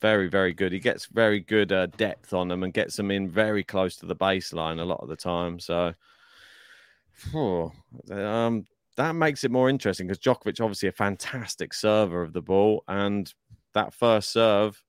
very 0.01 0.29
very 0.29 0.53
good. 0.53 0.73
He 0.73 0.81
gets 0.81 1.07
very 1.07 1.39
good 1.41 1.71
uh, 1.71 1.87
depth 1.87 2.33
on 2.33 2.49
them 2.49 2.63
and 2.65 2.73
gets 2.73 2.97
them 2.97 3.11
in 3.11 3.29
very 3.31 3.63
close 3.63 3.95
to 3.97 4.07
the 4.07 4.17
baseline 4.17 4.81
a 4.81 4.85
lot 4.85 5.01
of 5.01 5.09
the 5.09 5.17
time. 5.17 5.61
So, 5.61 5.95
um, 8.11 8.67
that 8.97 9.13
makes 9.15 9.45
it 9.45 9.51
more 9.51 9.69
interesting 9.69 10.07
because 10.09 10.19
Djokovic 10.23 10.61
obviously 10.61 10.89
a 10.89 10.93
fantastic 10.93 11.73
server 11.75 12.23
of 12.23 12.33
the 12.33 12.43
ball, 12.43 12.83
and 12.89 13.33
that 13.75 13.95
first 13.95 14.33
serve, 14.33 14.83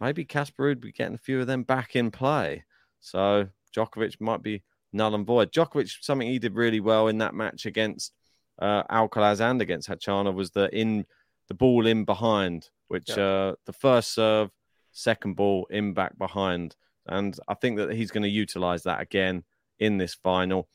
maybe 0.00 0.24
Casper 0.24 0.66
would 0.68 0.80
be 0.80 0.90
getting 0.90 1.14
a 1.14 1.18
few 1.18 1.40
of 1.40 1.46
them 1.46 1.62
back 1.62 1.94
in 1.94 2.10
play. 2.10 2.64
So 3.00 3.48
Djokovic 3.76 4.20
might 4.20 4.42
be 4.42 4.62
null 4.92 5.14
and 5.14 5.26
void. 5.26 5.52
Djokovic, 5.52 6.02
something 6.02 6.26
he 6.26 6.38
did 6.38 6.54
really 6.54 6.80
well 6.80 7.08
in 7.08 7.18
that 7.18 7.34
match 7.34 7.66
against 7.66 8.12
uh, 8.58 8.82
Alcaraz 8.84 9.40
and 9.40 9.60
against 9.60 9.88
Khachanov 9.88 10.34
was 10.34 10.50
the 10.50 10.68
in 10.76 11.06
the 11.48 11.54
ball 11.54 11.86
in 11.86 12.04
behind, 12.04 12.68
which 12.88 13.10
Yeah. 13.10 13.22
uh, 13.24 13.54
the 13.66 13.72
first 13.72 14.14
serve, 14.14 14.50
second 14.92 15.34
ball 15.34 15.66
in 15.70 15.92
back 15.92 16.16
behind, 16.18 16.76
and 17.06 17.38
I 17.48 17.54
think 17.54 17.76
that 17.78 17.92
he's 17.92 18.10
going 18.10 18.22
to 18.22 18.28
utilize 18.28 18.84
that 18.84 19.00
again 19.00 19.44
in 19.78 19.98
this 19.98 20.14
final. 20.14 20.68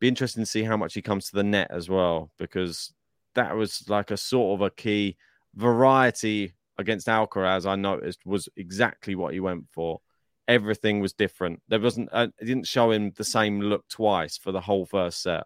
Be 0.00 0.08
interesting 0.08 0.42
to 0.42 0.50
see 0.50 0.62
how 0.62 0.76
much 0.76 0.94
he 0.94 1.02
comes 1.02 1.26
to 1.28 1.36
the 1.36 1.42
net 1.42 1.70
as 1.70 1.88
well, 1.88 2.30
because 2.38 2.92
that 3.34 3.56
was 3.56 3.88
like 3.88 4.10
a 4.10 4.16
sort 4.16 4.60
of 4.60 4.66
a 4.66 4.70
key 4.70 5.16
variety 5.54 6.54
against 6.78 7.08
Alcaraz. 7.08 7.66
I 7.66 7.74
noticed 7.76 8.24
was 8.24 8.48
exactly 8.56 9.14
what 9.14 9.34
he 9.34 9.40
went 9.40 9.64
for. 9.72 10.00
Everything 10.46 11.00
was 11.00 11.12
different. 11.12 11.60
There 11.68 11.80
wasn't. 11.80 12.08
Uh, 12.12 12.28
it 12.40 12.44
didn't 12.46 12.66
show 12.66 12.90
him 12.90 13.12
the 13.16 13.24
same 13.24 13.60
look 13.60 13.86
twice 13.88 14.38
for 14.38 14.52
the 14.52 14.60
whole 14.62 14.86
first 14.86 15.22
set. 15.22 15.44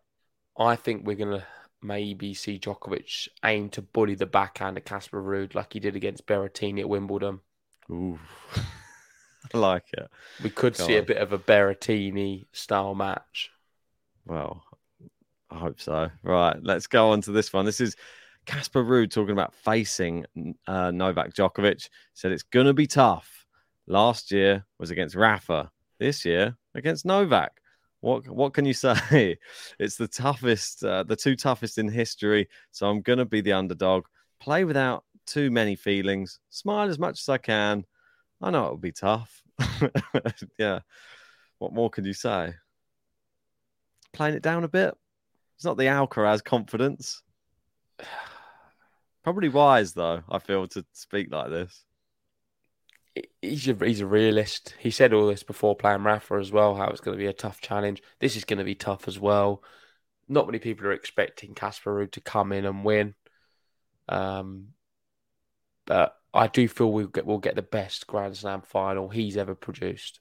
I 0.57 0.77
think 0.77 1.07
we're 1.07 1.17
gonna 1.17 1.45
maybe 1.83 2.35
see 2.35 2.59
Djokovic 2.59 3.29
aim 3.45 3.69
to 3.71 3.83
bully 3.83 4.15
the 4.15 4.27
backhand 4.27 4.79
of 4.79 4.85
Casper 4.85 5.23
Ruud 5.23 5.55
like 5.55 5.73
he 5.73 5.81
did 5.81 5.97
against 5.97 6.27
Berrettini 6.27 6.81
at 6.81 6.89
Wimbledon. 6.89 7.41
Ooh, 7.91 8.19
I 9.55 9.59
like 9.59 9.87
it. 9.93 10.09
We 10.43 10.51
could 10.51 10.77
Go 10.77 10.87
see 10.87 10.97
a 10.97 11.03
bit 11.03 11.19
of 11.19 11.33
a 11.33 11.39
Berrettini 11.39 12.47
style 12.53 12.95
match. 12.95 13.51
Well, 14.27 14.63
I 15.51 15.59
hope 15.59 15.81
so. 15.81 16.11
Right, 16.23 16.57
let's 16.63 16.87
go 16.87 17.11
on 17.11 17.21
to 17.23 17.33
this 17.33 17.53
one. 17.53 17.65
This 17.65 17.81
is 17.81 17.97
Casper 18.47 18.85
Ruud 18.85 19.11
talking 19.11 19.33
about 19.33 19.55
facing 19.55 20.25
uh, 20.67 20.91
Novak 20.91 21.35
Djokovic. 21.35 21.89
Said 22.15 22.33
it's 22.33 22.43
going 22.43 22.67
to 22.67 22.73
be 22.73 22.87
tough. 22.87 23.47
Last 23.87 24.31
year 24.31 24.65
was 24.79 24.91
against 24.91 25.15
Rafa. 25.15 25.71
This 25.99 26.25
year 26.25 26.57
against 26.75 27.05
Novak. 27.05 27.61
What 28.03 28.29
what 28.29 28.53
can 28.53 28.67
you 28.67 28.75
say? 28.87 29.39
It's 29.79 29.97
the 29.97 30.09
toughest, 30.09 30.85
uh, 30.85 31.05
the 31.05 31.17
two 31.17 31.35
toughest 31.35 31.79
in 31.79 31.89
history. 31.89 32.49
So 32.73 32.89
I'm 32.89 33.01
going 33.01 33.19
to 33.19 33.25
be 33.25 33.41
the 33.41 33.55
underdog. 33.55 34.05
Play 34.41 34.65
without 34.65 35.05
too 35.27 35.51
many 35.51 35.77
feelings. 35.77 36.41
Smile 36.51 36.91
as 36.91 36.99
much 36.99 37.21
as 37.21 37.29
I 37.29 37.39
can. 37.39 37.87
I 38.43 38.51
know 38.51 38.65
it'll 38.65 38.77
be 38.77 38.93
tough. 38.93 39.43
yeah. 40.59 40.81
What 41.59 41.73
more 41.73 41.91
can 41.91 42.05
you 42.05 42.13
say? 42.13 42.55
Playing 44.13 44.35
it 44.35 44.43
down 44.43 44.65
a 44.65 44.69
bit. 44.69 44.95
It's 45.55 45.65
not 45.65 45.77
the 45.79 45.85
Alcaraz 45.85 46.45
confidence. 46.45 47.23
Probably 49.23 49.49
wise 49.49 49.93
though. 49.93 50.23
I 50.29 50.41
feel 50.41 50.67
to 50.67 50.85
speak 50.93 51.33
like 51.33 51.51
this. 51.51 51.85
He's 53.41 53.69
a, 53.69 53.75
he's 53.75 54.01
a 54.01 54.07
realist. 54.07 54.75
He 54.79 54.91
said 54.91 55.13
all 55.13 55.27
this 55.27 55.43
before 55.43 55.77
playing 55.77 56.05
Rafa 56.05 56.35
as 56.35 56.51
well, 56.51 56.75
how 56.75 56.89
it's 56.89 57.01
going 57.01 57.17
to 57.17 57.23
be 57.23 57.29
a 57.29 57.33
tough 57.33 57.61
challenge. 57.61 58.03
This 58.21 58.37
is 58.37 58.45
going 58.45 58.59
to 58.59 58.65
be 58.65 58.75
tough 58.75 59.07
as 59.09 59.19
well. 59.19 59.63
Not 60.29 60.47
many 60.47 60.59
people 60.59 60.87
are 60.87 60.93
expecting 60.93 61.55
Casper 61.55 61.95
Ruud 61.95 62.13
to 62.13 62.21
come 62.21 62.53
in 62.53 62.65
and 62.65 62.85
win. 62.85 63.15
Um, 64.09 64.69
but 65.85 66.17
I 66.33 66.47
do 66.47 66.69
feel 66.69 66.91
we'll 66.91 67.09
get, 67.09 67.27
we'll 67.27 67.39
get 67.39 67.57
the 67.57 67.63
best 67.63 68.07
Grand 68.07 68.37
Slam 68.37 68.63
final 68.63 69.09
he's 69.09 69.37
ever 69.37 69.55
produced. 69.55 70.21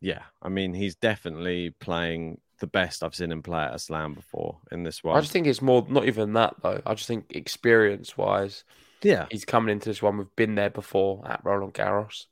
Yeah, 0.00 0.22
I 0.40 0.48
mean 0.48 0.72
he's 0.72 0.96
definitely 0.96 1.70
playing 1.78 2.40
the 2.58 2.66
best 2.66 3.02
I've 3.02 3.14
seen 3.14 3.32
him 3.32 3.42
play 3.42 3.62
at 3.62 3.74
a 3.74 3.78
slam 3.78 4.14
before 4.14 4.58
in 4.70 4.82
this 4.82 5.04
one. 5.04 5.16
I 5.16 5.20
just 5.20 5.32
think 5.32 5.46
it's 5.46 5.62
more 5.62 5.86
not 5.88 6.06
even 6.06 6.32
that 6.34 6.54
though. 6.62 6.80
I 6.86 6.94
just 6.94 7.08
think 7.08 7.26
experience 7.30 8.16
wise, 8.16 8.64
yeah, 9.02 9.26
he's 9.30 9.44
coming 9.44 9.72
into 9.72 9.88
this 9.88 10.02
one. 10.02 10.18
We've 10.18 10.36
been 10.36 10.54
there 10.54 10.70
before 10.70 11.26
at 11.26 11.44
Roland 11.44 11.74
Garros. 11.74 12.26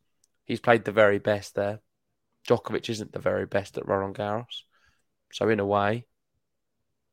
He's 0.44 0.60
played 0.60 0.84
the 0.84 0.92
very 0.92 1.18
best 1.18 1.54
there. 1.54 1.80
Djokovic 2.48 2.88
isn't 2.88 3.12
the 3.12 3.18
very 3.18 3.46
best 3.46 3.76
at 3.76 3.86
Roland 3.86 4.16
Garros, 4.16 4.62
so 5.32 5.48
in 5.48 5.60
a 5.60 5.66
way, 5.66 6.06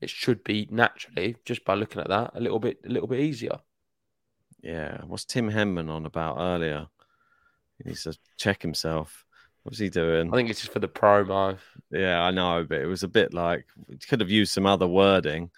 it 0.02 0.10
should 0.10 0.44
be 0.44 0.68
naturally 0.72 1.36
just 1.46 1.66
by 1.66 1.74
looking 1.74 2.02
at 2.02 2.10
that 2.10 2.32
a 2.34 2.40
little 2.40 2.60
bit 2.60 2.80
a 2.86 2.90
little 2.90 3.08
bit 3.08 3.20
easier. 3.20 3.60
Yeah, 4.62 5.02
what's 5.06 5.26
Tim 5.26 5.52
Henman 5.52 5.90
on 5.90 6.06
about 6.06 6.38
earlier? 6.40 6.88
He 7.78 7.90
needs 7.90 8.04
to 8.04 8.18
check 8.38 8.62
himself. 8.62 9.26
What's 9.64 9.80
he 9.80 9.90
doing? 9.90 10.32
I 10.32 10.36
think 10.36 10.50
it's 10.50 10.62
just 10.62 10.74
for 10.74 10.80
the 10.80 10.88
promo. 10.88 11.58
Yeah, 11.92 12.22
I 12.22 12.32
know, 12.32 12.66
but 12.68 12.82
it 12.82 12.86
was 12.86 13.04
a 13.04 13.08
bit 13.08 13.34
like 13.34 13.66
could 14.08 14.22
have 14.22 14.30
used 14.30 14.54
some 14.54 14.66
other 14.66 14.88
wording. 14.88 15.50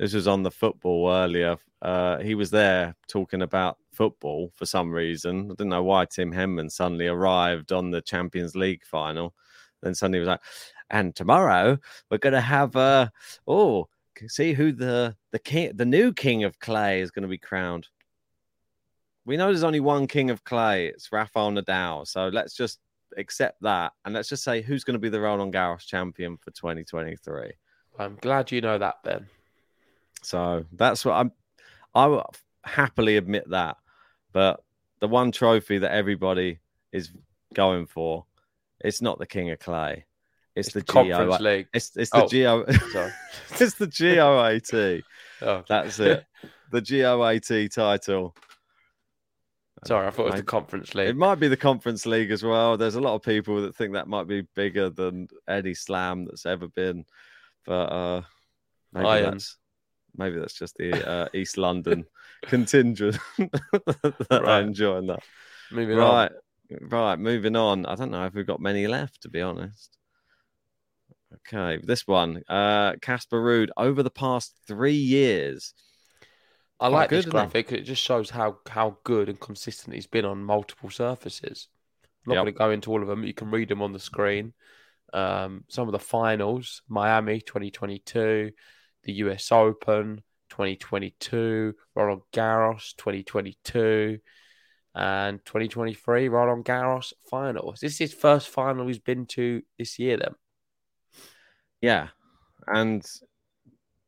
This 0.00 0.14
was 0.14 0.26
on 0.26 0.42
the 0.42 0.50
football 0.50 1.12
earlier. 1.12 1.58
Uh, 1.82 2.20
he 2.20 2.34
was 2.34 2.50
there 2.50 2.96
talking 3.06 3.42
about 3.42 3.76
football 3.92 4.50
for 4.54 4.64
some 4.64 4.90
reason. 4.90 5.44
I 5.44 5.48
didn't 5.48 5.68
know 5.68 5.82
why 5.82 6.06
Tim 6.06 6.32
Henman 6.32 6.72
suddenly 6.72 7.06
arrived 7.06 7.70
on 7.70 7.90
the 7.90 8.00
Champions 8.00 8.56
League 8.56 8.82
final. 8.82 9.34
Then 9.82 9.94
suddenly 9.94 10.20
was 10.20 10.28
like, 10.28 10.40
and 10.88 11.14
tomorrow 11.14 11.76
we're 12.10 12.16
going 12.16 12.32
to 12.32 12.40
have 12.40 12.74
uh 12.76 13.10
oh 13.46 13.88
see 14.26 14.54
who 14.54 14.72
the 14.72 15.14
the 15.32 15.38
king 15.38 15.72
the 15.76 15.84
new 15.84 16.14
king 16.14 16.44
of 16.44 16.58
clay 16.60 17.02
is 17.02 17.10
going 17.10 17.24
to 17.24 17.28
be 17.28 17.36
crowned. 17.36 17.86
We 19.26 19.36
know 19.36 19.48
there's 19.48 19.64
only 19.64 19.80
one 19.80 20.06
king 20.06 20.30
of 20.30 20.44
clay. 20.44 20.86
It's 20.86 21.12
Rafael 21.12 21.50
Nadal. 21.50 22.08
So 22.08 22.28
let's 22.28 22.54
just 22.54 22.80
accept 23.18 23.60
that 23.60 23.92
and 24.06 24.14
let's 24.14 24.30
just 24.30 24.44
say 24.44 24.62
who's 24.62 24.82
going 24.82 24.94
to 24.94 24.98
be 24.98 25.10
the 25.10 25.20
Roland 25.20 25.52
Garros 25.52 25.84
champion 25.84 26.38
for 26.38 26.52
2023. 26.52 27.52
I'm 27.98 28.16
glad 28.22 28.50
you 28.50 28.62
know 28.62 28.78
that, 28.78 29.02
Ben. 29.04 29.26
So 30.22 30.64
that's 30.72 31.04
what 31.04 31.14
I'm. 31.14 31.32
I 31.94 32.06
will 32.06 32.30
happily 32.64 33.16
admit 33.16 33.50
that, 33.50 33.76
but 34.32 34.62
the 35.00 35.08
one 35.08 35.32
trophy 35.32 35.78
that 35.78 35.92
everybody 35.92 36.58
is 36.92 37.10
going 37.54 37.86
for, 37.86 38.26
it's 38.80 39.02
not 39.02 39.18
the 39.18 39.26
King 39.26 39.50
of 39.50 39.58
Clay. 39.58 40.04
It's, 40.54 40.68
It's 40.68 40.74
the, 40.74 40.80
the 40.80 40.86
Conference 40.86 41.38
GO. 41.38 41.42
League. 41.42 41.68
It's 41.72 41.96
it's 41.96 42.10
the 42.10 42.24
Oh, 42.24 42.28
GO. 42.28 42.64
it's 43.60 43.74
the 43.74 43.86
GOAT. 43.86 45.02
Oh. 45.42 45.64
That's 45.66 45.98
it. 45.98 46.26
The 46.70 46.82
GOAT 46.82 47.70
title. 47.72 48.36
Sorry, 49.86 50.06
I 50.06 50.10
thought 50.10 50.26
it 50.26 50.32
was 50.32 50.40
the 50.40 50.46
Conference 50.46 50.94
League. 50.94 51.08
It 51.08 51.16
might 51.16 51.36
be 51.36 51.48
the 51.48 51.56
Conference 51.56 52.04
League 52.04 52.30
as 52.30 52.42
well. 52.42 52.76
There's 52.76 52.96
a 52.96 53.00
lot 53.00 53.14
of 53.14 53.22
people 53.22 53.62
that 53.62 53.74
think 53.74 53.94
that 53.94 54.06
might 54.06 54.28
be 54.28 54.42
bigger 54.54 54.90
than 54.90 55.28
any 55.48 55.72
slam 55.72 56.26
that's 56.26 56.44
ever 56.44 56.68
been, 56.68 57.06
but 57.64 57.72
uh, 57.86 58.22
maybe 58.92 59.06
Iron. 59.06 59.38
Maybe 60.16 60.38
that's 60.38 60.54
just 60.58 60.76
the 60.76 61.06
uh, 61.08 61.28
East 61.34 61.58
London 61.58 62.06
contingent 62.46 63.18
that 63.38 64.42
are 64.44 64.60
enjoying 64.62 65.06
that. 65.08 65.22
Moving 65.70 65.98
on. 65.98 66.22
right, 66.22 66.32
right. 66.80 67.18
Moving 67.18 67.56
on. 67.56 67.86
I 67.86 67.94
don't 67.94 68.10
know 68.10 68.26
if 68.26 68.34
we've 68.34 68.46
got 68.46 68.60
many 68.60 68.86
left, 68.86 69.22
to 69.22 69.28
be 69.28 69.40
honest. 69.40 69.96
Okay, 71.46 71.80
this 71.84 72.06
one, 72.06 72.42
uh, 72.48 72.94
Casper 73.00 73.40
Ruud 73.40 73.68
over 73.76 74.02
the 74.02 74.10
past 74.10 74.54
three 74.66 74.94
years. 74.94 75.74
I 76.80 76.88
Quite 76.88 76.94
like 76.98 77.08
good, 77.08 77.24
this 77.24 77.26
graphic. 77.26 77.72
It 77.72 77.82
just 77.82 78.02
shows 78.02 78.30
how 78.30 78.58
how 78.68 78.98
good 79.04 79.28
and 79.28 79.38
consistent 79.38 79.94
he's 79.94 80.06
been 80.06 80.24
on 80.24 80.42
multiple 80.42 80.90
surfaces. 80.90 81.68
I'm 82.26 82.30
not 82.30 82.34
Yep. 82.34 82.44
going 82.44 82.52
to 82.54 82.58
go 82.58 82.70
into 82.70 82.90
all 82.90 83.02
of 83.02 83.08
them. 83.08 83.24
You 83.24 83.34
can 83.34 83.50
read 83.50 83.68
them 83.68 83.82
on 83.82 83.92
the 83.92 83.98
screen. 84.00 84.54
Um, 85.12 85.64
some 85.68 85.88
of 85.88 85.92
the 85.92 85.98
finals: 86.00 86.82
Miami 86.88 87.40
2022, 87.42 88.52
the 89.04 89.12
U.S. 89.14 89.50
Open 89.52 90.22
2022, 90.50 91.74
Roland 91.94 92.22
Garros 92.32 92.94
2022, 92.96 94.18
and 94.94 95.44
2023 95.44 96.28
Roland 96.28 96.64
Garros 96.64 97.12
finals. 97.30 97.80
This 97.80 97.92
is 97.92 97.98
his 97.98 98.14
first 98.14 98.48
final 98.48 98.86
he's 98.86 98.98
been 98.98 99.26
to 99.26 99.62
this 99.78 99.98
year. 99.98 100.16
Then 100.16 100.34
Yeah, 101.80 102.08
and 102.66 103.04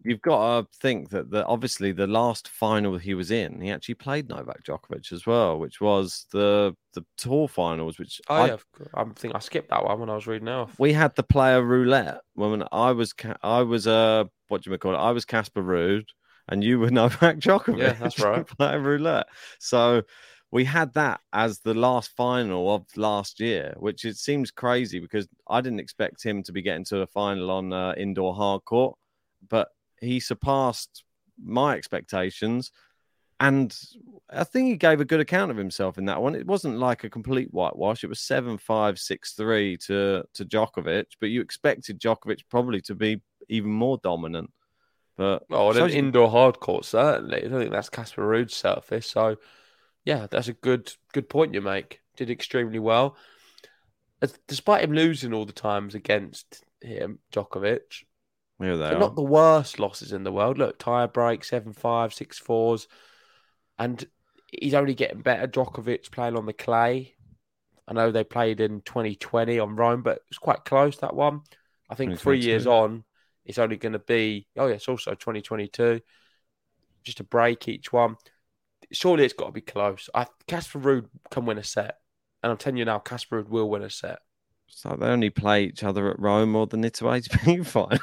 you've 0.05 0.23
got 0.23 0.63
to 0.63 0.79
think 0.81 1.11
that 1.11 1.31
the 1.31 1.47
obviously 1.47 1.93
the 1.93 2.07
last 2.07 2.49
final 2.49 2.99
he 2.99 3.15
was 3.15 3.31
in, 3.31 3.61
he 3.61 3.71
actually 3.71 3.95
played 3.95 4.29
Novak 4.29 4.65
Djokovic 4.65 5.13
as 5.13 5.27
well, 5.27 5.59
which 5.59 5.81
was 5.81 6.27
the 6.33 6.75
the 6.95 7.05
tour 7.17 7.49
finals. 7.49 7.99
Which 7.99 8.21
oh 8.29 8.35
I, 8.35 8.47
yeah, 8.49 8.57
I 8.95 9.05
think 9.15 9.35
I 9.35 9.39
skipped 9.39 9.71
that 9.71 9.85
one 9.85 10.01
when 10.01 10.11
I 10.11 10.15
was 10.15 10.27
reading 10.27 10.49
off. 10.49 10.79
we 10.79 10.93
had 10.93 11.15
the 11.15 11.23
player 11.23 11.63
roulette 11.63 12.21
when 12.35 12.65
I 12.73 12.93
was 12.93 13.15
I 13.43 13.63
was 13.63 13.87
uh 13.87 14.25
what 14.53 14.63
do 14.63 14.71
you 14.71 14.79
call 14.79 14.95
it? 14.95 14.99
I 14.99 15.11
was 15.13 15.25
Casper 15.25 15.63
Ruud, 15.63 16.05
and 16.49 16.63
you 16.63 16.79
were 16.79 16.91
Novak 17.01 17.39
Djokovic. 17.39 17.79
Yeah, 17.79 17.93
that's 17.95 18.21
right. 18.21 18.47
player 18.59 18.79
roulette. 18.79 19.27
So. 19.59 20.03
We 20.55 20.67
had 20.67 20.93
that 20.93 21.21
as 21.33 21.61
the 21.61 21.73
last 21.73 22.11
final 22.15 22.75
of 22.75 22.85
last 22.95 23.41
year, 23.41 23.73
which 23.79 24.05
it 24.05 24.19
seems 24.19 24.51
crazy 24.51 25.01
because 25.01 25.27
I 25.49 25.63
didn't 25.63 25.81
expect 25.81 26.23
him 26.23 26.43
to 26.43 26.53
be 26.53 26.61
getting 26.61 26.85
to 26.91 26.99
the 26.99 27.07
final 27.07 27.51
on 27.51 27.73
uh, 27.73 27.95
indoor 27.97 28.35
hard 28.35 28.67
court, 28.67 28.99
but 29.49 29.69
he 30.03 30.21
surpassed 30.21 31.05
my 31.43 31.75
expectations. 31.75 32.71
And 33.43 33.77
I 34.31 34.45
think 34.45 34.69
he 34.69 34.77
gave 34.77 35.01
a 35.01 35.05
good 35.05 35.19
account 35.21 35.51
of 35.51 35.57
himself 35.57 35.99
in 35.99 36.05
that 36.07 36.23
one. 36.23 36.35
It 36.37 36.47
wasn't 36.47 36.79
like 36.79 37.03
a 37.05 37.11
complete 37.11 37.53
whitewash. 37.53 38.05
It 38.05 38.09
was 38.09 38.21
7 38.21 38.57
5 38.57 38.99
6 38.99 39.33
3 39.33 39.77
to, 39.79 40.25
to 40.35 40.45
Djokovic, 40.45 41.07
but 41.21 41.31
you 41.31 41.41
expected 41.41 42.01
Djokovic 42.01 42.43
probably 42.49 42.81
to 42.83 42.95
be 42.95 43.21
even 43.49 43.71
more 43.71 43.99
dominant. 44.03 44.51
But 45.17 45.43
Oh, 45.51 45.71
and 45.71 45.79
an 45.79 45.91
you- 45.91 45.97
indoor 45.97 46.31
hard 46.31 46.61
court, 46.61 46.85
certainly. 46.85 47.45
I 47.45 47.49
don't 47.49 47.59
think 47.59 47.73
that's 47.73 47.91
Casper 47.91 48.27
Ruud's 48.27 48.55
surface. 48.55 49.07
So, 49.09 49.37
yeah, 50.05 50.27
that's 50.31 50.49
a 50.49 50.53
good 50.55 50.93
good 51.13 51.29
point 51.29 51.53
you 51.53 51.61
make. 51.61 52.01
Did 52.17 52.31
extremely 52.31 52.79
well. 52.79 53.17
As- 54.23 54.39
Despite 54.47 54.85
him 54.85 54.93
losing 54.93 55.35
all 55.35 55.47
the 55.47 55.53
times 55.53 55.95
against 55.97 56.65
him, 56.81 57.19
Djokovic, 57.33 58.05
here 58.61 58.77
they 58.77 58.91
they're 58.91 58.99
not 58.99 59.17
the 59.17 59.23
worst 59.23 59.81
losses 59.81 60.13
in 60.13 60.23
the 60.23 60.33
world. 60.33 60.59
Look, 60.59 60.79
tire 60.79 61.09
break, 61.09 61.43
7 61.45 61.73
5, 61.73 62.15
6 62.15 62.39
4s. 62.41 62.87
And 63.79 64.05
he's 64.49 64.75
only 64.75 64.95
getting 64.95 65.23
better. 65.23 65.47
Djokovic 65.49 66.11
playing 66.11 66.37
on 66.37 66.47
the 66.47 66.53
clay. 66.53 67.15
I 67.89 67.95
know 67.95 68.11
they 68.11 68.25
played 68.25 68.61
in 68.61 68.81
2020 68.83 69.59
on 69.59 69.77
Rome, 69.77 70.03
but 70.03 70.19
it 70.19 70.23
was 70.29 70.39
quite 70.39 70.65
close, 70.65 70.99
that 70.99 71.15
one. 71.15 71.41
I 71.91 71.95
think 71.95 72.19
three 72.19 72.41
years 72.41 72.67
on, 72.67 73.05
it's 73.45 73.59
only 73.59 73.77
going 73.77 73.93
to 73.93 73.99
be, 73.99 74.47
oh, 74.57 74.69
yeah, 74.69 74.75
it's 74.75 74.89
also 74.89 75.13
2022. 75.13 76.01
Just 77.03 77.21
a 77.21 77.25
break 77.25 77.69
each 77.69 77.93
one. 77.93 78.17
Surely 78.93 79.25
it's 79.25 79.35
got 79.35 79.47
to 79.47 79.53
be 79.53 79.61
close. 79.61 80.09
I 80.15 80.27
Casper 80.47 80.79
Ruud 80.79 81.09
can 81.31 81.45
win 81.45 81.59
a 81.59 81.65
set. 81.65 81.99
And 82.43 82.51
I'm 82.51 82.59
telling 82.59 82.77
you 82.77 82.85
now, 82.85 82.99
Casper 82.99 83.43
Ruud 83.43 83.49
will 83.49 83.69
win 83.69 83.83
a 83.83 83.91
set. 83.91 84.21
So 84.75 84.97
they 84.99 85.07
only 85.07 85.29
play 85.29 85.65
each 85.65 85.85
other 85.85 86.11
at 86.11 86.19
Rome 86.19 86.57
or 86.57 86.67
the 86.67 86.79
Nitto 86.79 87.67
final. 87.67 88.01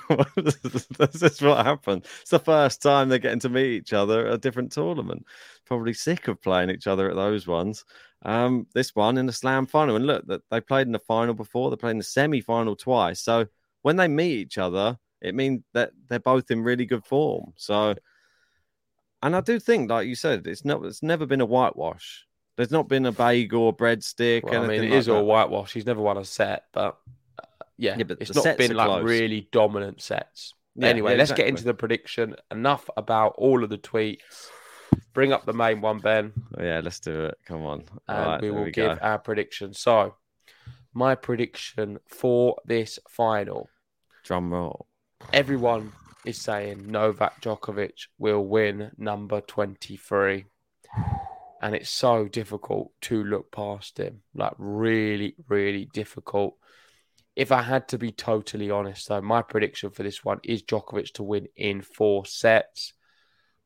That's 0.98 1.42
what 1.42 1.66
happened. 1.66 2.06
It's 2.22 2.30
the 2.30 2.40
first 2.40 2.82
time 2.82 3.10
they're 3.10 3.18
getting 3.18 3.40
to 3.40 3.50
meet 3.50 3.74
each 3.74 3.92
other 3.92 4.28
at 4.28 4.34
a 4.36 4.38
different 4.38 4.72
tournament. 4.72 5.26
Probably 5.66 5.94
sick 5.94 6.28
of 6.28 6.42
playing 6.42 6.70
each 6.70 6.86
other 6.86 7.10
at 7.10 7.16
those 7.16 7.48
ones. 7.48 7.86
Um, 8.22 8.68
this 8.76 8.96
one 8.96 9.18
in 9.18 9.26
the 9.26 9.34
Slam 9.34 9.66
final, 9.66 9.96
and 9.96 10.06
look, 10.06 10.26
they 10.50 10.62
played 10.62 10.86
in 10.86 10.94
the 10.94 11.00
final 11.00 11.34
before. 11.34 11.70
They 11.70 11.76
played 11.76 11.92
in 11.92 11.98
the 11.98 12.04
semi 12.04 12.40
final 12.40 12.76
twice. 12.76 13.20
So 13.20 13.48
when 13.82 13.96
they 13.96 14.08
meet 14.08 14.40
each 14.40 14.58
other, 14.60 14.98
it 15.22 15.34
means 15.34 15.64
that 15.74 15.92
they're 16.08 16.20
both 16.20 16.52
in 16.52 16.62
really 16.62 16.86
good 16.86 17.04
form. 17.04 17.54
So, 17.58 17.96
and 19.24 19.36
I 19.36 19.42
do 19.42 19.60
think, 19.60 19.90
like 19.90 20.08
you 20.08 20.16
said, 20.16 20.46
it's 20.46 20.64
not. 20.64 20.86
It's 20.86 21.04
never 21.04 21.26
been 21.26 21.42
a 21.42 21.46
whitewash. 21.46 22.26
There's 22.60 22.72
not 22.72 22.90
been 22.90 23.06
a 23.06 23.14
bagel 23.14 23.62
or 23.62 23.74
breadstick. 23.74 24.44
Well, 24.44 24.66
I 24.66 24.68
mean, 24.68 24.84
it 24.84 24.92
is 24.92 25.08
like 25.08 25.16
all 25.16 25.22
that. 25.22 25.28
whitewash. 25.50 25.72
He's 25.72 25.86
never 25.86 26.02
won 26.02 26.18
a 26.18 26.26
set, 26.26 26.66
but 26.74 26.98
uh, 27.42 27.44
yeah, 27.78 27.96
Yeah, 27.98 28.04
but 28.04 28.18
it's 28.20 28.36
not 28.36 28.58
been 28.58 28.76
like 28.76 28.88
close. 28.88 29.04
really 29.06 29.48
dominant 29.54 30.02
sets. 30.02 30.56
Yeah, 30.76 30.88
anyway, 30.90 31.14
yeah, 31.14 31.20
let's 31.20 31.32
get 31.32 31.48
into 31.48 31.64
the 31.64 31.74
prediction. 31.74 32.36
Enough 32.52 32.90
about 32.98 33.36
all 33.38 33.64
of 33.64 33.70
the 33.70 33.78
tweets. 33.78 34.50
Bring 35.14 35.32
up 35.32 35.46
the 35.46 35.54
main 35.54 35.80
one, 35.80 36.00
Ben, 36.00 36.34
Oh, 36.58 36.62
yeah, 36.62 36.82
let's 36.84 37.00
do 37.00 37.28
it. 37.28 37.38
Come 37.46 37.64
on. 37.66 37.86
and 38.10 38.26
Right, 38.28 38.42
we 38.42 38.52
will 38.52 38.66
we 38.66 38.72
give 38.72 38.98
go. 39.00 39.06
our 39.06 39.20
prediction. 39.20 39.74
So, 39.74 40.16
my 40.94 41.16
prediction 41.16 42.00
for 42.08 42.58
this 42.66 43.00
final 43.08 43.70
Drum 44.26 44.52
roll. 44.52 44.86
everyone 45.32 45.94
is 46.26 46.42
saying 46.42 46.92
Novak 46.92 47.42
Djokovic 47.42 48.08
will 48.18 48.44
win 48.46 48.92
number 48.98 49.40
23. 49.40 50.44
And 51.62 51.76
it's 51.76 51.90
so 51.90 52.28
difficult 52.28 52.92
to 53.02 53.24
look 53.24 53.52
past 53.52 54.00
him. 54.00 54.22
Like, 54.34 54.54
really, 54.58 55.36
really 55.48 55.86
difficult. 55.86 56.56
If 57.36 57.52
I 57.52 57.62
had 57.62 57.88
to 57.90 57.98
be 57.98 58.12
totally 58.12 58.72
honest, 58.72 59.08
though, 59.08 59.22
my 59.22 59.42
prediction 59.42 59.92
for 59.92 60.04
this 60.04 60.24
one 60.24 60.40
is 60.44 60.64
Djokovic 60.64 61.14
to 61.14 61.24
win 61.24 61.48
in 61.56 61.82
four 61.82 62.26
sets. 62.26 62.94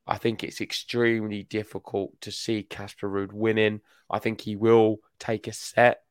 I 0.05 0.17
think 0.17 0.43
it's 0.43 0.61
extremely 0.61 1.43
difficult 1.43 2.19
to 2.21 2.31
see 2.31 2.63
Casper 2.63 3.09
Ruud 3.09 3.31
winning. 3.31 3.81
I 4.09 4.19
think 4.19 4.41
he 4.41 4.55
will 4.55 4.97
take 5.17 5.47
a 5.47 5.53
set 5.53 6.03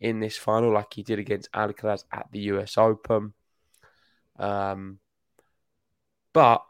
in 0.00 0.20
this 0.20 0.36
final, 0.36 0.72
like 0.72 0.94
he 0.94 1.02
did 1.02 1.18
against 1.18 1.50
Alcaraz 1.52 2.04
at 2.12 2.28
the 2.30 2.40
US 2.40 2.78
Open. 2.78 3.32
Um, 4.38 4.98
but 6.32 6.64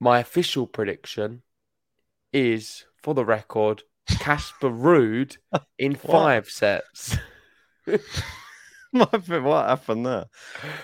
my 0.00 0.20
official 0.20 0.66
prediction 0.66 1.42
is, 2.32 2.84
for 3.06 3.14
the 3.14 3.24
record, 3.24 3.84
Casper 4.18 4.68
Ruud 4.68 5.36
in 5.78 5.94
five 6.12 6.48
sets. 6.48 7.16
what 8.90 9.22
happened 9.22 10.06
there? 10.06 10.24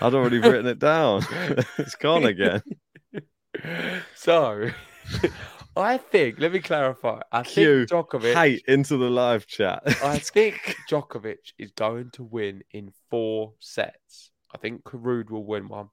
I'd 0.01 0.13
already 0.13 0.39
written 0.39 0.67
it 0.67 0.79
down. 0.79 1.23
it's 1.77 1.95
gone 1.95 2.23
again. 2.23 2.61
So, 4.15 4.69
I 5.75 5.97
think, 5.97 6.39
let 6.39 6.53
me 6.53 6.61
clarify. 6.61 7.19
I 7.29 7.43
think 7.43 7.89
Djokovic. 7.89 8.33
hate 8.33 8.63
into 8.69 8.95
the 8.95 9.09
live 9.09 9.45
chat. 9.45 9.83
I 10.01 10.17
think 10.19 10.77
Djokovic 10.89 11.51
is 11.59 11.71
going 11.71 12.11
to 12.11 12.23
win 12.23 12.63
in 12.71 12.93
four 13.09 13.51
sets. 13.59 14.31
I 14.55 14.59
think 14.59 14.85
Ruud 14.85 15.29
will 15.29 15.45
win 15.45 15.67
one. 15.67 15.89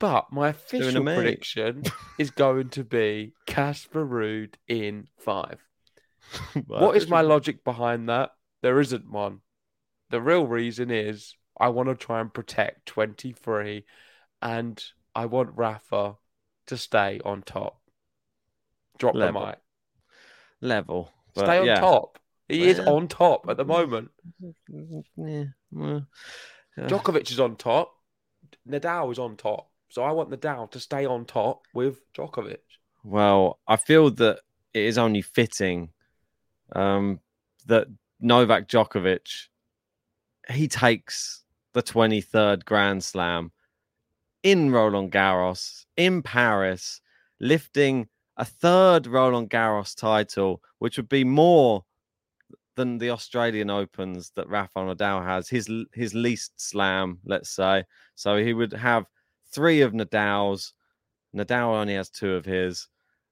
But 0.00 0.32
my 0.32 0.48
official 0.48 1.04
prediction 1.04 1.84
is 2.18 2.30
going 2.30 2.70
to 2.70 2.82
be 2.84 3.34
Casper 3.46 4.04
Ruud 4.04 4.54
in 4.66 5.06
five. 5.18 5.60
What 6.66 6.96
is 6.96 7.08
my 7.08 7.20
logic 7.20 7.64
behind 7.64 8.08
that? 8.08 8.30
There 8.62 8.80
isn't 8.80 9.10
one. 9.10 9.40
The 10.10 10.20
real 10.20 10.46
reason 10.46 10.90
is 10.90 11.34
I 11.58 11.68
want 11.68 11.88
to 11.90 11.94
try 11.94 12.20
and 12.20 12.32
protect 12.32 12.86
23 12.86 13.84
and 14.40 14.82
I 15.14 15.26
want 15.26 15.50
Rafa 15.56 16.16
to 16.68 16.76
stay 16.76 17.20
on 17.24 17.42
top. 17.42 17.80
Drop 18.98 19.14
Level. 19.14 19.40
the 19.40 19.46
mic. 19.48 19.58
level? 20.60 21.12
Stay 21.36 21.58
on 21.58 21.66
yeah. 21.66 21.80
top. 21.80 22.18
He 22.48 22.68
is 22.68 22.80
on 22.80 23.06
top 23.08 23.48
at 23.48 23.56
the 23.56 23.64
moment. 23.64 24.10
Yeah, 24.40 25.44
well, 25.70 26.06
yeah. 26.76 26.86
Djokovic 26.86 27.30
is 27.30 27.38
on 27.38 27.56
top. 27.56 27.92
Nadal 28.68 29.12
is 29.12 29.18
on 29.18 29.36
top. 29.36 29.69
So 29.90 30.02
I 30.02 30.12
want 30.12 30.30
Nadal 30.30 30.70
to 30.70 30.80
stay 30.80 31.04
on 31.04 31.24
top 31.24 31.66
with 31.74 32.00
Djokovic. 32.14 32.58
Well, 33.02 33.58
I 33.66 33.76
feel 33.76 34.10
that 34.12 34.40
it 34.72 34.84
is 34.84 34.98
only 34.98 35.20
fitting 35.20 35.90
um, 36.74 37.18
that 37.66 37.88
Novak 38.20 38.68
Djokovic 38.68 39.48
he 40.48 40.68
takes 40.68 41.44
the 41.72 41.82
23rd 41.82 42.64
Grand 42.64 43.02
Slam 43.02 43.52
in 44.42 44.70
Roland 44.70 45.12
Garros 45.12 45.84
in 45.96 46.22
Paris, 46.22 47.00
lifting 47.40 48.08
a 48.36 48.44
third 48.44 49.06
Roland 49.06 49.50
Garros 49.50 49.96
title, 49.96 50.62
which 50.78 50.96
would 50.96 51.08
be 51.08 51.24
more 51.24 51.84
than 52.76 52.98
the 52.98 53.10
Australian 53.10 53.70
Opens 53.70 54.30
that 54.36 54.48
Rafael 54.48 54.86
Nadal 54.86 55.24
has. 55.24 55.48
His 55.48 55.68
his 55.92 56.14
least 56.14 56.52
slam, 56.60 57.18
let's 57.24 57.50
say. 57.50 57.84
So 58.14 58.36
he 58.36 58.54
would 58.54 58.72
have 58.72 59.06
three 59.52 59.82
of 59.82 59.92
Nadal's. 59.92 60.72
Nadal 61.34 61.80
only 61.80 61.94
has 61.94 62.10
two 62.10 62.34
of 62.34 62.44
his. 62.44 62.88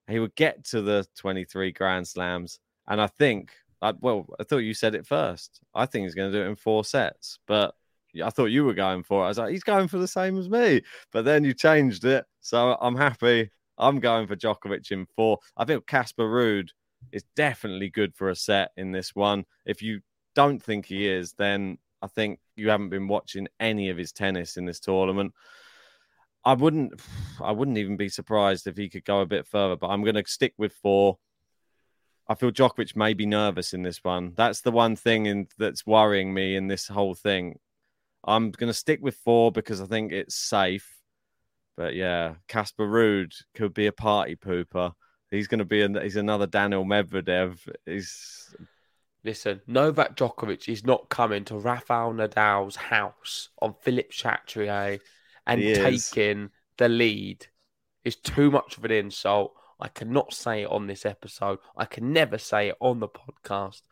He 0.09 0.19
would 0.19 0.35
get 0.35 0.65
to 0.67 0.81
the 0.83 1.07
23 1.17 1.73
Grand 1.73 2.07
Slams, 2.07 2.61
and 2.87 3.01
I 3.01 3.07
think, 3.07 3.53
I, 3.83 3.93
well, 4.01 4.27
I 4.41 4.45
thought 4.45 4.59
you 4.59 4.75
said 4.75 4.95
it 4.95 5.07
first. 5.07 5.61
I 5.75 5.87
think 5.87 6.05
he's 6.05 6.15
going 6.15 6.33
to 6.33 6.39
do 6.39 6.45
it 6.45 6.49
in 6.49 6.57
four 6.57 6.85
sets, 6.85 7.39
but 7.47 7.75
I 8.25 8.31
thought 8.31 8.47
you 8.47 8.65
were 8.65 8.75
going 8.75 9.03
for 9.03 9.23
it. 9.23 9.27
I 9.27 9.29
was 9.29 9.39
like, 9.39 9.51
he's 9.51 9.63
going 9.63 9.89
for 9.89 9.99
the 9.99 10.09
same 10.09 10.39
as 10.39 10.49
me, 10.49 10.83
but 11.13 11.25
then 11.25 11.45
you 11.45 11.53
changed 11.53 12.05
it, 12.05 12.25
so 12.41 12.77
I'm 12.81 12.97
happy. 12.97 13.51
I'm 13.77 14.01
going 14.01 14.27
for 14.27 14.37
Djokovic 14.37 14.91
in 14.91 15.07
four. 15.15 15.39
I 15.57 15.65
think 15.65 15.87
Casper 15.87 16.25
Ruud 16.25 16.71
is 17.13 17.25
definitely 17.37 17.91
good 17.91 18.15
for 18.15 18.31
a 18.31 18.37
set 18.37 18.71
in 18.77 18.93
this 18.93 19.15
one. 19.15 19.45
If 19.67 19.83
you 19.83 20.01
don't 20.35 20.63
think 20.63 20.87
he 20.87 21.07
is, 21.07 21.33
then 21.35 21.79
I 22.03 22.07
think 22.07 22.41
you 22.57 22.71
haven't 22.71 22.91
been 22.91 23.09
watching 23.09 23.49
any 23.61 23.91
of 23.91 23.97
his 23.97 24.13
tennis 24.13 24.57
in 24.57 24.65
this 24.65 24.81
tournament. 24.81 25.33
I 26.45 26.55
wouldn't 26.55 27.01
I 27.43 27.53
wouldn't 27.53 27.79
even 27.79 27.97
be 27.97 28.09
surprised 28.09 28.67
if 28.67 28.77
he 28.77 28.89
could 28.89 29.05
go 29.05 29.21
a 29.21 29.27
bit 29.27 29.47
further, 29.47 29.77
but 29.77 29.89
I'm 29.89 30.03
going 30.03 30.17
to 30.17 30.25
stick 30.27 30.55
with 30.59 30.73
four. 30.73 31.19
I 32.29 32.35
feel 32.35 32.51
Djokovic 32.51 32.95
may 32.95 33.15
be 33.15 33.25
nervous 33.25 33.73
in 33.73 33.83
this 33.83 34.05
one. 34.05 34.35
That's 34.37 34.61
the 34.61 34.71
one 34.71 34.97
thing 34.97 35.27
in, 35.27 35.49
that's 35.57 35.87
worrying 35.87 36.35
me 36.35 36.57
in 36.57 36.67
this 36.67 36.87
whole 36.87 37.15
thing. 37.15 37.59
I'm 38.23 38.51
going 38.51 38.69
to 38.69 38.75
stick 38.75 39.01
with 39.01 39.15
four 39.15 39.51
because 39.51 39.81
I 39.81 39.87
think 39.87 40.13
it's 40.13 40.37
safe. 40.37 40.95
But 41.77 41.95
yeah, 41.95 42.35
Casper 42.47 42.87
Ruud 42.87 43.33
could 43.55 43.73
be 43.73 43.87
a 43.87 43.93
party 43.93 44.37
pooper. 44.37 44.93
He's 45.31 45.47
going 45.47 45.61
to 45.61 45.65
be 45.65 45.81
an, 45.81 45.95
he's 46.03 46.17
another 46.17 46.47
Daniil 46.47 46.85
Medvedev. 46.85 47.59
He's 47.87 48.55
Listen, 49.25 49.61
Novak 49.67 50.17
Djokovic 50.17 50.69
is 50.69 50.85
not 50.85 51.09
coming 51.09 51.45
to 51.47 51.57
Rafael 51.57 52.13
Nadal's 52.13 52.77
house 52.77 53.49
on 53.61 53.75
Philippe 53.81 54.11
Chatrier 54.11 55.01
and 55.49 55.61
He 55.61 55.71
is. 55.71 56.11
taking 56.11 56.51
the 56.77 56.89
lead. 56.89 57.47
is 58.05 58.17
too 58.17 58.51
much 58.51 58.79
of 58.79 58.85
an 58.85 58.93
insult. 58.93 59.55
I 59.81 59.89
cannot 59.89 60.33
say 60.33 60.63
it 60.63 60.71
on 60.71 60.87
this 60.87 61.05
episode. 61.05 61.59
I 61.77 61.85
can 61.85 62.13
never 62.13 62.39
say 62.39 62.69
it 62.69 62.77
on 62.81 63.01
the 63.01 63.09
podcast. 63.09 63.83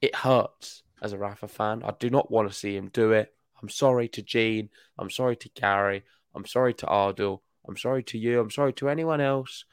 It 0.00 0.14
hurts 0.14 0.82
as 1.02 1.12
a 1.12 1.18
Rafa 1.18 1.46
fan. 1.48 1.82
I 1.84 1.92
do 1.98 2.10
not 2.10 2.30
want 2.30 2.48
to 2.50 2.54
see 2.56 2.76
him 2.76 2.88
do 2.88 3.12
it. 3.12 3.32
I'm 3.62 3.68
sorry 3.68 4.08
to 4.08 4.22
Gene. 4.22 4.70
I'm 4.98 5.10
sorry 5.10 5.36
to 5.36 5.48
Gary. 5.50 6.02
I'm 6.34 6.46
sorry 6.46 6.74
to 6.74 6.86
Ardell. 6.86 7.42
I'm 7.68 7.76
sorry 7.76 8.02
to 8.04 8.18
you. 8.18 8.40
I'm 8.40 8.50
sorry 8.50 8.72
to 8.74 8.88
anyone 8.88 9.20
else 9.20 9.64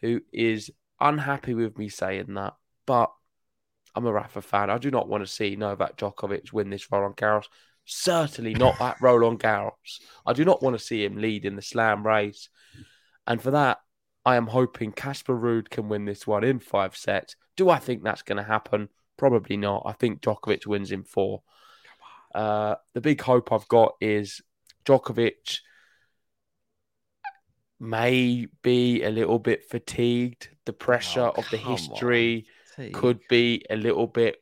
who 0.00 0.20
is 0.32 0.70
unhappy 1.00 1.54
with 1.54 1.78
me 1.78 1.88
saying 1.88 2.34
that. 2.34 2.54
But 2.86 3.10
I'm 3.94 4.06
a 4.06 4.12
Rafa 4.12 4.42
fan. 4.42 4.70
I 4.70 4.78
do 4.78 4.90
not 4.90 5.08
want 5.08 5.24
to 5.24 5.30
see 5.30 5.56
Novak 5.56 5.96
Djokovic 5.96 6.52
win 6.52 6.70
this 6.70 6.90
Roland 6.92 7.16
Garros. 7.16 7.46
Certainly 7.92 8.54
not 8.54 8.80
at 8.80 9.00
Roland 9.00 9.40
Garros. 9.40 10.00
I 10.24 10.32
do 10.32 10.44
not 10.44 10.62
want 10.62 10.78
to 10.78 10.84
see 10.84 11.04
him 11.04 11.16
lead 11.16 11.44
in 11.44 11.56
the 11.56 11.62
slam 11.62 12.06
race. 12.06 12.48
And 13.26 13.42
for 13.42 13.50
that, 13.50 13.78
I 14.24 14.36
am 14.36 14.46
hoping 14.46 14.92
Casper 14.92 15.36
Ruud 15.36 15.70
can 15.70 15.88
win 15.88 16.04
this 16.04 16.24
one 16.26 16.44
in 16.44 16.60
five 16.60 16.96
sets. 16.96 17.34
Do 17.56 17.68
I 17.68 17.78
think 17.80 18.02
that's 18.04 18.22
going 18.22 18.36
to 18.36 18.44
happen? 18.44 18.90
Probably 19.16 19.56
not. 19.56 19.82
I 19.86 19.92
think 19.92 20.20
Djokovic 20.20 20.66
wins 20.66 20.92
in 20.92 21.02
four. 21.02 21.42
Uh, 22.32 22.76
the 22.94 23.00
big 23.00 23.20
hope 23.20 23.52
I've 23.52 23.66
got 23.66 23.94
is 24.00 24.40
Djokovic 24.84 25.58
may 27.80 28.46
be 28.62 29.02
a 29.02 29.10
little 29.10 29.38
bit 29.40 29.68
fatigued. 29.68 30.48
The 30.64 30.72
pressure 30.72 31.22
of 31.22 31.48
the 31.50 31.60
Oh, 31.64 31.70
history 31.72 32.46
could 32.92 33.18
be 33.28 33.64
a 33.68 33.74
little 33.76 34.06
bit 34.06 34.36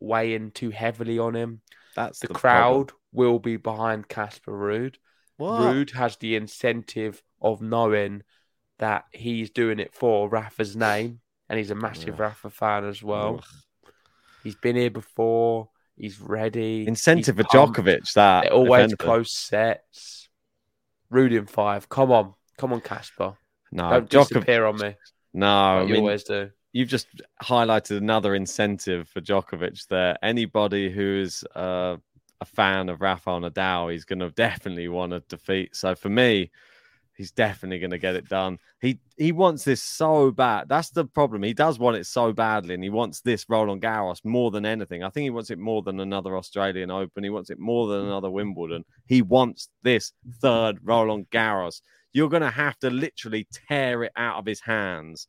weighing 0.00 0.50
too 0.50 0.68
heavily 0.70 1.18
on 1.18 1.34
him. 1.34 1.60
That's 1.94 2.18
the, 2.20 2.28
the 2.28 2.34
crowd 2.34 2.92
will 3.12 3.38
be 3.38 3.56
behind 3.56 4.08
Casper 4.08 4.52
Ruud. 4.52 4.96
What? 5.36 5.60
Ruud 5.62 5.92
has 5.92 6.16
the 6.16 6.36
incentive 6.36 7.22
of 7.40 7.60
knowing 7.62 8.22
that 8.78 9.04
he's 9.12 9.50
doing 9.50 9.78
it 9.78 9.94
for 9.94 10.28
Rafa's 10.28 10.74
name, 10.76 11.20
and 11.48 11.58
he's 11.58 11.70
a 11.70 11.74
massive 11.74 12.18
Rafa 12.18 12.50
fan 12.50 12.84
as 12.84 13.02
well. 13.02 13.42
He's 14.42 14.56
been 14.56 14.76
here 14.76 14.90
before. 14.90 15.68
He's 15.96 16.20
ready. 16.20 16.86
Incentive 16.86 17.36
he's 17.36 17.44
for 17.46 17.48
pumped. 17.58 17.78
Djokovic, 17.78 18.12
that, 18.14 18.42
They're 18.44 18.52
always 18.52 18.80
anything. 18.84 18.96
close 18.96 19.30
sets. 19.32 20.28
Ruud 21.12 21.36
in 21.36 21.46
five. 21.46 21.88
Come 21.88 22.10
on, 22.10 22.34
come 22.58 22.72
on, 22.72 22.80
Casper. 22.80 23.34
No, 23.70 23.90
Don't 23.90 24.10
Djokovic- 24.10 24.28
disappear 24.28 24.64
on 24.66 24.76
me. 24.76 24.96
No, 25.32 25.46
like 25.46 25.48
I 25.48 25.82
you 25.82 25.92
mean, 25.94 25.96
always 26.02 26.24
do. 26.24 26.50
You've 26.74 26.88
just 26.88 27.06
highlighted 27.40 27.98
another 27.98 28.34
incentive 28.34 29.08
for 29.08 29.20
Djokovic 29.20 29.86
there. 29.86 30.18
Anybody 30.24 30.90
who's 30.90 31.44
uh, 31.54 31.96
a 32.40 32.44
fan 32.44 32.88
of 32.88 33.00
Rafael 33.00 33.40
Nadal, 33.40 33.92
he's 33.92 34.04
going 34.04 34.18
to 34.18 34.30
definitely 34.30 34.88
want 34.88 35.12
to 35.12 35.20
defeat. 35.28 35.76
So 35.76 35.94
for 35.94 36.08
me, 36.08 36.50
he's 37.16 37.30
definitely 37.30 37.78
going 37.78 37.92
to 37.92 37.98
get 37.98 38.16
it 38.16 38.28
done. 38.28 38.58
He 38.80 38.98
he 39.16 39.30
wants 39.30 39.62
this 39.62 39.80
so 39.80 40.32
bad. 40.32 40.68
That's 40.68 40.90
the 40.90 41.04
problem. 41.04 41.44
He 41.44 41.54
does 41.54 41.78
want 41.78 41.96
it 41.96 42.06
so 42.06 42.32
badly, 42.32 42.74
and 42.74 42.82
he 42.82 42.90
wants 42.90 43.20
this 43.20 43.46
Roland 43.48 43.80
Garros 43.80 44.24
more 44.24 44.50
than 44.50 44.66
anything. 44.66 45.04
I 45.04 45.10
think 45.10 45.22
he 45.22 45.30
wants 45.30 45.50
it 45.50 45.60
more 45.60 45.82
than 45.82 46.00
another 46.00 46.36
Australian 46.36 46.90
Open. 46.90 47.22
He 47.22 47.30
wants 47.30 47.50
it 47.50 47.60
more 47.60 47.86
than 47.86 48.04
another 48.04 48.30
Wimbledon. 48.30 48.84
He 49.06 49.22
wants 49.22 49.68
this 49.84 50.12
third 50.40 50.78
Roland 50.82 51.30
Garros. 51.30 51.82
You're 52.12 52.28
going 52.28 52.42
to 52.42 52.50
have 52.50 52.80
to 52.80 52.90
literally 52.90 53.46
tear 53.68 54.02
it 54.02 54.12
out 54.16 54.38
of 54.38 54.46
his 54.46 54.60
hands. 54.60 55.28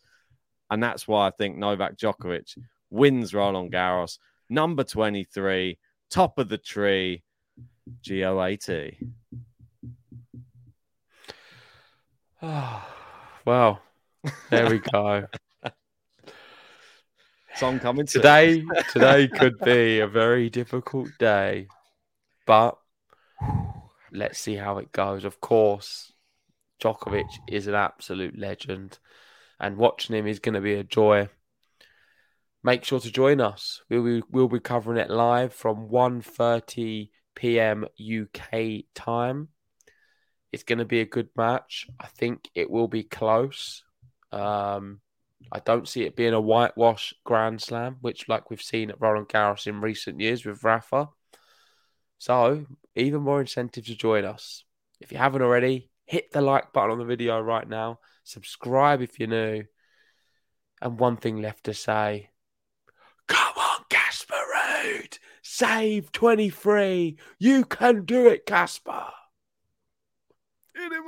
And 0.70 0.82
that's 0.82 1.07
why 1.07 1.28
I 1.28 1.32
think 1.32 1.57
Novak 1.57 1.97
Djokovic 1.97 2.57
wins 2.89 3.34
Roland 3.34 3.72
Garros, 3.72 4.18
number 4.49 4.84
23, 4.84 5.78
top 6.09 6.38
of 6.38 6.49
the 6.49 6.57
tree, 6.57 7.24
GOAT. 8.07 8.70
well, 13.45 13.82
there 14.49 14.70
we 14.70 14.80
go. 14.80 15.28
Song 17.55 17.80
coming 17.80 18.05
soon. 18.05 18.22
today. 18.22 18.63
Today 18.91 19.28
could 19.30 19.57
be 19.59 19.99
a 19.99 20.07
very 20.07 20.49
difficult 20.49 21.07
day, 21.20 21.68
but 22.45 22.78
let's 24.11 24.39
see 24.39 24.55
how 24.55 24.78
it 24.78 24.91
goes. 24.91 25.24
Of 25.24 25.39
course, 25.39 26.11
Djokovic 26.82 27.30
is 27.47 27.68
an 27.68 27.76
absolute 27.76 28.38
legend, 28.38 28.99
and 29.60 29.78
watching 29.78 30.16
him 30.16 30.28
is 30.28 30.39
going 30.39 30.56
to 30.56 30.62
be 30.62 30.76
a 30.76 30.84
joy. 30.84 31.30
Make 32.64 32.84
sure 32.84 32.99
to 32.99 33.12
join 33.12 33.41
us. 33.41 33.82
We'll 33.89 34.03
be, 34.03 34.24
we'll 34.32 34.47
be 34.47 34.60
covering 34.60 34.99
it 34.99 35.10
live 35.10 35.53
from 35.53 35.89
1.30 35.89 37.10
p.m. 37.36 37.86
UK 37.99 38.86
time. 38.95 39.49
it's 40.51 40.64
going 40.64 40.80
to 40.80 40.86
be 40.86 41.01
a 41.01 41.06
good 41.06 41.30
match. 41.36 41.88
I 41.99 42.08
think 42.08 42.49
it 42.56 42.70
will 42.70 42.88
be 42.88 43.03
close. 43.03 43.84
Um, 44.32 45.01
I 45.51 45.60
don't 45.60 45.88
see 45.88 46.03
it 46.03 46.16
being 46.16 46.34
a 46.34 46.41
whitewash 46.41 47.14
Grand 47.24 47.62
Slam, 47.62 47.97
which, 48.01 48.28
like 48.28 48.49
we've 48.49 48.62
seen 48.62 48.89
at 48.89 48.99
Roland 48.99 49.30
Garros 49.30 49.68
in 49.68 49.82
recent 49.82 50.20
years 50.20 50.45
with 50.45 50.64
Rafa. 50.64 51.10
So, 52.18 52.66
even 52.95 53.22
more 53.22 53.41
incentive 53.41 53.86
to 53.86 53.95
join 53.95 54.26
us. 54.26 54.64
If 54.99 55.12
you 55.12 55.18
haven't 55.18 55.41
already, 55.41 55.89
hit 56.06 56.32
the 56.32 56.41
like 56.41 56.74
button 56.74 56.91
on 56.91 56.99
the 56.99 57.06
video 57.06 57.39
right 57.39 57.68
now. 57.68 57.99
Subscribe 58.26 59.01
if 59.01 59.19
you're 59.19 59.30
new. 59.30 59.63
And 60.82 60.99
one 60.99 61.15
thing 61.15 61.41
left 61.41 61.63
to 61.65 61.73
say 61.73 62.32
Come 63.28 63.53
on, 63.55 63.86
Casper 63.89 64.34
Ruud! 64.34 65.19
Save 65.41 66.11
23! 66.11 67.17
You 67.39 67.63
can 67.65 68.03
do 68.03 68.28
it, 68.28 68.45
Casper! 68.45 69.05
Anymore! 70.76 71.05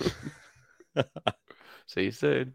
See 1.86 2.04
you 2.04 2.10
soon. 2.10 2.54